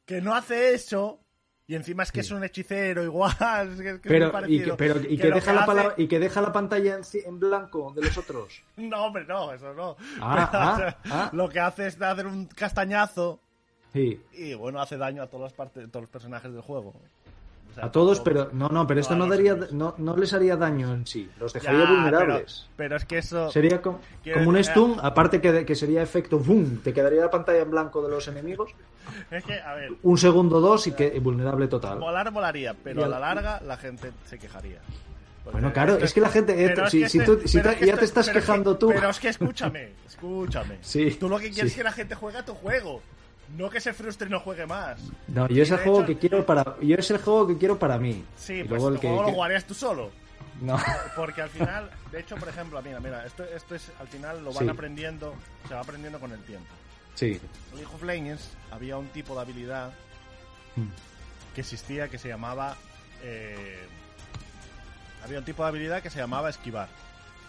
[0.06, 1.20] que no hace eso.
[1.66, 3.32] Y encima es que es un hechicero igual.
[3.72, 5.68] Es que, es que muy Pero, y que, pero, y que, lo deja la hace-
[5.68, 8.62] palabra- y que deja la pantalla en, en blanco de los otros.
[8.78, 9.96] No, hombre, no, eso no.
[10.20, 11.30] Ah, Pero, ah, o sea, ah.
[11.34, 13.40] Lo que hace es hacer un castañazo
[13.94, 14.20] Sí.
[14.34, 16.90] y bueno, hace daño a todas las partes, todos los personajes del juego.
[17.72, 20.34] O sea, A todos, todo- pero no, no, pero esto no daría, no, no les
[20.34, 21.30] haría daño en sí.
[21.40, 22.66] Los Ya, dejaría vulnerables.
[22.76, 23.50] Pero, pero es que eso.
[23.52, 27.32] Sería co- Quiero como un stun, aparte que, que sería efecto boom, te quedaría la
[27.32, 28.72] pantalla en blanco de los enemigos,
[29.32, 32.00] Es que, a ver, un segundo, dos y que vulnerable total.
[32.00, 34.80] molar molaría, pero a la larga la gente se quejaría.
[35.44, 38.06] Porque Bueno, claro, es que la gente- eh, si- si este- tú- si ya te
[38.06, 38.88] estás que- quejando tú.
[38.90, 40.78] Pero es que escúchame, escúchame.
[40.82, 41.76] Sí, Tú lo que quieres sí.
[41.76, 43.02] es que la gente juegue a tu juego.
[43.58, 45.00] No que se frustre y no juegue más.
[45.28, 47.78] No, yo es el juego hecho- que quiero para, yo es el juego que quiero
[47.78, 48.24] para mí.
[48.38, 50.12] Sí, Y pues luego el el que- juego lo jugarías tú solo.
[50.62, 50.78] no.
[51.18, 54.54] Porque al final, de hecho, por ejemplo, mira, mira, esto, esto es, al final lo
[54.54, 54.70] van Sí.
[54.70, 55.34] aprendiendo,
[55.68, 56.68] se va aprendiendo con el tiempo.
[57.16, 57.40] Sí.
[57.72, 59.94] En League of Legends había un tipo de habilidad
[60.76, 60.88] Mm.
[61.56, 62.76] que existía que se llamaba.
[63.26, 63.88] eh,
[65.24, 66.90] había un tipo de habilidad que se llamaba esquivar.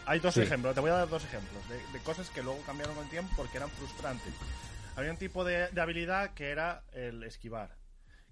[0.07, 0.43] Hay dos Sí.
[0.43, 3.11] ejemplos, te voy a dar dos ejemplos de, de cosas que luego cambiaron con el
[3.11, 4.33] tiempo porque eran frustrantes.
[4.95, 7.75] Había un tipo de, de habilidad que era el esquivar,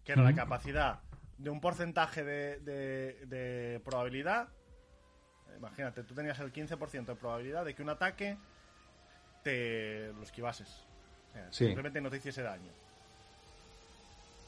[0.05, 1.01] que era la capacidad
[1.39, 4.49] de un porcentaje de, de- de probabilidad.
[5.57, 8.37] Imagínate, tú tenías el 15% de probabilidad de que un ataque
[9.43, 10.69] te lo esquivases.
[11.51, 11.67] Sí.
[11.67, 12.71] Simplemente no te hiciese daño.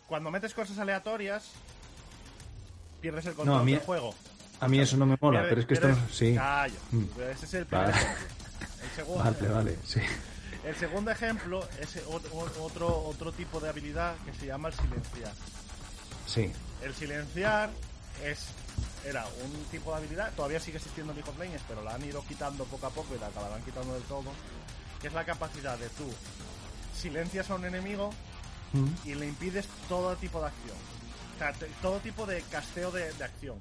[0.09, 1.51] Cuando metes cosas aleatorias,
[3.01, 4.15] pierdes el control a mí- del juego.
[4.61, 6.35] A mí eso no me mola, Pierdes- pero es que esto no, sí.
[6.35, 6.75] Calla.
[6.93, 7.05] Mm.
[7.33, 8.01] Ese es el primer Vale.
[8.03, 8.27] ejemplo.
[8.83, 10.01] El segundo, Vale, vale, sí.
[10.65, 12.31] el segundo ejemplo es otro,
[12.63, 15.33] otro, otro tipo de habilidad que se llama el silenciar.
[16.27, 16.53] Sí.
[16.83, 17.71] El silenciar
[18.23, 18.47] es
[19.07, 22.05] era un tipo de habilidad, todavía sigue existiendo en League of Legends, pero la han
[22.05, 24.31] ido quitando poco a poco y la acabarán quitando del todo,
[25.01, 26.11] que es la capacidad de tú
[26.95, 28.11] silencias a un enemigo
[28.73, 28.89] Mm.
[29.05, 30.77] y le impides todo tipo de acción.
[31.35, 33.59] O sea, te- todo tipo de casteo de, de acción.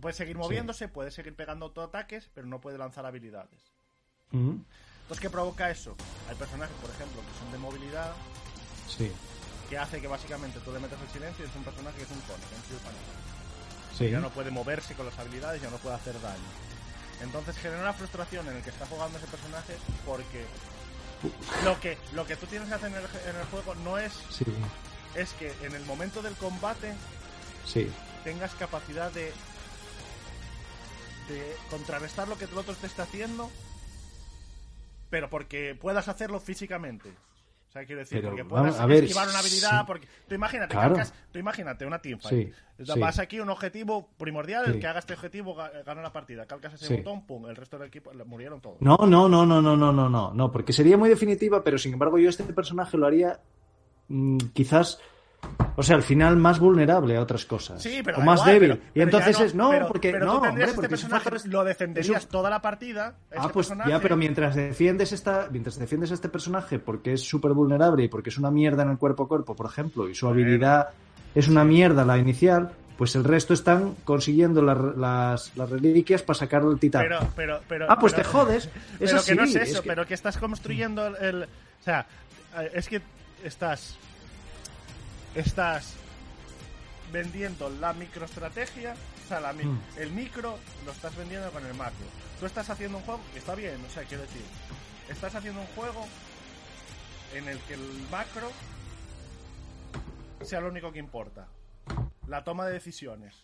[0.00, 3.72] Puede seguir moviéndose, puede seguir pegando autoataques, pero no puede lanzar habilidades.
[4.30, 4.56] Mm.
[5.02, 5.96] Entonces, ¿qué provoca eso?
[6.28, 8.12] Hay personajes, por ejemplo, que son de movilidad,
[8.88, 9.10] Sí.
[9.68, 12.10] que hace que básicamente tú le metas el silencio y es un personaje que es
[12.10, 13.98] un cono, que es.
[13.98, 14.10] Sí.
[14.10, 16.42] ya no puede moverse con las habilidades, ya no puede hacer daño.
[17.20, 19.76] Entonces genera una frustración en el que está jugando ese personaje
[20.06, 20.44] porque
[21.64, 24.12] lo que, lo que tú tienes que hacer en el, en el juego no es,
[24.30, 24.44] Sí.
[25.14, 26.94] es que en el momento del combate
[27.66, 27.90] Sí.
[28.24, 29.32] tengas capacidad de,
[31.28, 33.50] de contrarrestar lo que el otro te está haciendo,
[35.10, 37.10] pero porque puedas hacerlo físicamente.
[37.72, 39.84] O sea, quiero decir, Pero, porque puedas a ver, esquivar una habilidad, sí.
[39.86, 40.94] porque tú imagínate, Claro.
[40.94, 42.52] calcas- tú imagínate una teamfight.
[42.78, 43.00] Sí, sí.
[43.00, 46.44] Vas aquí un objetivo primordial, el que haga este objetivo ga- gana la partida.
[46.44, 48.76] Calcas ese botón, pum, el resto del equipo murieron todos.
[48.82, 51.94] No, no, no, no, no, no, no, no, no, porque sería muy definitiva, pero sin
[51.94, 53.40] embargo yo este personaje lo haría
[54.08, 55.00] mm, quizás,
[55.76, 57.82] o sea, al final más vulnerable a otras cosas.
[57.82, 58.68] Sí, pero o más igual, débil.
[58.72, 61.08] pero- y pero entonces es, no, pero- porque, pero no, tú hombre, tendrías porque este
[61.08, 63.14] personaje, lo defenderías toda la partida.
[63.16, 67.14] Ah, este pues personaje, ya, pero mientras defiendes esta, mientras defiendes a este personaje porque
[67.14, 70.08] es súper vulnerable y porque es una mierda en el cuerpo a cuerpo, por ejemplo,
[70.08, 70.88] y su habilidad
[71.34, 76.38] es una mierda la inicial, pues el resto están consiguiendo las, las, las reliquias para
[76.38, 77.02] sacar el titán.
[77.02, 78.68] Pero, pero, pero, ah, pues pero- te jodes.
[78.98, 81.82] Pero Es así, que no es eso, que- pero que estás construyendo el, el- O
[81.82, 82.06] sea,
[82.74, 83.00] es que
[83.42, 83.96] estás.
[85.34, 85.96] Estás
[87.12, 88.94] vendiendo la microestrategia,
[89.24, 89.80] o sea, la Mm.
[89.98, 92.06] el micro lo estás vendiendo con el macro.
[92.40, 94.42] Tú estás haciendo un juego está bien, o sea, quiero decir,
[95.08, 96.06] estás haciendo un juego
[97.34, 98.50] en el que el macro
[100.42, 101.46] sea lo único que importa.
[102.26, 103.34] La toma de decisiones.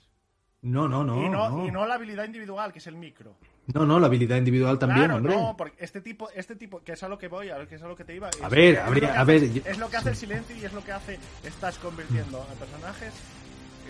[0.62, 1.23] No, no, no.
[1.23, 1.66] y, no, no.
[1.66, 3.35] y no la habilidad individual, que es el micro.
[3.74, 5.35] No, no, la habilidad individual también, claro, hombre.
[5.36, 7.74] no, porque este tipo, este tipo, que es a lo que voy, a ver que
[7.74, 8.31] es a lo que te iba.
[8.43, 8.85] A ver, lo a
[9.20, 11.19] hace- ver, yo- Es lo que hace el silencio y es lo que hace.
[11.45, 13.12] Estás convirtiendo a personajes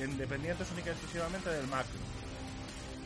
[0.00, 1.92] en dependientes única y exclusivamente del macro.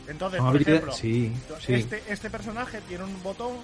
[0.07, 1.31] Entonces, No, por habilidad- ejemplo, sí,
[1.61, 1.73] sí.
[1.75, 3.57] Este, este personaje tiene un botón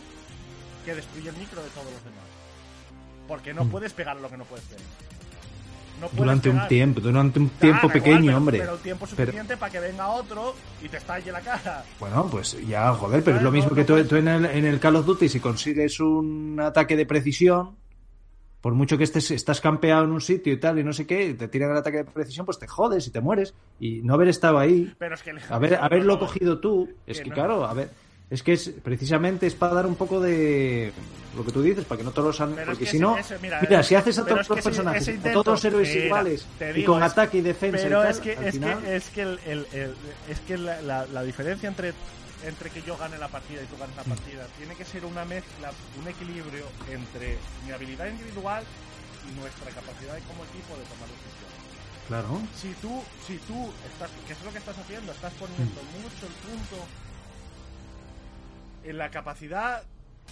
[0.86, 2.24] que destruye el micro de todos los demás.
[3.28, 3.70] Porque no Mm.
[3.72, 4.84] puedes pegar a lo que no puedes pegar.
[6.00, 8.60] No Durante un tiempo, durante un tiempo pequeño, igual, pero- hombre.
[8.60, 11.84] Pero el tiempo Pero- suficiente para que venga otro y te estalle la cara.
[12.00, 14.66] Bueno, pues ya, joder, pero es lo mismo no, que tú, tú en, el, en
[14.66, 17.76] el Call of Duty, si consigues un ataque de precisión,
[18.62, 21.34] por mucho que estés estás campeado en un sitio y tal, y no sé qué,
[21.34, 23.54] te tiran el ataque de precisión, pues te jodes y te mueres.
[23.80, 27.24] Y no haber estado ahí, Pero es que el- haber, haberlo cogido tú, es Que
[27.26, 27.36] que no.
[27.36, 27.90] claro, a ver,
[28.30, 30.94] es que es precisamente es para dar un poco de
[31.36, 33.84] lo que tú dices, para que no todos los porque que si no, mira, mira,
[33.84, 36.46] si haces a todos los personajes, ese a intento- todos los héroes mira, iguales,
[36.76, 39.10] y con es- ataque y defensa y Pero tal, es que, es final- que, es
[39.10, 39.96] que, el, el- el-
[40.30, 41.94] es que la, la- la diferencia entre,
[42.46, 44.10] entre que yo gane la partida y tú ganes la Mm.
[44.10, 48.64] partida tiene que ser una mezcla, un equilibrio entre mi habilidad individual
[49.28, 51.60] y nuestra capacidad de como equipo de tomar decisiones.
[52.08, 52.42] Claro.
[52.56, 56.02] Si tú, si tú estás, que es lo que estás haciendo, estás poniendo Mm.
[56.02, 56.78] mucho el punto
[58.84, 59.84] en la capacidad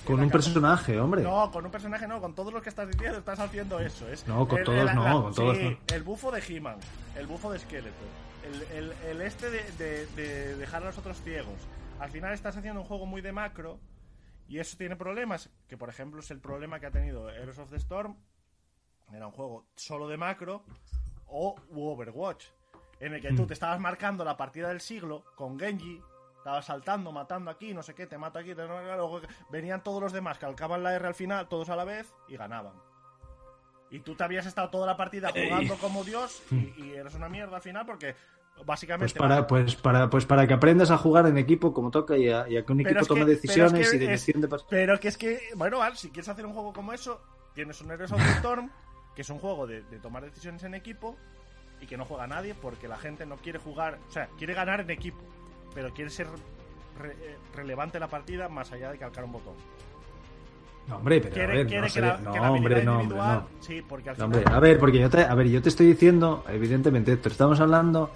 [0.06, 1.22] Con un personaje, hombre.
[1.24, 4.07] no, con un personaje no, con todos los que estás diciendo estás haciendo eso.
[4.10, 5.95] Es No, con el- todos el- no, con todos sí, no.
[5.95, 6.78] El bufo de He-Man,
[7.15, 7.91] el bufo de Skeletor,
[8.74, 11.56] el, el- este de, de- de dejar a los otros ciegos.
[11.99, 13.80] Al final estás haciendo un juego muy de macro
[14.48, 17.69] y eso tiene problemas, que por ejemplo es el problema que ha tenido Heroes of
[17.72, 18.15] the Storm.
[19.11, 20.64] Era un juego solo de macro
[21.26, 22.45] o Overwatch,
[22.99, 23.48] en el que tú Mm.
[23.48, 26.02] te estabas marcando la partida del siglo con Genji,
[26.48, 28.65] estabas saltando, matando aquí, no sé qué, te mato aquí, te...
[28.65, 29.19] luego
[29.49, 32.72] venían todos los demás, calcaban la R al final, todos a la vez, y ganaban.
[33.91, 37.28] Y tú te habías estado toda la partida jugando como Dios y, y eres una
[37.28, 38.15] mierda al final porque
[38.56, 39.19] Pues básicamente...
[39.19, 42.48] para, pues, para, pues para que aprendas a jugar en equipo como toca y a,
[42.48, 44.65] y a que un Pero equipo que- tome pero es decisiones que y de es-
[44.69, 47.22] Pero que es que, bueno, Al, si quieres hacer un juego como eso,
[47.53, 48.69] tienes un Heroes of the Storm,
[49.15, 51.18] que es un juego de, de tomar decisiones en equipo
[51.82, 54.80] y que no juega nadie porque la gente no quiere jugar, o sea, quiere ganar
[54.82, 55.22] en equipo,
[55.78, 56.26] pero quiere ser
[56.99, 59.54] re- eh, relevante la partida más allá de calcar un botón.
[60.88, 63.48] No, hombre, pero Quiere, a ver, no, sería- la, no, hombre, no, hombre, no.
[63.60, 64.40] sí, porque al No, final...
[64.40, 67.60] hombre, a ver, porque yo te, a ver, yo te estoy diciendo, evidentemente, Héctor, estamos
[67.60, 68.10] hablando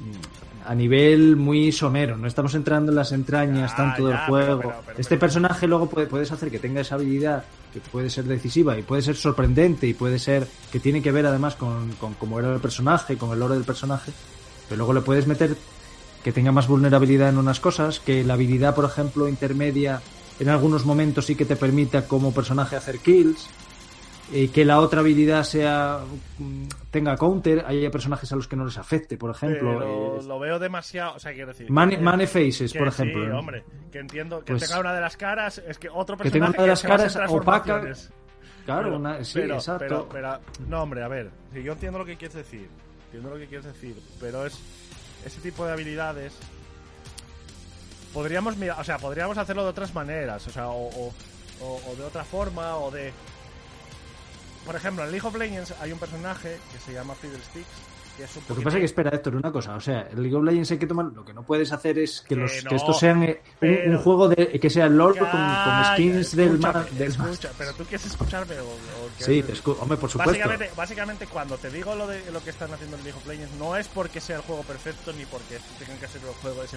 [0.00, 4.58] mm, a nivel muy somero, no estamos entrando en las entrañas tanto del juego.
[4.58, 8.10] pero- pero- pero- este personaje luego puede- puedes hacer que tenga esa habilidad que puede
[8.10, 11.92] ser decisiva y puede ser sorprendente y puede ser que tiene que ver además con,
[11.92, 14.12] con cómo era el personaje, con el lore del personaje,
[14.68, 15.56] pero luego le puedes meter
[16.28, 20.02] que tenga más vulnerabilidad en unas cosas, que la habilidad, por ejemplo, intermedia
[20.38, 23.48] en algunos momentos sí que te permita como personaje hacer kills,
[24.30, 26.00] y que la otra habilidad sea
[26.38, 29.78] mm, tenga counter, haya personajes a los que no les afecte, por ejemplo.
[29.78, 31.70] pero eh, lo veo demasiado, o sea, quiero decir...
[31.70, 33.38] Mane, Mane Faces, que por sí, ejemplo.
[33.38, 36.48] hombre, que entiendo que Pues- tenga una de las caras, es que otro Que tenga
[36.52, 36.62] personaje una
[36.98, 37.80] de las caras opaca.
[38.66, 39.78] Claro, Pero- una- sí, pero, exacto.
[39.88, 42.68] Pero, pero- no, hombre, a ver, si yo entiendo lo que quieres decir,
[43.06, 44.60] entiendo lo que quieres decir, pero es
[45.28, 46.32] ese tipo de habilidades.
[48.12, 51.12] Podríamos mirar, o sea, podríamos hacerlo de otras maneras, o sea, o,
[51.96, 53.12] de otra forma, o de.
[54.64, 57.68] Por ejemplo, en League of Legends hay un personaje que se llama Fiddlesticks,
[58.18, 59.74] que es un Lo que pasa es que, espera, Héctor, una cosa.
[59.76, 61.06] O sea, el League of Legends hay que tomar.
[61.06, 63.50] Lo que no puedes hacer es que, Que los, no, que estos sean eh, un,
[63.60, 65.28] pero- un juego de, que sea LOL con,
[65.94, 69.76] skins del, escúchame, ma- del escucha, pero tú quieres escucharme o, o Sí, te escu-
[69.80, 70.30] hombre, por supuesto.
[70.32, 73.54] Básicamente, básicamente, cuando te digo lo de lo que están haciendo en League of Legends,
[73.58, 76.76] no es porque sea el juego perfecto ni porque tengan que ser el juego ese.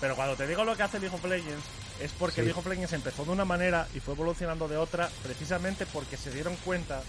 [0.00, 1.64] Pero cuando te digo lo que hace League of Legends,
[2.00, 2.42] es porque Sí.
[2.42, 6.30] League of Legends empezó de una manera y fue evolucionando de otra precisamente porque se
[6.30, 7.00] dieron cuenta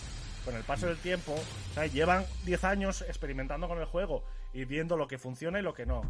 [0.49, 1.35] con el paso del tiempo,
[1.75, 5.75] sea, llevan 10 años experimentando con el juego y viendo lo que funciona y lo
[5.75, 6.01] que no.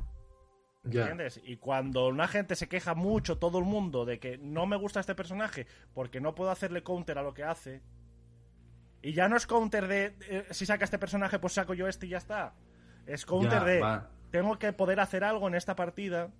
[0.86, 1.42] ¿Entiendes?
[1.44, 5.02] Y cuando una gente se queja mucho, todo el mundo, de que no me gusta
[5.02, 7.82] este personaje porque no puedo hacerle counter a lo que hace.
[9.02, 12.06] Y ya no es counter de eh, si saca este personaje, pues saco yo este
[12.06, 12.54] y ya está.
[13.08, 14.10] Es counter de va.
[14.32, 16.32] tengo que poder hacer algo en esta partida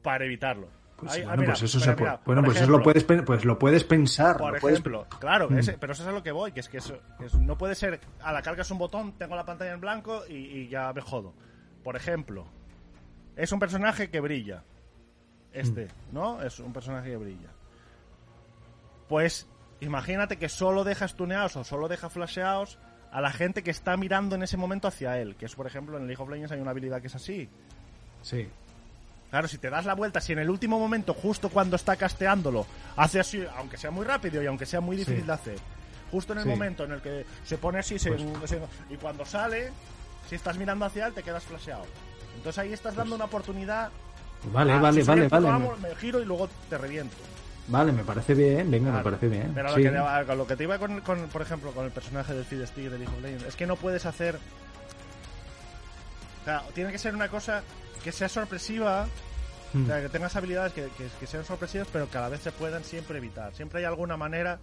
[0.00, 0.68] para evitarlo.
[1.06, 3.44] Pues, ah, bueno, mira, pues eso mira, se mira, Bueno, pues eso lo puedes, pues
[3.44, 4.36] lo puedes pensar.
[4.36, 5.58] por puedes- ejemplo, claro, Mm.
[5.58, 7.56] ese- pero eso es a lo que voy, que es que eso, que eso no
[7.58, 10.92] puede ser a la cargas un botón, tengo la pantalla en blanco y, y ya
[10.92, 11.32] me jodo.
[11.82, 12.46] Por ejemplo,
[13.36, 14.62] es un personaje que brilla.
[15.52, 16.14] Este, Mm.
[16.14, 16.42] ¿no?
[16.42, 17.48] Es un personaje que brilla.
[19.08, 19.46] Pues
[19.80, 22.78] imagínate que solo deja stuneados o solo deja flasheados
[23.12, 25.36] a la gente que está mirando en ese momento hacia él.
[25.36, 27.48] Que es, por ejemplo, en League of Legends hay una habilidad que es así.
[28.22, 28.48] Sí.
[29.34, 32.64] Claro, si te das la vuelta, si en el último momento, justo cuando está casteándolo,
[32.94, 35.26] hace así, aunque sea muy rápido y aunque sea muy difícil Sí.
[35.26, 35.56] de hacer,
[36.12, 36.50] justo en el Sí.
[36.50, 39.72] momento en el que se pone así Pues- se- y cuando sale,
[40.28, 41.84] si estás mirando hacia él, te quedas flasheado.
[42.36, 43.90] Entonces ahí estás dando una oportunidad.
[44.52, 45.48] Vale, a- vale, si vale, vale.
[45.82, 47.16] me giro y luego te reviento.
[47.66, 48.70] Vale, me parece bien.
[48.70, 49.50] Venga, me parece bien.
[49.52, 49.82] Pero Sí.
[49.82, 52.34] lo, que, te- con lo que te iba con, con, por ejemplo, con el personaje
[52.34, 54.36] del Feed Stick de League of Legends, es que no puedes hacer.
[56.42, 57.64] O sea, tiene que ser una cosa
[58.04, 59.06] que sea sorpresiva,
[59.72, 59.82] Mm.
[59.82, 62.40] o sea, que tengas habilidades que, que- que sean sorpresivas, pero que a la vez
[62.42, 63.52] se puedan siempre evitar.
[63.54, 64.60] Siempre hay alguna manera.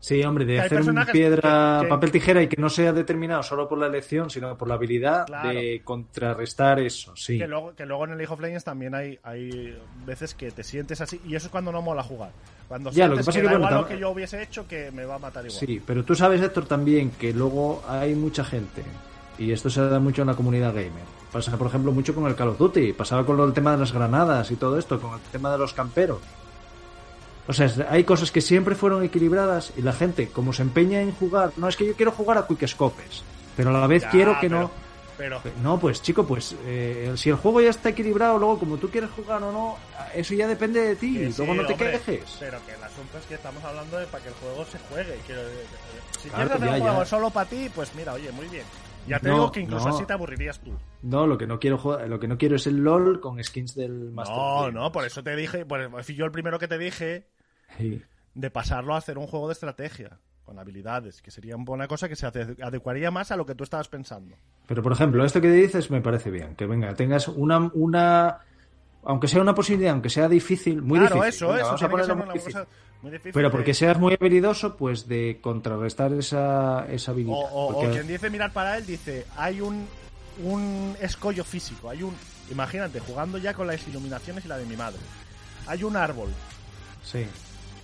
[0.00, 3.66] Sí, hombre, de hacer un piedra, que- papel, tijera y que no sea determinado solo
[3.68, 5.48] por la elección, sino por la habilidad Claro.
[5.48, 7.38] de contrarrestar eso, sí.
[7.38, 10.62] Que, luego, que luego en el League of Legends también hay, hay veces que te
[10.62, 12.32] sientes así, y eso es cuando no mola jugar.
[12.68, 14.68] Cuando Ya, lo que pasa que, es que, bueno, igual lo que yo hubiese hecho,
[14.68, 15.58] que me va a matar igual.
[15.58, 18.82] Sí, pero tú sabes, Héctor, también que luego hay mucha gente,
[19.38, 21.13] y esto se da mucho en la comunidad gamer.
[21.34, 23.78] Pasa, por ejemplo, mucho con el Call of Duty, pasaba con lo- el tema de
[23.78, 26.20] las granadas y todo esto, con el tema de los camperos.
[27.48, 31.10] O sea, hay cosas que siempre fueron equilibradas y la gente, como se empeña en
[31.12, 33.24] jugar, no es que yo quiero jugar a quickscopes,
[33.56, 34.70] pero a la vez Ya, quiero que pero- no.
[35.16, 38.88] Pero, No, pues chico, pues eh, si el juego ya está equilibrado, luego como tú
[38.90, 39.76] quieres jugar o no,
[40.12, 41.14] eso ya depende de ti.
[41.18, 42.36] que sí, luego no te hombre, quejes.
[42.40, 45.20] Pero que el asunto es que estamos hablando de para que el juego se juegue.
[45.24, 45.66] Quiero, eh,
[46.20, 47.06] si Claro, quieres hacer un juego ya.
[47.06, 48.64] solo para ti, pues mira, oye, muy bien.
[49.06, 49.94] Ya te No, digo que incluso no.
[49.94, 50.72] así te aburrirías tú.
[51.02, 54.10] No, lo que no quiero lo que no quiero es el LOL con skins del
[54.12, 55.66] Master No, no, por eso te dije,
[56.02, 57.26] fui yo el primero que te dije
[57.76, 58.02] Sí.
[58.34, 62.16] de pasarlo a hacer un juego de estrategia con habilidades, que sería una cosa que
[62.16, 64.36] se ade- adecuaría más a lo que tú estabas pensando.
[64.66, 68.38] Pero por ejemplo, esto que dices me parece bien, que venga, tengas una una
[69.06, 71.34] aunque sea una posibilidad, aunque sea difícil, muy claro, difícil.
[71.34, 72.62] eso, venga, eso vamos a ponerlo muy difícil.
[73.02, 73.32] muy difícil.
[73.32, 77.36] Pero de- porque seas muy habilidoso, pues de contrarrestar esa, esa habilidad.
[77.38, 79.86] O, o- quien dice mirar para él dice, hay un,
[80.42, 82.14] un escollo físico, hay un...
[82.50, 85.00] Imagínate, jugando ya con las iluminaciones y la de mi madre.
[85.66, 86.28] Hay un árbol,
[87.02, 87.26] Sí,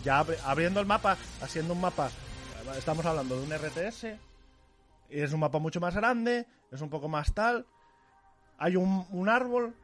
[0.05, 2.11] ya abri- abriendo el mapa, haciendo un mapa,
[2.79, 4.19] estamos hablando de un RTS,
[5.11, 7.67] es un mapa mucho más grande, es un poco más tal,
[8.59, 9.75] hay un, un árbol,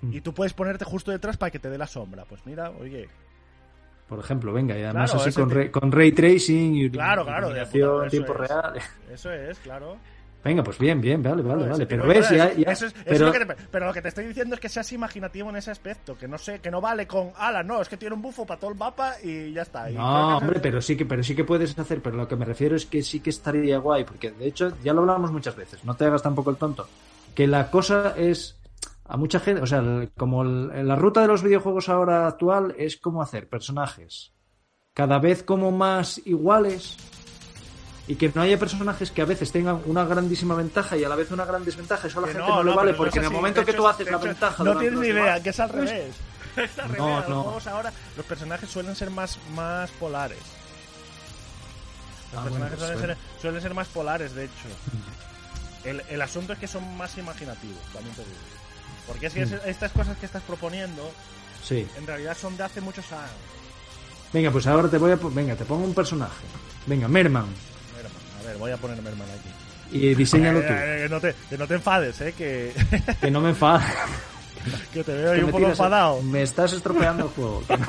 [0.00, 0.12] Hmm.
[0.12, 2.24] y tú puedes ponerte justo detrás para que te dé la sombra.
[2.24, 3.08] Pues mira, oye,
[4.08, 7.50] por ejemplo, venga, y además Claro, así con, ray, con ray tracing y Claro, claro,
[7.50, 8.38] de puta- en tiempo es.
[8.48, 8.74] real.
[9.12, 9.96] eso es, claro.
[10.44, 11.84] Venga, pues bien, bien, vale, vale, vale.
[11.84, 14.00] Pero ves, ya, ya- eso es- eso es pero, lo que te- pero lo que
[14.00, 16.80] te estoy diciendo es que seas imaginativo en ese aspecto, que no sé, que no
[16.80, 19.62] vale con ala, no, es que tiene un bufo para todo el mapa y ya
[19.62, 19.90] está.
[19.90, 22.36] Y No, que- hombre, pero sí que, pero sí que puedes hacer, pero lo que
[22.36, 25.56] me refiero es que sí que estaría guay, porque de hecho ya lo hablamos muchas
[25.56, 26.86] veces, no te hagas tampoco el tonto,
[27.34, 28.56] que la cosa es
[29.08, 32.74] a mucha gente, o sea, el- como el- la ruta de los videojuegos ahora actual
[32.78, 34.32] es como hacer personajes
[34.94, 36.96] cada vez como más iguales
[38.06, 41.14] y que no haya personajes que a veces tengan una grandísima ventaja y a la
[41.16, 43.30] vez una gran desventaja, eso a la que gente no, le vale, porque en el
[43.30, 45.70] momento que hecho, tú haces la ventaja No tienes ni idea, demás, que es al
[45.70, 46.16] pues, revés.
[46.56, 47.28] Es al revés.
[47.28, 50.38] Los juegos ahora, los personajes suelen ser más, más polares.
[52.32, 54.68] Los Ah, personajes bueno, pues, suelen, ser, suelen ser más polares, de hecho.
[55.84, 58.36] El, el asunto es que son más imaginativos, también te digo.
[59.08, 61.10] Porque es que es- estas cosas que estás proponiendo,
[61.64, 61.86] Sí.
[61.96, 63.30] en realidad son de hace muchos años.
[64.32, 66.44] Venga, pues ahora te voy a venga, te pongo un personaje.
[66.86, 67.46] Venga, Merman
[67.96, 68.12] Merman.
[68.40, 69.96] A ver, voy a ponerme hermano aquí.
[69.96, 70.72] y diseñalo tú.
[70.72, 72.72] Eh, eh, que, no te, que no te enfades, eh, que,
[73.20, 73.82] Que no me enfada.
[74.92, 76.20] que te veo ahí un poco enfadado.
[76.22, 77.62] Me estás estropeando el juego.
[77.66, 77.86] Que no.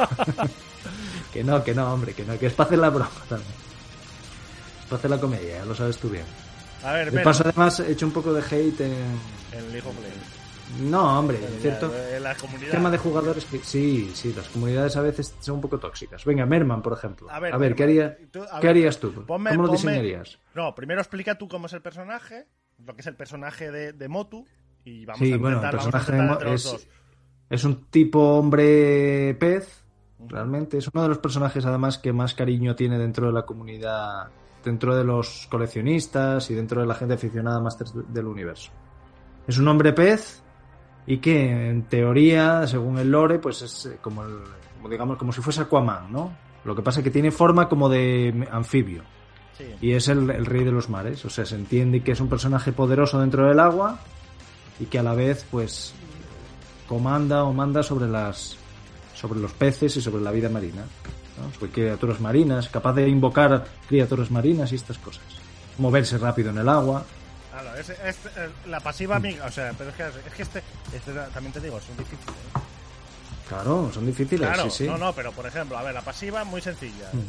[1.34, 3.52] que no, que no, hombre, que no, que es para hacer la broma también.
[4.80, 6.24] Es para hacer la comedia, ya lo sabes tú bien.
[6.84, 8.94] A ver, De Merman, paso, además, he hecho un poco de hate en...
[9.52, 10.39] en League of Legends.
[10.80, 11.92] No, hombre, cierto.
[12.22, 12.72] La comunidad.
[12.72, 13.60] Tema de jugadores que...
[13.60, 16.24] Sí, sí, las comunidades a veces son un poco tóxicas.
[16.26, 17.30] Venga, Merman, por ejemplo.
[17.30, 19.12] A ver, ¿qué, Merman, haría- tú- a ¿qué ver, harías tú?
[19.26, 20.40] ponme- ¿Cómo lo ponme- diseñarías?
[20.56, 22.48] No, primero explica tú cómo es el personaje,
[22.86, 24.46] lo que es el personaje de, de Motu,
[24.86, 26.88] y vamos Sí, a bueno, el vamos a personaje intentar los es- dos.
[27.50, 29.84] Es un tipo hombre pez,
[30.28, 30.78] realmente.
[30.78, 34.28] Es uno de los personajes, además, que más cariño tiene dentro de la comunidad,
[34.64, 38.72] dentro de los coleccionistas y dentro de la gente aficionada a Masters del universo.
[39.48, 40.44] Es un hombre pez
[41.10, 44.44] y que, en teoría, según el lore, pues es eh, como, el,
[44.78, 46.32] como digamos, como si fuese Aquaman, ¿no?
[46.64, 49.02] Lo que pasa es que tiene forma como de anfibio.
[49.58, 49.66] Sí.
[49.82, 51.26] Y es el, el rey de los mares.
[51.26, 53.98] O sea, se entiende que es un personaje poderoso dentro del agua
[54.80, 55.96] y que a la vez, pues,
[56.88, 58.56] comanda o manda sobre las
[59.16, 60.84] sobre los peces y sobre la vida marina.
[61.42, 61.52] ¿no?
[61.56, 65.24] Sobre criaturas marinas, capaz de invocar criaturas marinas y estas cosas.
[65.80, 67.04] Moverse rápido en el agua.
[67.52, 70.64] Claro, es, es- eh, la pasiva amiga, o sea, pero es que, es que este,
[70.94, 72.30] este también te digo, es un difícil.
[72.30, 72.60] ¿eh?
[73.48, 74.88] Claro, son difíciles, Claro, sí, sí.
[74.88, 77.10] no, no, pero por ejemplo, a ver, la pasiva muy sencilla.
[77.14, 77.22] Mm.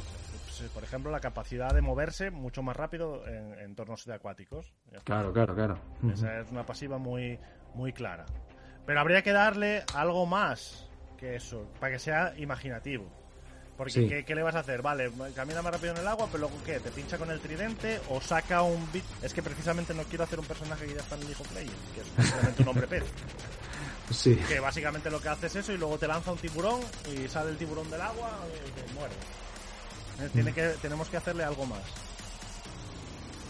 [0.53, 4.67] Sí, Por ejemplo, la capacidad de moverse mucho más rápido en en entornos acuáticos.
[4.91, 5.05] Ya está.
[5.05, 5.79] Claro, claro, claro.
[6.13, 7.39] Esa es una pasiva muy,
[7.75, 8.27] muy clara.
[8.85, 10.87] Pero habría que darle algo más
[11.17, 13.11] que eso, para que sea imaginativo.
[13.81, 14.07] Porque, Sí.
[14.11, 14.83] ¿qué, qué le vas a hacer?
[14.83, 16.81] Vale, camina más rápido en el agua, pero luego, ¿qué?
[16.81, 19.03] ¿Te pincha con el tridente o saca un bit?
[19.23, 21.73] Es que precisamente no quiero hacer un personaje que ya está en el hijo player,
[21.95, 23.05] que es simplemente un hombre pez.
[24.11, 24.37] Sí.
[24.37, 26.81] Que básicamente lo que hace es eso y luego te lanza un tiburón
[27.11, 29.15] y sale el tiburón del agua y te muere.
[30.21, 31.81] Eh, Tiene que, tenemos que hacerle algo más.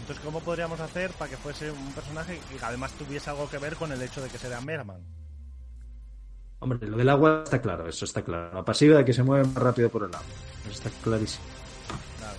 [0.01, 3.75] Entonces, ¿cómo podríamos hacer para que fuese un personaje y además tuviese algo que ver
[3.75, 5.01] con el hecho de que sea Merman?
[6.61, 8.51] Hombre, lo del agua está claro, eso está claro.
[8.53, 10.21] La pasiva de que se mueve más rápido por el agua.
[10.63, 11.43] Eso está clarísimo.
[12.19, 12.37] Claro.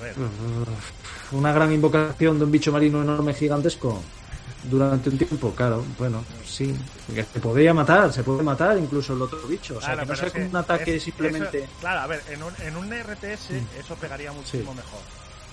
[0.00, 0.14] A ver,
[1.32, 4.02] Una gran invocación de un bicho marino enorme gigantesco
[4.64, 6.74] durante un tiempo, claro, bueno, sí.
[7.14, 9.78] Se podría matar, se puede matar incluso el otro bicho.
[9.78, 11.58] O sea, claro, que no sea que un ataque es- simplemente.
[11.64, 14.76] eso- claro, a ver, en un, en un RTS eso pegaría muchísimo Sí.
[14.76, 15.00] mejor.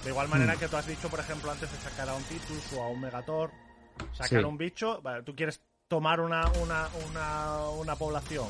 [0.03, 0.59] De igual manera Mm.
[0.59, 2.99] que tú has dicho, por ejemplo, antes de sacar a un Titus o a un
[3.01, 3.51] Megator,
[4.13, 4.45] sacar Sí.
[4.45, 5.61] un bicho, vale, tú quieres
[5.91, 8.47] tomar una, una, una, una población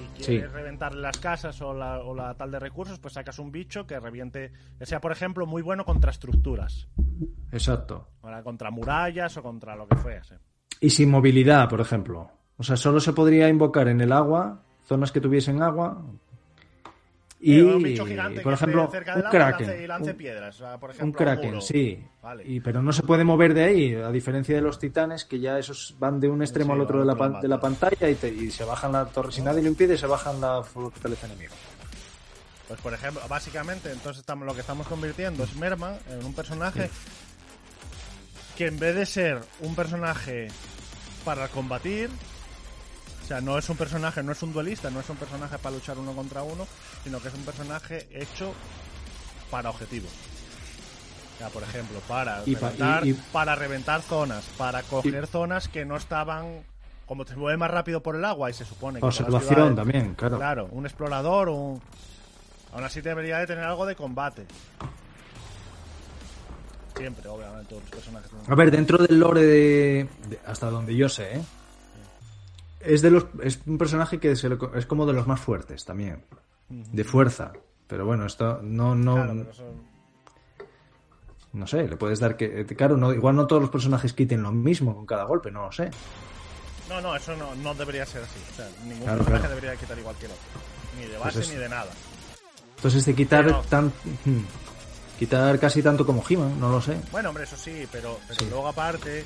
[0.00, 0.32] y Sí.
[0.32, 3.86] quieres reventar las casas o la, o la tal de recursos, pues sacas un bicho
[3.86, 6.88] que reviente, que sea, por ejemplo, muy bueno contra estructuras,
[7.52, 8.08] Exacto.
[8.22, 8.42] ¿vale?
[8.42, 10.38] contra murallas o contra lo que fuese.
[10.80, 12.30] Y sin movilidad, por ejemplo.
[12.56, 16.02] O sea, solo se podría invocar en el agua, zonas que tuviesen agua.
[17.44, 19.66] Y, un bicho gigante por que esté ejemplo, un agua kraken.
[19.66, 21.60] lance, y lance un- piedras, o sea, por ejemplo, Un kraken, muro.
[21.60, 22.04] sí.
[22.22, 22.44] Vale.
[22.46, 25.58] Y, pero no se puede mover de ahí, a diferencia de los titanes, que ya
[25.58, 28.14] esos van de un extremo Sí, al otro de la, pan- de la pantalla y,
[28.14, 31.50] te- y se bajan la torre sin nadie lo impide, se bajan la fortaleza enemiga.
[32.68, 36.88] Pues por ejemplo, básicamente, entonces estamos, lo que estamos convirtiendo es Merman en un personaje
[38.56, 40.48] que en vez de ser un personaje
[41.24, 42.08] para combatir,
[43.32, 45.96] sea, no es un personaje, no es un duelista, no es un personaje para luchar
[45.98, 46.66] uno contra uno,
[47.02, 48.52] sino que es un personaje hecho
[49.50, 50.10] para objetivos.
[51.34, 55.68] O sea, por ejemplo, para Y reventar, y- y- para reventar zonas, para coger zonas
[55.68, 56.62] que no estaban
[57.06, 60.14] como te mueve más rápido por el agua y se supone que Observación ciudades- también,
[60.14, 60.36] claro.
[60.38, 61.82] Claro, un explorador, un...
[62.72, 64.46] Aún así debería de tener algo de combate.
[66.96, 68.30] Siempre, obviamente, todos los personajes.
[68.46, 71.42] A ver, dentro del lore de, de- hasta donde yo sé, ¿eh?
[72.84, 75.40] Es de los es un personaje que se le co- es como de los más
[75.40, 76.24] fuertes también,
[76.68, 77.52] de fuerza.
[77.86, 79.74] Pero bueno, esto no no Claro, pero eso-
[81.52, 84.52] no sé, le puedes dar que claro, no igual no todos los personajes quiten lo
[84.52, 85.90] mismo con cada golpe, no lo sé.
[86.88, 88.38] No, no, eso no, no debería ser así.
[88.52, 89.54] O sea, ningún Claro, personaje claro.
[89.56, 90.44] debería quitar igual que el otro.
[90.98, 91.90] Ni de Pues base ni de nada.
[92.76, 93.86] Entonces de quitar Pero- tan
[94.24, 94.40] hmm,
[95.18, 96.98] quitar casi tanto como He-Man, no lo sé.
[97.12, 98.46] Bueno, hombre, eso sí, pero, pero Sí.
[98.50, 99.24] luego aparte,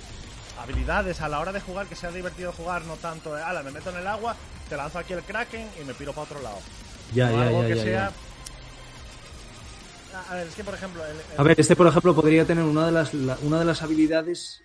[0.67, 3.71] habilidades a la hora de jugar, que sea divertido jugar, no tanto de, ala, me
[3.71, 4.35] meto en el agua,
[4.69, 6.59] te lanzo aquí el Kraken y me piro para otro lado.
[7.15, 8.13] Ya, ya, algo ya, que sea...
[10.31, 11.05] A ver, es que por ejemplo...
[11.05, 13.65] el- el- A ver, este por ejemplo podría tener una de las la- una de
[13.67, 14.63] las habilidades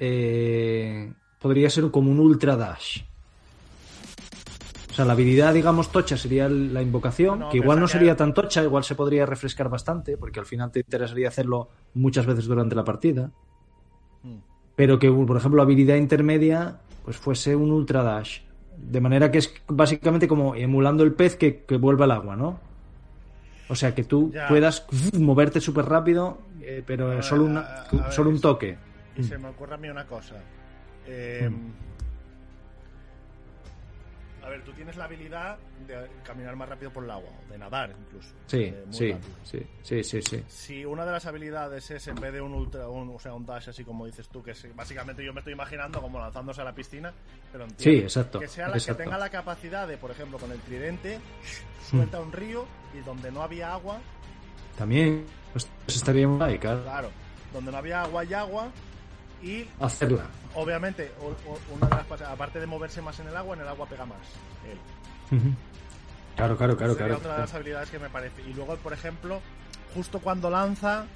[0.00, 3.02] eh, podría ser como un ultra dash.
[4.90, 8.16] O sea, la habilidad, digamos, tocha sería la invocación, No, que igual no que- sería
[8.16, 12.46] tan tocha, igual se podría refrescar bastante, porque al final te interesaría hacerlo muchas veces
[12.46, 13.30] durante la partida.
[14.22, 14.38] Mm.
[14.76, 18.40] Pero que, por ejemplo, la habilidad intermedia, pues fuese un ultra dash.
[18.76, 22.60] De manera que es básicamente como emulando el pez que, que vuelve al agua, ¿no?
[23.68, 24.46] O sea, que tú Ya.
[24.48, 24.86] puedas
[25.18, 28.76] moverte súper rápido, eh, pero ver, solo, una, ver, solo un toque.
[29.16, 30.34] Y se me ocurre a mí una cosa.
[31.06, 31.50] Eh,
[34.46, 35.58] A ver, tú tienes la habilidad
[35.88, 38.28] de caminar más rápido por el agua, de nadar incluso.
[38.46, 39.12] Sí, eh, sí,
[39.42, 40.44] sí, sí, sí, sí.
[40.46, 43.44] Si una de las habilidades es en vez de un ultra, un, o sea, un
[43.44, 46.64] dash así como dices tú, que es, básicamente yo me estoy imaginando como lanzándose a
[46.64, 47.12] la piscina,
[47.50, 48.98] pero entiendo Sí, exacto, que sea la exacto.
[48.98, 51.18] que tenga la capacidad de, por ejemplo, con el tridente
[51.90, 52.66] suelta un río
[52.96, 53.98] y donde no había agua,
[54.78, 57.10] También, pues estaría muy claro,
[57.52, 58.70] donde no había agua y agua,
[59.42, 60.26] Y hacerla.
[60.54, 63.62] obviamente, o- o- una de las cosas, aparte de moverse más en el agua, en
[63.62, 64.18] el agua pega más.
[64.68, 64.78] Él.
[66.36, 67.18] Claro, claro, claro, Sería claro.
[67.20, 68.42] otra de las habilidades que me parece.
[68.42, 69.40] Y luego, por ejemplo,
[69.94, 71.06] justo cuando lanza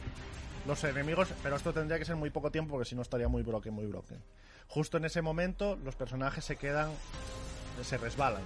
[0.66, 3.42] los enemigos, pero esto tendría que ser muy poco tiempo porque si no estaría muy
[3.42, 4.18] broken, muy broken.
[4.68, 6.90] Justo en ese momento los personajes se quedan,
[7.82, 8.42] se resbalan.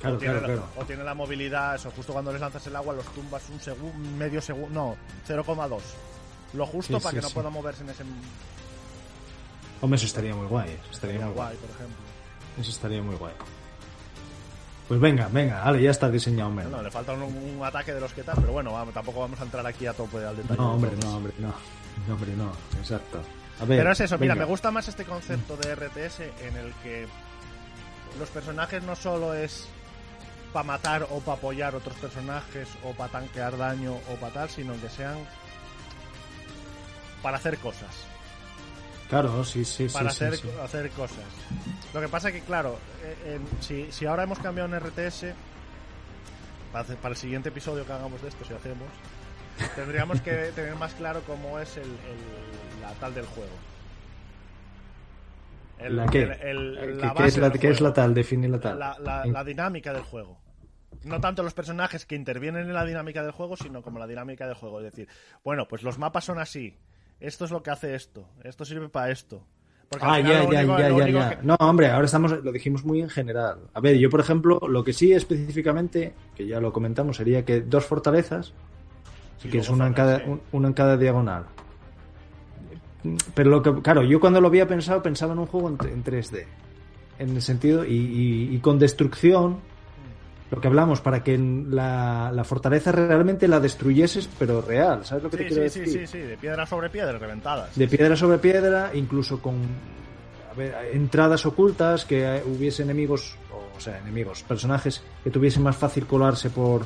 [0.00, 0.70] Claro, o, tiene claro, la, claro.
[0.76, 3.98] o tiene la movilidad, eso, justo cuando les lanzas el agua los tumbas un segundo,
[4.16, 4.96] medio segundo, no,
[5.26, 5.80] 0,2.
[6.54, 7.34] Lo justo Sí, para sí, que no sí.
[7.34, 8.02] puedan moverse en ese
[9.80, 10.70] Hombre, eso estaría muy guay.
[10.70, 11.56] eso Estaría muy guay, guay.
[11.58, 11.96] por ejemplo.
[12.60, 13.34] Eso estaría muy guay.
[14.88, 16.72] Pues venga, venga, vale, ya está diseñado menos.
[16.72, 19.38] No, le falta un, un ataque de los que tal, pero bueno, vamos, tampoco vamos
[19.38, 20.58] a entrar aquí a tope al detalle.
[20.58, 21.52] No, de hombre, no, hombre, no.
[22.08, 22.52] No, hombre, no.
[22.78, 23.20] Exacto.
[23.60, 26.72] A ver, Pero es eso, mira, me gusta más este concepto de RTS en el
[26.82, 27.06] que
[28.18, 29.66] los personajes no solo es
[30.52, 34.72] para matar o para apoyar otros personajes o para tanquear daño o para tal, sino
[34.80, 35.18] que sean
[37.22, 37.88] para hacer cosas.
[39.08, 39.94] Claro, sí, sí, sí.
[39.94, 40.48] Para sí, hacer, sí.
[40.62, 41.24] hacer cosas.
[41.94, 42.78] Lo que pasa que, claro,
[43.24, 45.26] eh, si, si ahora hemos cambiado en RTS,
[46.72, 48.88] para, hacer- para el siguiente episodio que hagamos de esto, si hacemos,
[49.74, 53.52] tendríamos que tener más claro cómo es el, el- la tal del juego.
[55.78, 56.10] El- ¿La qué?
[56.10, 58.12] ¿Qué- la qué es la, qué es la tal?
[58.14, 58.78] Define la tal.
[58.78, 60.38] La, la dinámica del juego.
[61.04, 64.46] No tanto los personajes que intervienen en la dinámica del juego, sino como la dinámica
[64.46, 64.80] del juego.
[64.80, 65.08] Es decir,
[65.44, 66.76] bueno, pues los mapas son así.
[67.20, 68.28] Esto es lo que hace esto.
[68.44, 69.42] Esto sirve para esto.
[69.88, 71.30] Porque Ah, ya, ya, ya, ya, ya.
[71.30, 73.60] que- No, hombre, ahora estamos, lo dijimos muy en general.
[73.72, 77.62] A ver, yo, por ejemplo, lo que sí específicamente, que ya lo comentamos, sería que
[77.62, 78.52] dos fortalezas,
[79.38, 80.24] Sí, que es una en, cada, sí.
[80.26, 81.46] un- una en cada diagonal.
[83.34, 86.04] Pero lo que, claro, yo cuando lo había pensado, pensaba en un juego en, en
[86.04, 86.46] 3D.
[87.18, 89.58] En el sentido, y, y- y con destrucción,
[90.50, 95.30] lo que hablamos, para que la, la fortaleza realmente la destruyeses, pero real, ¿sabes lo
[95.30, 96.00] que te Sí, quiero sí, sí, decir?
[96.00, 97.76] sí, sí, de piedra sobre piedra, reventadas.
[97.76, 99.56] de piedra sobre piedra, incluso con
[100.50, 103.36] a ver, entradas ocultas, que hubiese enemigos,
[103.76, 106.80] o, sea, enemigos, personajes que tuviesen más fácil colarse por,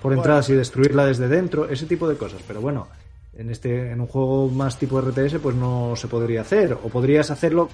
[0.00, 0.22] por Bueno.
[0.22, 2.40] entradas y destruirla desde dentro, ese tipo de cosas.
[2.48, 2.88] Pero bueno,
[3.36, 7.30] en este en un juego más tipo RTS, pues no se podría hacer, o podrías
[7.30, 7.68] hacerlo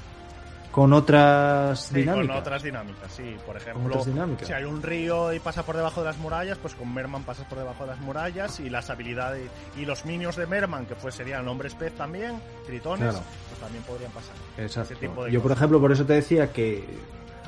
[0.78, 2.28] con otras Sí, dinámicas.
[2.28, 3.36] con otras dinámicas, sí.
[3.44, 4.00] Por ejemplo,
[4.44, 7.46] si hay un río y pasa por debajo de las murallas, pues con Merman pasas
[7.46, 11.16] por debajo de las murallas y las habilidades y los minions de Merman, que pues
[11.16, 13.24] serían hombres pez también, tritones, Claro.
[13.48, 14.34] pues también podrían pasar.
[14.56, 14.92] Exacto.
[14.94, 16.84] ese tipo de Yo, por ejemplo, por eso te decía que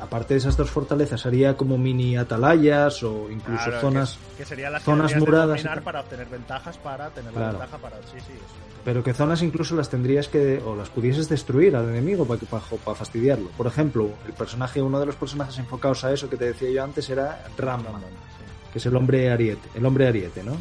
[0.00, 4.44] aparte de esas dos fortalezas, haría como mini atalayas o incluso Claro, zonas que, que
[4.48, 5.82] serían las zonas que de muradas tal.
[5.82, 8.54] para obtener ventajas para tener la ventaja para sí sí eso.
[8.84, 12.64] Pero que zonas incluso las tendrías que, o las pudieses destruir al enemigo para, para,
[12.82, 13.50] para fastidiarlo.
[13.50, 16.82] Por ejemplo, el personaje, uno de los personajes enfocados a eso que te decía yo
[16.84, 18.72] antes era Ramman, sí.
[18.72, 20.52] que es el hombre ariete, el hombre ariete, ¿no?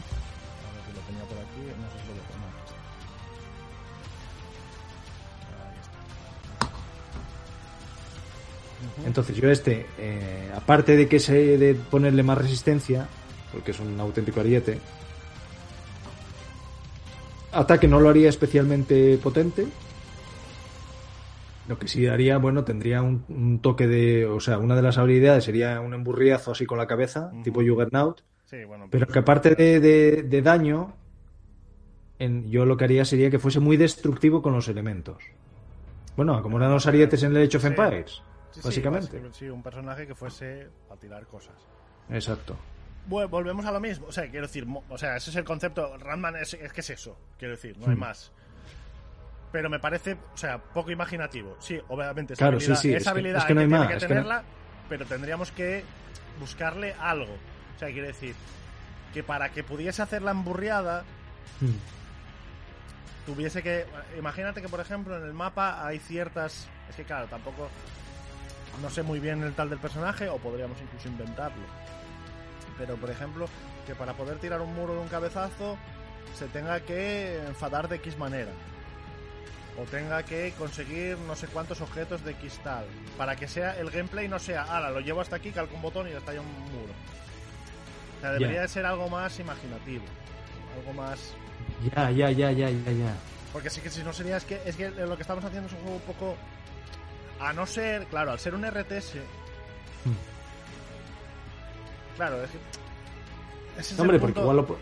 [9.09, 13.07] Entonces yo este, eh, aparte de que se de ponerle más resistencia,
[13.51, 14.77] porque es un auténtico ariete,
[17.51, 19.65] ataque no lo haría especialmente potente.
[21.67, 24.99] Lo que sí haría, bueno, tendría un, un toque de, o sea, una de las
[24.99, 29.19] habilidades sería un emburriazo así con la cabeza, tipo Juggernaut, Sí, bueno, pero pues- que
[29.19, 30.93] aparte de, de- de daño,
[32.19, 35.17] en- yo lo que haría sería que fuese muy destructivo con los elementos.
[36.15, 37.65] Bueno, como eran los arietes en el Age of.
[37.65, 38.21] Empires,
[38.51, 39.21] Sí, básicamente.
[39.33, 41.55] Sí, un personaje que fuese a tirar cosas.
[42.09, 42.57] Exacto.
[43.05, 44.07] Bueno, volvemos a lo mismo.
[44.07, 45.97] O sea, quiero decir, o sea, ese es el concepto.
[45.97, 47.99] Randman es, es que es eso, quiero decir, no hay Hmm.
[47.99, 48.31] más.
[49.51, 51.57] Pero me parece, o sea, poco imaginativo.
[51.59, 53.67] Sí, obviamente, esa Claro, habilidad, sí, sí, esa es que- habilidad es que no hay
[53.67, 54.43] más, que es que no- tenerla,
[54.89, 55.83] pero tendríamos que
[56.39, 57.33] buscarle algo.
[57.75, 58.35] O sea, quiero decir,
[59.13, 61.03] que para que pudiese hacer la emburriada,
[63.25, 63.85] tuviese que.
[64.17, 66.67] Imagínate que, por ejemplo, en el mapa hay ciertas.
[66.89, 67.69] Es que, claro, tampoco.
[68.81, 71.63] No sé muy bien el tal del personaje, o podríamos incluso inventarlo.
[72.77, 73.47] Pero, por ejemplo,
[73.85, 75.77] que para poder tirar un muro de un cabezazo
[76.37, 78.51] se tenga que enfadar de X manera.
[79.77, 82.85] O tenga que conseguir no sé cuántos objetos de X tal.
[83.17, 86.07] Para que sea el gameplay no sea, ala, lo llevo hasta aquí, calco un botón
[86.07, 86.93] y ya está ya un muro.
[88.17, 90.03] O sea, debería de ser algo más imaginativo.
[90.77, 91.33] Algo más
[91.95, 93.13] Ya, ya, ya, ya, ya, ya.
[93.53, 95.73] porque sí que si no sería es que es que lo que estamos haciendo es
[95.73, 96.35] un juego un poco
[97.39, 99.15] a no ser, claro, al ser un RTS.
[102.17, 102.57] Claro, es que
[103.79, 104.77] ese es Hombre, el porque igual lo...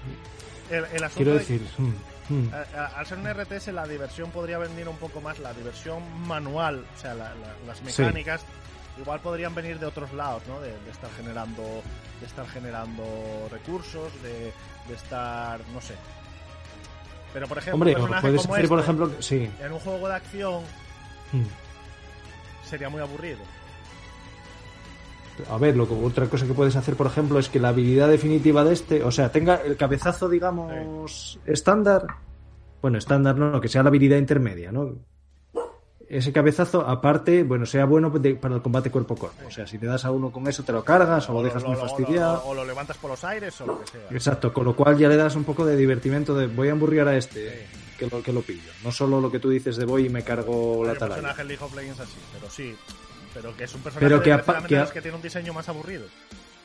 [0.71, 1.61] el, el asunto Quiero de- decir...
[1.77, 2.51] mm, mm.
[2.53, 6.01] a- a- al ser un RTS la diversión podría venir un poco más la diversión
[6.27, 7.83] manual, o sea, la- la- las Sí.
[8.01, 8.41] mecánicas
[8.99, 10.59] igual podrían venir de otros lados, ¿no?
[10.59, 11.83] De, de estar generando
[12.19, 13.03] de estar generando
[13.51, 14.51] recursos, de,
[14.87, 15.93] de estar, no sé.
[17.33, 19.51] Pero por ejemplo, Hombre, puedes como hacer, por este, ejemplo, sí.
[19.61, 20.63] en un juego de acción
[21.33, 21.43] Mm.
[22.67, 23.39] Sería muy aburrido.
[25.51, 28.09] A ver, lo que, otra cosa que puedes hacer, por ejemplo, es que la habilidad
[28.09, 32.05] definitiva de este, o sea, tenga el cabezazo, digamos, estándar.
[32.81, 34.95] Bueno, estándar no, que sea la habilidad intermedia, ¿no?
[36.09, 39.37] Ese cabezazo, aparte, bueno, sea bueno de- para el combate cuerpo a cuerpo.
[39.45, 41.63] O sea, si te das a uno con eso, te lo cargas o lo dejas
[41.65, 42.43] muy fastidiado.
[42.45, 44.01] o lo levantas por los aires o lo que sea.
[44.09, 47.09] Exacto, con lo cual ya le das un poco de divertimento de voy a emburriar
[47.09, 48.71] a este, que lo, que lo pillo.
[48.83, 51.15] No solo lo que tú dices de voy y me cargo Hay la un atalaya.
[51.15, 52.75] personaje en League of Legends así, pero sí.
[53.33, 56.05] Pero que es un personaje Pero que a- tiene un diseño más aburrido.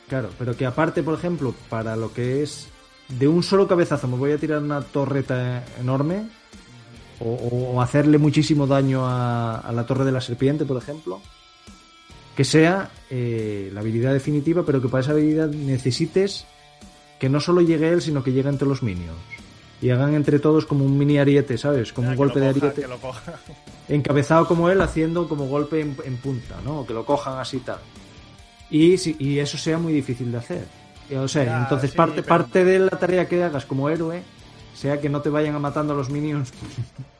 [0.07, 2.67] Claro, pero que aparte, por ejemplo, para lo que es
[3.09, 6.27] de un solo cabezazo me voy a tirar una torreta enorme
[7.19, 11.21] o, o hacerle muchísimo daño a, a la torre de la serpiente, por ejemplo,
[12.35, 16.45] que sea eh, la habilidad definitiva, pero que para esa habilidad necesites
[17.19, 19.17] que no solo llegue él, sino que llegue entre los minions.
[19.83, 21.91] Y hagan entre todos como un mini ariete, ¿sabes?
[21.91, 23.33] Como un golpe de ariete Que lo coja.
[23.89, 26.85] encabezado como él haciendo como golpe en, en punta, ¿no?
[26.85, 27.79] Que lo cojan así tal.
[28.69, 30.65] Y, si- y eso sea muy difícil de hacer.
[31.17, 34.23] O sea, Ya, entonces sí, parte, pero- parte de la tarea que hagas como héroe
[34.75, 36.51] sea que no te vayan a matando a los minions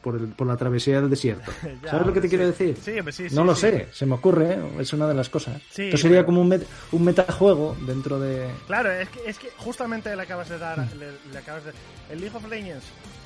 [0.02, 1.52] por, el- por la travesía del desierto.
[1.84, 2.36] Ya, ¿Sabes lo que te sí.
[2.36, 2.78] quiero decir?
[2.84, 4.60] Sí, sí, no lo sé, se me ocurre, ¿eh?
[4.80, 5.62] es una de las cosas.
[5.76, 8.50] Esto sería pero- como un, met- un metajuego dentro de...
[8.68, 10.78] Claro, es que, es que justamente le acabas de dar.
[10.96, 11.72] Le, le acabas de.
[12.10, 12.86] El League of Legends.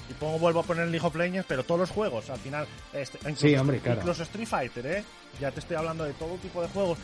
[0.09, 2.65] Y pongo, vuelvo a poner el League of Legends, pero todos los juegos, al final.
[2.93, 3.99] Este, incluso, Sí, hombre, claro.
[3.99, 5.03] Incluso Street Fighter, ¿eh?
[5.41, 6.97] Ya te estoy hablando de todo tipo de juegos.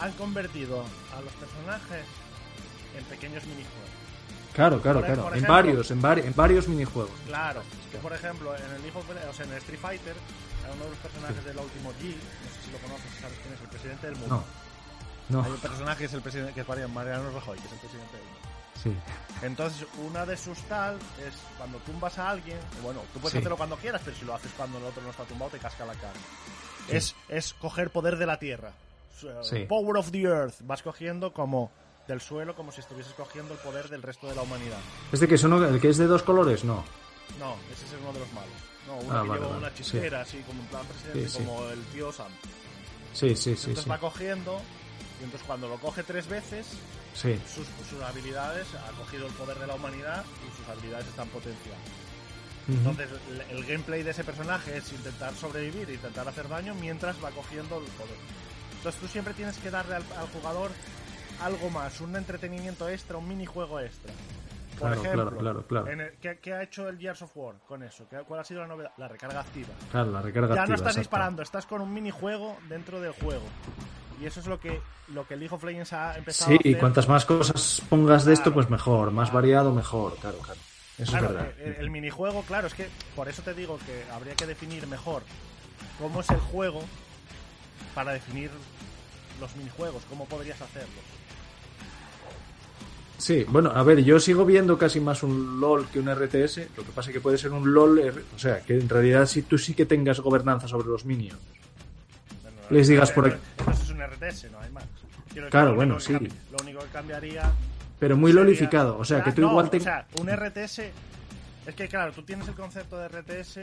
[0.00, 0.80] Han convertido
[1.16, 2.04] a los personajes
[2.98, 3.90] en pequeños minijuegos.
[4.58, 5.22] Claro, claro, Por- claro.
[5.22, 7.12] por en varios, en, vari- en varios minijuegos.
[7.26, 7.62] Claro,
[7.92, 8.90] que por ejemplo, en el Le-
[9.28, 10.16] o sea, en el Street Fighter,
[10.74, 13.60] uno de los personajes del último G, no sé si lo conoces, sabes quién es
[13.60, 14.44] el presidente del mundo.
[15.30, 15.38] No.
[15.38, 17.78] No, Hay un personaje que es el presidente, que es Mariano Rajoy, que es el
[17.78, 18.40] presidente del mundo.
[18.82, 18.92] sí.
[19.46, 23.38] Entonces, una de sus tal es cuando tumbas a alguien, bueno, tú puedes Sí.
[23.38, 25.84] hacerlo cuando quieras, pero si lo haces cuando el otro no está tumbado, te casca
[25.86, 26.18] la cara.
[26.88, 28.72] Es, es coger poder de la tierra.
[29.68, 30.54] Power of the Earth.
[30.62, 31.70] Vas cogiendo como
[32.08, 34.78] del suelo, como si estuvieses cogiendo el poder del resto de la humanidad.
[35.12, 36.64] ¿Este que es uno, el que es de dos colores?
[36.64, 36.82] No.
[37.38, 38.50] No, ese es uno de los malos.
[38.86, 41.38] No, uno Ah, que vale, lleva vale, una chisquera, así como en plan presidente, Sí,
[41.38, 41.44] sí.
[41.44, 42.32] como el tío Sam.
[43.12, 43.90] Sí, sí, sí, entonces sí.
[43.90, 44.60] va cogiendo,
[45.20, 46.66] y entonces cuando lo coge tres veces,
[47.14, 51.28] Sí, sus, sus habilidades, ha cogido el poder de la humanidad y sus habilidades están
[51.28, 51.80] potenciadas.
[52.68, 57.30] Entonces, el, el gameplay de ese personaje es intentar sobrevivir, intentar hacer daño mientras va
[57.30, 58.14] cogiendo el poder.
[58.76, 60.70] Entonces, tú siempre tienes que darle al, al jugador
[61.40, 64.12] algo más, un entretenimiento extra, un minijuego extra.
[64.78, 65.86] Por Claro, ejemplo, claro, claro, claro.
[65.88, 68.06] en el- ¿qué, qué ha hecho el Gears of War con eso?
[68.08, 68.92] ¿Qué- ¿Cuál ha sido la novedad?
[68.96, 69.70] La recarga activa.
[69.90, 71.00] Claro, la recarga ya activa, no estás exacto.
[71.00, 73.42] disparando, estás con un minijuego dentro del juego.
[74.20, 76.66] Y eso es lo que, lo que League of Legends ha empezado Sí, a hacer.
[76.72, 79.10] y cuantas más cosas pongas de esto, pues mejor.
[79.10, 80.16] Más variado, mejor.
[80.16, 80.60] Claro, claro.
[80.98, 81.52] Eso es verdad.
[81.60, 85.22] el, el minijuego, claro, es que por eso te digo que habría que definir mejor
[86.00, 86.82] cómo es el juego
[87.94, 88.50] para definir
[89.40, 91.04] los minijuegos, cómo podrías hacerlos.
[93.18, 96.68] Sí, bueno, a ver, yo sigo viendo casi más un LOL que un RTS.
[96.76, 99.26] Lo que pasa es que puede ser un LOL, R- o sea, que en realidad
[99.26, 101.38] si tú sí que tengas gobernanza sobre los minions.
[102.42, 103.38] Bueno, Les digas eh, por eh, aquí.
[103.58, 104.84] Entonces es un RTS, no hay más.
[105.32, 106.12] Quiero Claro, bueno, sí.
[106.12, 107.50] Lo único que cambiaría.
[107.98, 108.96] Pero muy sería- lolificado.
[108.98, 109.78] O sea, que tú no, igual te...
[109.78, 110.82] O sea, un RTS.
[111.68, 113.58] Es que, claro, tú tienes el concepto de RTS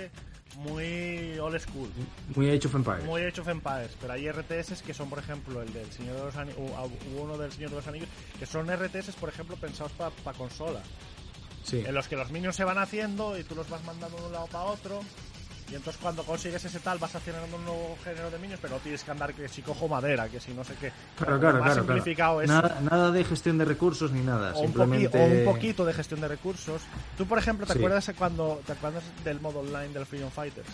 [0.58, 1.90] muy old school.
[2.36, 3.04] Muy Age of Empires.
[3.04, 6.24] Muy Age of Empires, pero hay RTS que son, por ejemplo, el del Señor de
[6.26, 8.08] los Anillos, hubo uno del Señor de los Anillos,
[8.38, 10.82] que son RTS, por ejemplo, pensados para consola,
[11.64, 11.84] Sí.
[11.84, 14.32] en los que los minions se van haciendo y tú los vas mandando de un
[14.34, 15.02] lado para otro,
[15.72, 18.80] y entonces cuando consigues ese tal vas generando un nuevo género de minions, pero no
[18.82, 20.92] tienes que andar que si cojo madera, que si no sé qué.
[21.18, 21.82] Claro, claro, más claro.
[21.88, 22.68] simplificado claro.
[22.68, 24.54] Nada, nada de gestión de recursos ni nada.
[24.54, 25.10] O un, simplemente...
[25.10, 26.82] poqui- o un poquito de gestión de recursos.
[27.18, 27.80] Tú, por ejemplo, ¿te Sí.
[27.80, 30.68] acuerdas cuando te acuerdas del modo online del Freedom Fighters?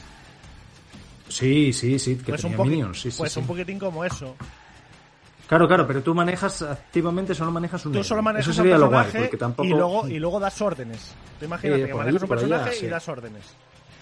[1.30, 3.02] Sí, sí, sí, que Pues, un, tenía minions.
[3.02, 3.40] Sí, sí, pues sí.
[3.40, 4.36] un poquitín como eso.
[5.48, 8.82] Claro, claro, pero tú manejas activamente, solo manejas un Tú solo manejas Eso sería un
[8.82, 9.68] lo guay, personaje tampoco...
[9.68, 11.14] y, luego, y luego das órdenes.
[11.40, 13.44] Tú imagínate Eh, que manejas un allá, personaje y das órdenes.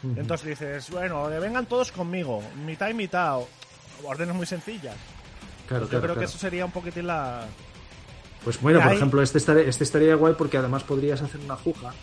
[0.03, 3.37] Entonces dices, bueno, que vengan todos conmigo, mitad y mitad,
[4.03, 4.95] órdenes muy sencillas.
[5.67, 6.19] Claro, Yo claro, creo claro.
[6.19, 7.45] que eso sería un poquitín la...
[8.43, 11.57] Pues bueno, por Hay- ejemplo, este estaría, este estaría guay porque además podrías hacer una
[11.57, 11.93] juja.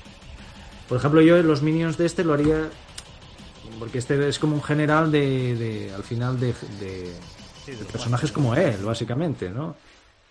[0.88, 2.68] Por ejemplo, yo los minions de este lo haría.
[3.78, 5.54] Porque este es como un general de.
[5.56, 6.48] de- al final de,
[6.78, 7.12] de-
[7.64, 9.74] sí, de de personajes como él, básicamente, ¿no?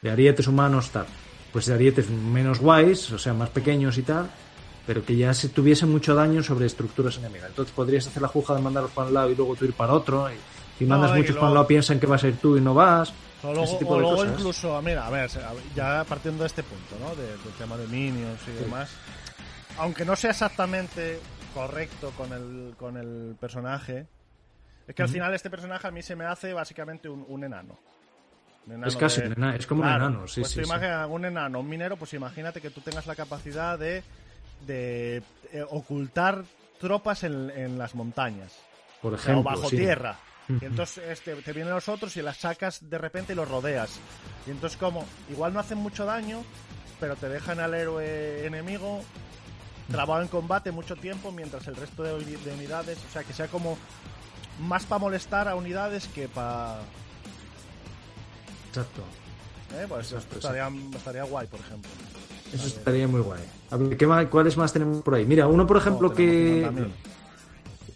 [0.02, 1.08] De arietes humanos, tal.
[1.52, 4.30] Pues de arietes menos guays, o sea, más pequeños y tal.
[4.88, 7.50] Pero que ya se tuviesen mucho daño sobre estructuras enemigas.
[7.50, 9.94] Entonces podrías hacer la juja de mandarlos para un lado y luego tú ir para
[9.94, 10.30] otro.
[10.32, 10.36] Y
[10.78, 12.62] si mandas No, y muchos para un lado piensan que vas a ir tú y
[12.62, 13.12] no vas.
[13.44, 14.34] O luego, ese tipo o de luego cosas.
[14.40, 15.30] incluso, mira, a ver,
[15.76, 17.16] ya partiendo de este punto, ¿no?
[17.16, 18.90] De- del tema de minions y demás.
[19.78, 21.20] Aunque no sea exactamente
[21.54, 24.06] correcto con el, con el personaje.
[24.88, 27.76] Es que al final este personaje a mí se me hace básicamente un, un enano.
[28.86, 30.60] Es casi de- un enano, es como Claro, un enano, sí, pues sí.
[30.60, 30.72] tú sí.
[30.72, 34.04] imagina un enano, un minero, pues imagínate que tú tengas la capacidad de,
[34.66, 35.18] de
[35.52, 36.44] eh, ocultar
[36.80, 38.54] tropas en, en las montañas.
[39.02, 39.78] Por ejemplo, o bajo sí.
[39.78, 40.20] tierra.
[40.48, 44.00] Y entonces este, te vienen los otros y las sacas de repente y los rodeas.
[44.46, 46.44] Y entonces como, igual no hacen mucho daño,
[47.00, 49.02] pero te dejan al héroe enemigo
[49.92, 53.48] trabado en combate mucho tiempo mientras el resto de, de unidades, o sea, que sea
[53.48, 53.78] como
[54.60, 56.80] más para molestar a unidades que para...
[58.70, 59.04] Exacto.
[59.74, 61.90] Eh, pues Exacto, estaría, estaría guay, por ejemplo.
[62.56, 63.42] Eso estaría muy guay.
[63.72, 65.26] A ver, ¿qué más, ¿cuáles más tenemos por ahí?
[65.26, 66.64] Mira, uno por ejemplo No, que...
[66.66, 66.88] 50.000.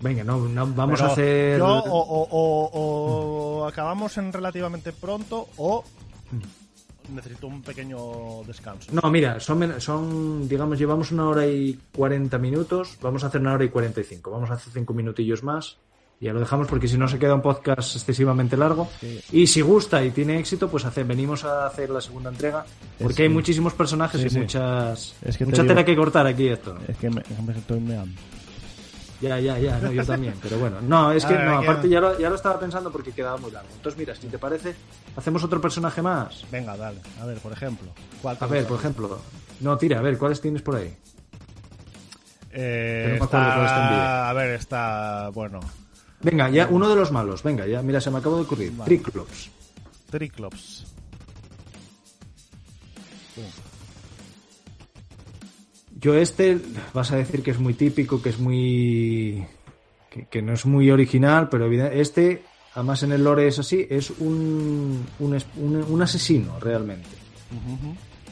[0.02, 1.58] Venga, no, no, vamos Pero a hacer...
[1.60, 5.84] yo o, o- o- o acabamos en relativamente pronto o
[7.14, 8.92] necesito un pequeño descanso.
[8.94, 13.54] No, mira, son, son, digamos, llevamos una hora y 40 minutos, vamos a hacer una
[13.54, 15.78] hora y 45, vamos a hacer cinco minutillos más
[16.22, 18.90] ya lo dejamos porque si no se queda un podcast excesivamente largo.
[19.00, 19.22] Sí.
[19.32, 22.66] Y si gusta y tiene éxito, pues hace, venimos a hacer la segunda entrega
[23.02, 26.28] porque hay muchísimos personajes Sí, y muchas, Es que te mucha digo- tela que cortar
[26.28, 26.78] aquí esto.
[26.88, 28.20] Es que me, me estoy meando.
[29.22, 30.78] Ya, ya, ya, no, yo también, pero bueno.
[30.82, 33.52] No, es que ver, no, aparte ya lo, ya lo estaba pensando porque quedaba muy
[33.52, 33.68] largo.
[33.76, 34.74] Entonces, mira, si te parece,
[35.18, 36.46] hacemos otro personaje más.
[36.50, 37.00] Venga, dale.
[37.22, 37.90] A ver, por ejemplo.
[38.22, 39.20] ¿cuál te A ver, por ejemplo.
[39.60, 40.96] No, tira, a ver, ¿cuáles tienes por ahí?
[42.52, 45.30] Eh, no está, a ver, está.
[45.34, 45.60] Bueno.
[46.22, 48.72] Venga, ya, uno de los malos, venga, ya, mira, se me acaba de ocurrir.
[48.76, 48.86] Vale.
[48.98, 49.50] Triclops.
[50.12, 50.86] Triclops.
[56.02, 56.60] Yo este,
[56.94, 59.46] vas a decir que es muy típico, que es muy...
[60.10, 62.44] que, que no es muy original, pero evidente- este,
[62.74, 67.10] además en el lore es así, es un, un, un- un asesino realmente.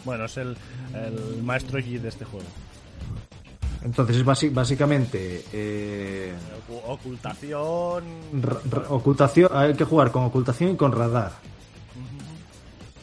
[0.05, 0.55] Bueno, es el,
[0.93, 2.47] el maestro Yi de este juego.
[3.87, 5.45] Entonces es básicamente...
[5.53, 6.33] eh,
[6.67, 8.03] Ocu- Ocultación.
[8.89, 11.31] ocultación, hay que jugar con ocultación y con radar.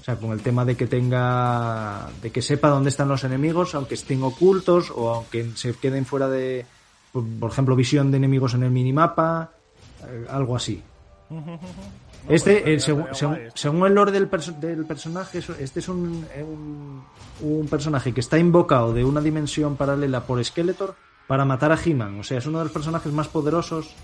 [0.01, 3.75] O sea, con el tema de que tenga, de que sepa dónde están los enemigos,
[3.75, 6.67] aunque estén ocultos o aunque se queden fuera de,
[7.13, 9.53] por por ejemplo, visión de enemigos en el minimapa,
[10.07, 10.83] eh, algo así.
[12.29, 17.03] Este, eh, según, el lore del, perso- del personaje, este es un, eh, un,
[17.43, 20.95] un personaje que está invocado de una dimensión paralela por Skeletor
[21.27, 22.21] para matar a He-Man.
[22.21, 23.95] O sea, es uno de los personajes más poderosos.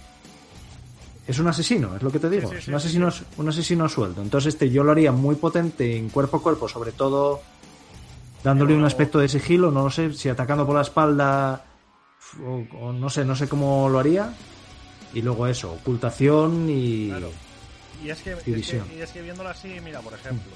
[1.27, 2.49] Es un asesino, es lo que te digo.
[2.51, 4.21] Sí, sí, es un asesino, un asesino a sueldo.
[4.21, 7.41] Entonces, este yo lo haría muy potente en cuerpo a cuerpo, sobre todo
[8.43, 9.71] dándole un aspecto de sigilo.
[9.71, 11.65] No lo sé si atacando por la espalda
[12.45, 14.35] o, o no sé, no sé cómo lo haría.
[15.15, 17.09] Y luego eso, ocultación y.
[17.09, 17.31] Claro.
[18.03, 18.89] Y es que, es División.
[18.89, 20.51] que- y es que viéndolo así, mira, por ejemplo,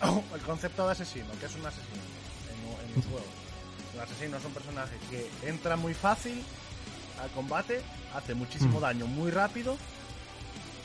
[0.34, 2.02] el concepto de asesino, que es un asesino
[2.50, 3.26] en, en un juego.
[3.94, 6.42] El asesino es un personaje que entra muy fácil
[7.20, 7.82] al combate,
[8.14, 8.82] hace muchísimo Mm.
[8.82, 9.76] daño muy rápido,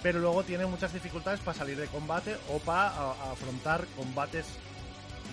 [0.04, 2.90] pero luego tiene muchas dificultades para salir de combate o para
[3.32, 4.46] afrontar combates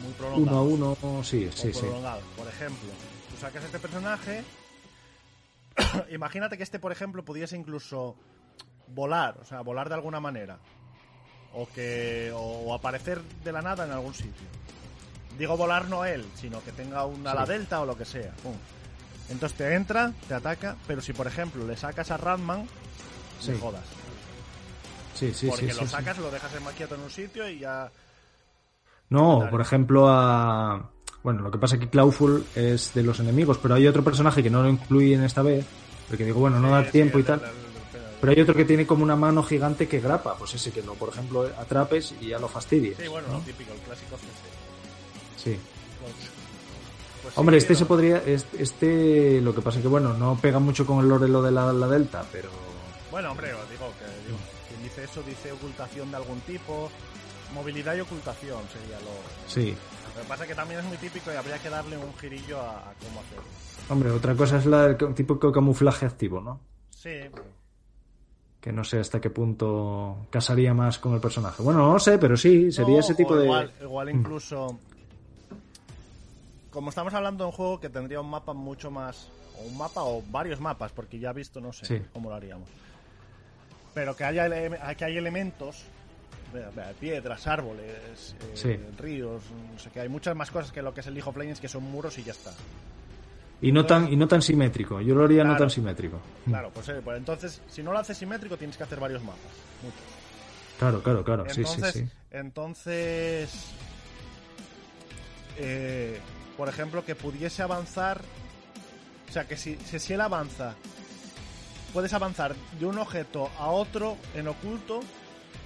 [0.03, 0.69] muy prolongados.
[0.69, 1.81] Uno a uno, sí, sí, sí.
[2.37, 2.89] Por ejemplo,
[3.31, 4.45] tú sacas este personaje.
[6.11, 8.17] imagínate que este, por ejemplo, pudiese incluso
[8.95, 10.59] volar, o sea, volar de alguna manera.
[11.55, 12.33] O que.
[12.35, 14.49] o aparecer de la nada en algún sitio.
[15.39, 17.53] Digo volar no él, sino que tenga un ala Sí.
[17.53, 18.33] delta o lo que sea.
[18.43, 18.55] Pum.
[19.29, 22.67] Entonces te entra, te ataca, pero si por ejemplo le sacas a Ratman,
[23.41, 23.53] Sí.
[23.53, 23.85] le jodas.
[25.15, 27.91] Sí, sí, porque sí, lo sacas, lo dejas en quieto en un sitio y ya.
[29.11, 30.91] No, por ejemplo, a.
[31.23, 34.43] Bueno, lo que pasa es que Clawful es de los enemigos, pero hay otro personaje
[34.43, 35.65] que no lo incluí en esta vez,
[36.09, 37.41] porque digo, bueno, no da tiempo y tal.
[38.23, 40.95] Pero hay otro que tiene como una mano gigante que grapa, pues ese que lo,
[40.95, 42.97] por ejemplo, atrapes y ya lo fastidies.
[42.97, 43.35] Sí, bueno, ¿no?
[43.35, 45.51] lo típico, el clásico CC.
[45.51, 45.59] Sí.
[46.01, 46.13] Pues,
[47.23, 48.19] pues Hombre, sí, este lo- se podría.
[48.19, 51.43] es- Este, lo que pasa es que, bueno, no pega mucho con el lore lo
[51.43, 52.49] de la, la Delta, pero.
[53.11, 54.39] Bueno, hombre, os digo que digo,
[54.69, 56.91] quien dice eso dice ocultación de algún tipo.
[57.53, 59.11] Movilidad y ocultación sería lo.
[59.47, 59.77] Sí.
[60.17, 62.61] Lo que pasa es que también es muy típico y habría que darle un girillo
[62.61, 63.45] a, a cómo hacerlo.
[63.91, 66.61] Hombre, otra cosa es la, el típico camuflaje activo, ¿no?
[66.91, 67.11] Sí,
[68.63, 71.63] Que no sé hasta qué punto casaría más con el personaje.
[71.63, 73.45] Bueno, no sé, pero sí, sería No, ese tipo de.
[73.45, 74.79] Igual, igual incluso.
[76.71, 79.29] Como estamos hablando de un juego que tendría un mapa mucho más.
[79.59, 82.03] O un mapa o varios mapas, porque ya he visto, no sé Sí.
[82.13, 82.69] cómo lo haríamos.
[83.95, 84.49] Pero que haya
[84.97, 85.85] que hay elementos.
[87.01, 90.01] Piedras, árboles, eh, ríos, no sé qué.
[90.03, 92.19] Hay muchas más cosas que lo que es el League of Legends, que son muros
[92.19, 92.53] y ya está.
[93.63, 95.01] Y no tan, y no tan simétrico.
[95.01, 96.21] Yo lo haría no tan simétrico.
[96.47, 99.41] Claro, pues, eh, pues entonces, si no lo haces simétrico, tienes que hacer varios mapas.
[99.83, 100.01] Muchos.
[100.79, 101.45] Claro, claro, claro.
[101.49, 102.09] Sí, sí, Entonces, sí.
[102.33, 103.51] entonces
[105.59, 106.19] eh,
[106.57, 108.21] por ejemplo, que pudiese avanzar
[109.29, 110.75] O sea, que si, si, si él avanza,
[111.93, 115.01] puedes avanzar de un objeto a otro en oculto,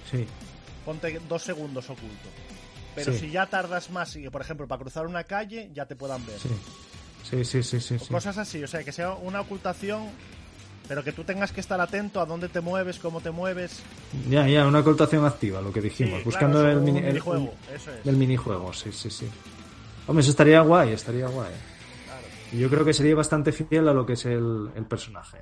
[0.09, 0.25] Sí.
[0.85, 2.29] ponte dos segundos oculto.
[2.95, 3.19] Pero Sí.
[3.19, 6.39] si ya tardas más, y, por ejemplo, para cruzar una calle, ya te puedan ver.
[6.39, 6.49] Sí.
[7.23, 7.97] Sí, sí, sí, sí.
[7.99, 8.07] O.
[8.07, 10.07] Cosas así, o sea, que sea una ocultación,
[10.87, 13.81] pero que tú tengas que estar atento a dónde te mueves, cómo te mueves.
[14.29, 16.19] Ya, ya, una ocultación activa, lo que dijimos.
[16.19, 18.05] Sí, buscando claro, el, mini, el- minijuego, eso es.
[18.05, 19.27] el minijuego, sí, sí, sí.
[20.07, 21.51] Hombre, eso estaría guay, estaría guay.
[22.05, 22.21] Claro,
[22.53, 25.39] Y yo creo que sería bastante fiel a lo que es el, el personaje.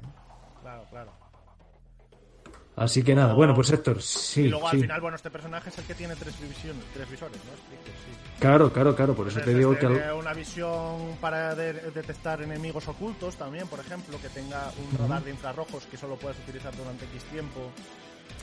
[2.77, 4.75] Así que nada, bueno, pues Héctor, sí, y luego sí.
[4.75, 7.51] al final, bueno, este personaje es el que tiene tres visiones, tres visores, ¿no?
[7.55, 8.11] Sí.
[8.37, 9.87] Claro, claro, claro, por eso te digo que...
[9.87, 14.97] tiene al- una visión para de- detectar enemigos ocultos también, por ejemplo, que tenga un
[14.97, 17.61] radar de infrarrojos que solo puedes utilizar durante X tiempo.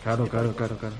[0.02, 0.94] Claro, claro, claro, claro.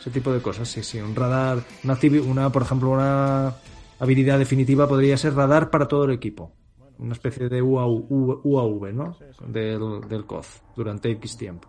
[0.00, 0.98] Ese tipo de cosas, sí, sí.
[0.98, 1.96] Un radar, una,
[2.26, 3.54] una, por ejemplo, una
[4.00, 6.50] habilidad definitiva podría ser radar para todo el equipo.
[6.98, 8.06] Una especie de UAV,
[8.44, 9.14] UAV ¿no?
[9.14, 9.24] Sí.
[9.46, 10.44] Del, del COD
[10.74, 11.68] durante X tiempo.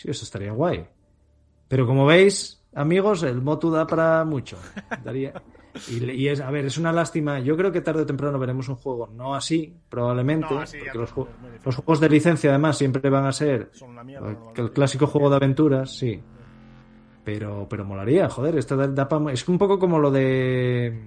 [0.00, 0.86] Sí, eso estaría guay.
[1.68, 4.56] Pero como veis, amigos, el Motu da para mucho.
[5.04, 5.32] Daría...
[5.88, 7.38] Y, es, a ver, es una lástima.
[7.38, 10.52] Yo creo que tarde o temprano veremos un juego no así, probablemente.
[10.52, 11.28] No, así ya porque los, ju-
[11.64, 13.70] los juegos de licencia, además, siempre van a ser
[14.04, 14.36] mierda.
[14.56, 16.20] el clásico juego de aventuras, sí.
[17.24, 21.06] Pero, pero molaría, joder, esto da, da pa- es un poco como lo de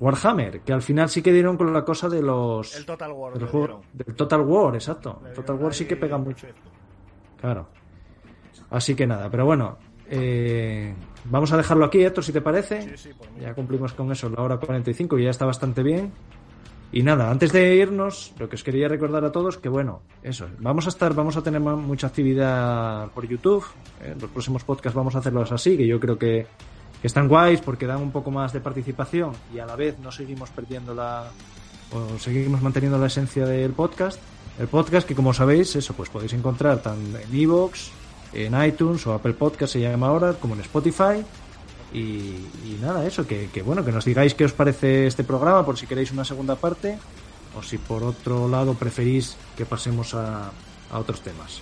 [0.00, 3.34] Warhammer, que al final sí que dieron con la cosa de los El Total War.
[3.38, 5.22] del, juego- del Total War, exacto.
[5.24, 6.48] El Total War sí que pega mucho,
[7.40, 7.68] claro.
[8.70, 9.78] Así que nada, pero bueno,
[10.08, 12.82] eh, vamos a dejarlo aquí, Héctor, si te parece.
[12.82, 13.40] Sí, sí, por mí.
[13.40, 16.12] Ya cumplimos con eso, la hora 45, y ya está bastante bien.
[16.92, 20.46] Y nada, antes de irnos, lo que os quería recordar a todos, que bueno, eso,
[20.60, 23.64] vamos a estar, vamos a tener mucha actividad por YouTube.
[24.04, 26.46] En los próximos podcasts vamos a hacerlos así, que yo creo que,
[27.00, 30.12] que están guays porque dan un poco más de participación y a la vez no
[30.12, 31.30] seguimos perdiendo la,
[31.92, 34.20] o seguimos manteniendo la esencia del podcast.
[34.58, 37.90] El podcast que como sabéis, eso pues podéis encontrar tanto en iVoox,
[38.32, 41.24] en iTunes o Apple Podcast se llama ahora, como en Spotify.
[41.92, 41.98] Y,
[42.64, 45.78] y nada, eso, que, que bueno, que nos digáis qué os parece este programa, por
[45.78, 46.98] si queréis una segunda parte,
[47.56, 50.50] o si por otro lado preferís que pasemos a,
[50.90, 51.60] a otros temas.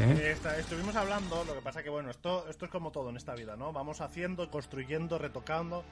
[0.00, 0.34] ¿Eh?
[0.34, 3.34] Eh, estuvimos hablando, lo que pasa que bueno, esto, esto es como todo en esta
[3.34, 3.72] vida, ¿no?
[3.72, 5.84] Vamos haciendo, construyendo, retocando.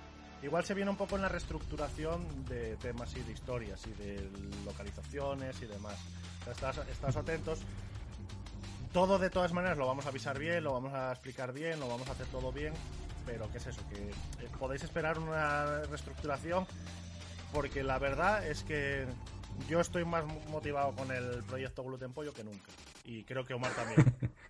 [0.43, 4.29] Igual se viene un poco en la reestructuración de temas y de historias y de
[4.65, 5.95] localizaciones y demás.
[6.51, 7.61] Estás, estás atentos.
[8.93, 11.89] Todo de todas maneras lo vamos a avisar bien, lo vamos a explicar bien, lo
[11.89, 12.73] vamos a hacer todo bien.
[13.25, 13.81] Pero ¿qué es eso?
[13.89, 14.11] Que
[14.45, 16.67] eh, podéis esperar una reestructuración
[17.53, 19.07] porque la verdad es que
[19.69, 22.69] yo estoy más motivado con el proyecto Gluten Pollo que nunca.
[23.05, 24.15] Y creo que Omar también.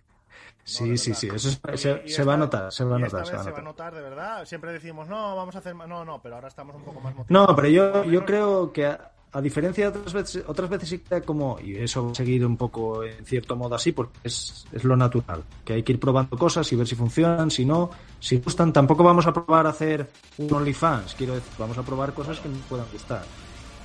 [0.65, 1.19] Sí, de sí, verdad.
[1.19, 3.25] sí, eso es- Y- se, y se va a esta- notar, se va a notar,
[3.25, 3.63] se va a vez se va a notar.
[3.91, 4.45] notar, de verdad.
[4.45, 5.89] Siempre decimos, no, vamos a hacer más.
[5.89, 7.49] No, no, pero ahora estamos un poco más motivados.
[7.49, 8.97] No, pero yo, yo creo que
[9.33, 12.57] a, diferencia de otras veces, otras veces sí que como, y eso he seguido un
[12.57, 16.37] poco en cierto modo así, porque es, es lo natural, que hay que ir probando
[16.37, 17.89] cosas y ver si funcionan, si no,
[18.19, 22.13] si gustan, tampoco vamos a probar a hacer un OnlyFans, quiero decir, vamos a probar
[22.13, 23.23] cosas que nos puedan gustar.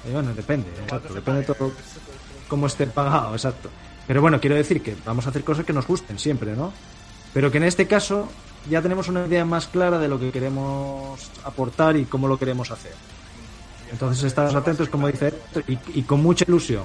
[0.08, 1.72] Y bueno, depende, exacto, depende de todo
[2.48, 3.68] cómo esté pagado, exacto.
[4.06, 6.72] Pero bueno, quiero decir que vamos a hacer cosas que nos gusten siempre, ¿no?
[7.34, 8.28] Pero que en este caso
[8.70, 12.70] ya tenemos una idea más clara de lo que queremos aportar y cómo lo queremos
[12.70, 12.92] hacer.
[13.90, 16.84] Entonces estamos atentos, como dice Héctor, y, y con mucha ilusión.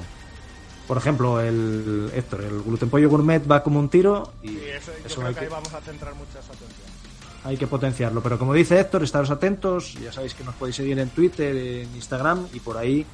[0.87, 4.91] Por ejemplo, el Héctor, el gluten pollo gourmet va como un tiro y Y eso,
[4.99, 6.93] yo eso creo hay que que, ahí vamos a centrar muchas atenciones.
[7.45, 8.21] hay que potenciarlo.
[8.21, 11.95] Pero como dice Héctor, estaros atentos, ya sabéis que nos podéis seguir en Twitter, en
[11.95, 13.05] Instagram y por ahí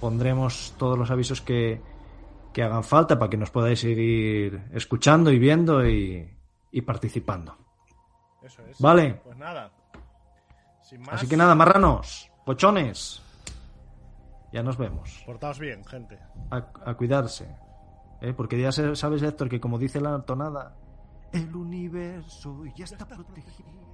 [0.00, 1.80] pondremos todos los avisos que,
[2.52, 6.26] que hagan falta para que nos podáis seguir escuchando y viendo y,
[6.72, 7.56] y participando.
[8.42, 8.78] Eso es.
[8.78, 9.20] Vale.
[9.22, 9.70] Pues nada.
[10.82, 11.16] Sin más.
[11.16, 13.20] Así que nada, marranos, pochones.
[14.52, 15.22] Ya nos vemos.
[15.26, 16.18] Portaos bien, gente.
[16.50, 17.46] A, a cuidarse.
[18.20, 18.32] ¿eh?
[18.32, 20.74] Porque ya sabes, Héctor, que como dice la tonada,
[21.32, 23.87] el universo ya está protegido.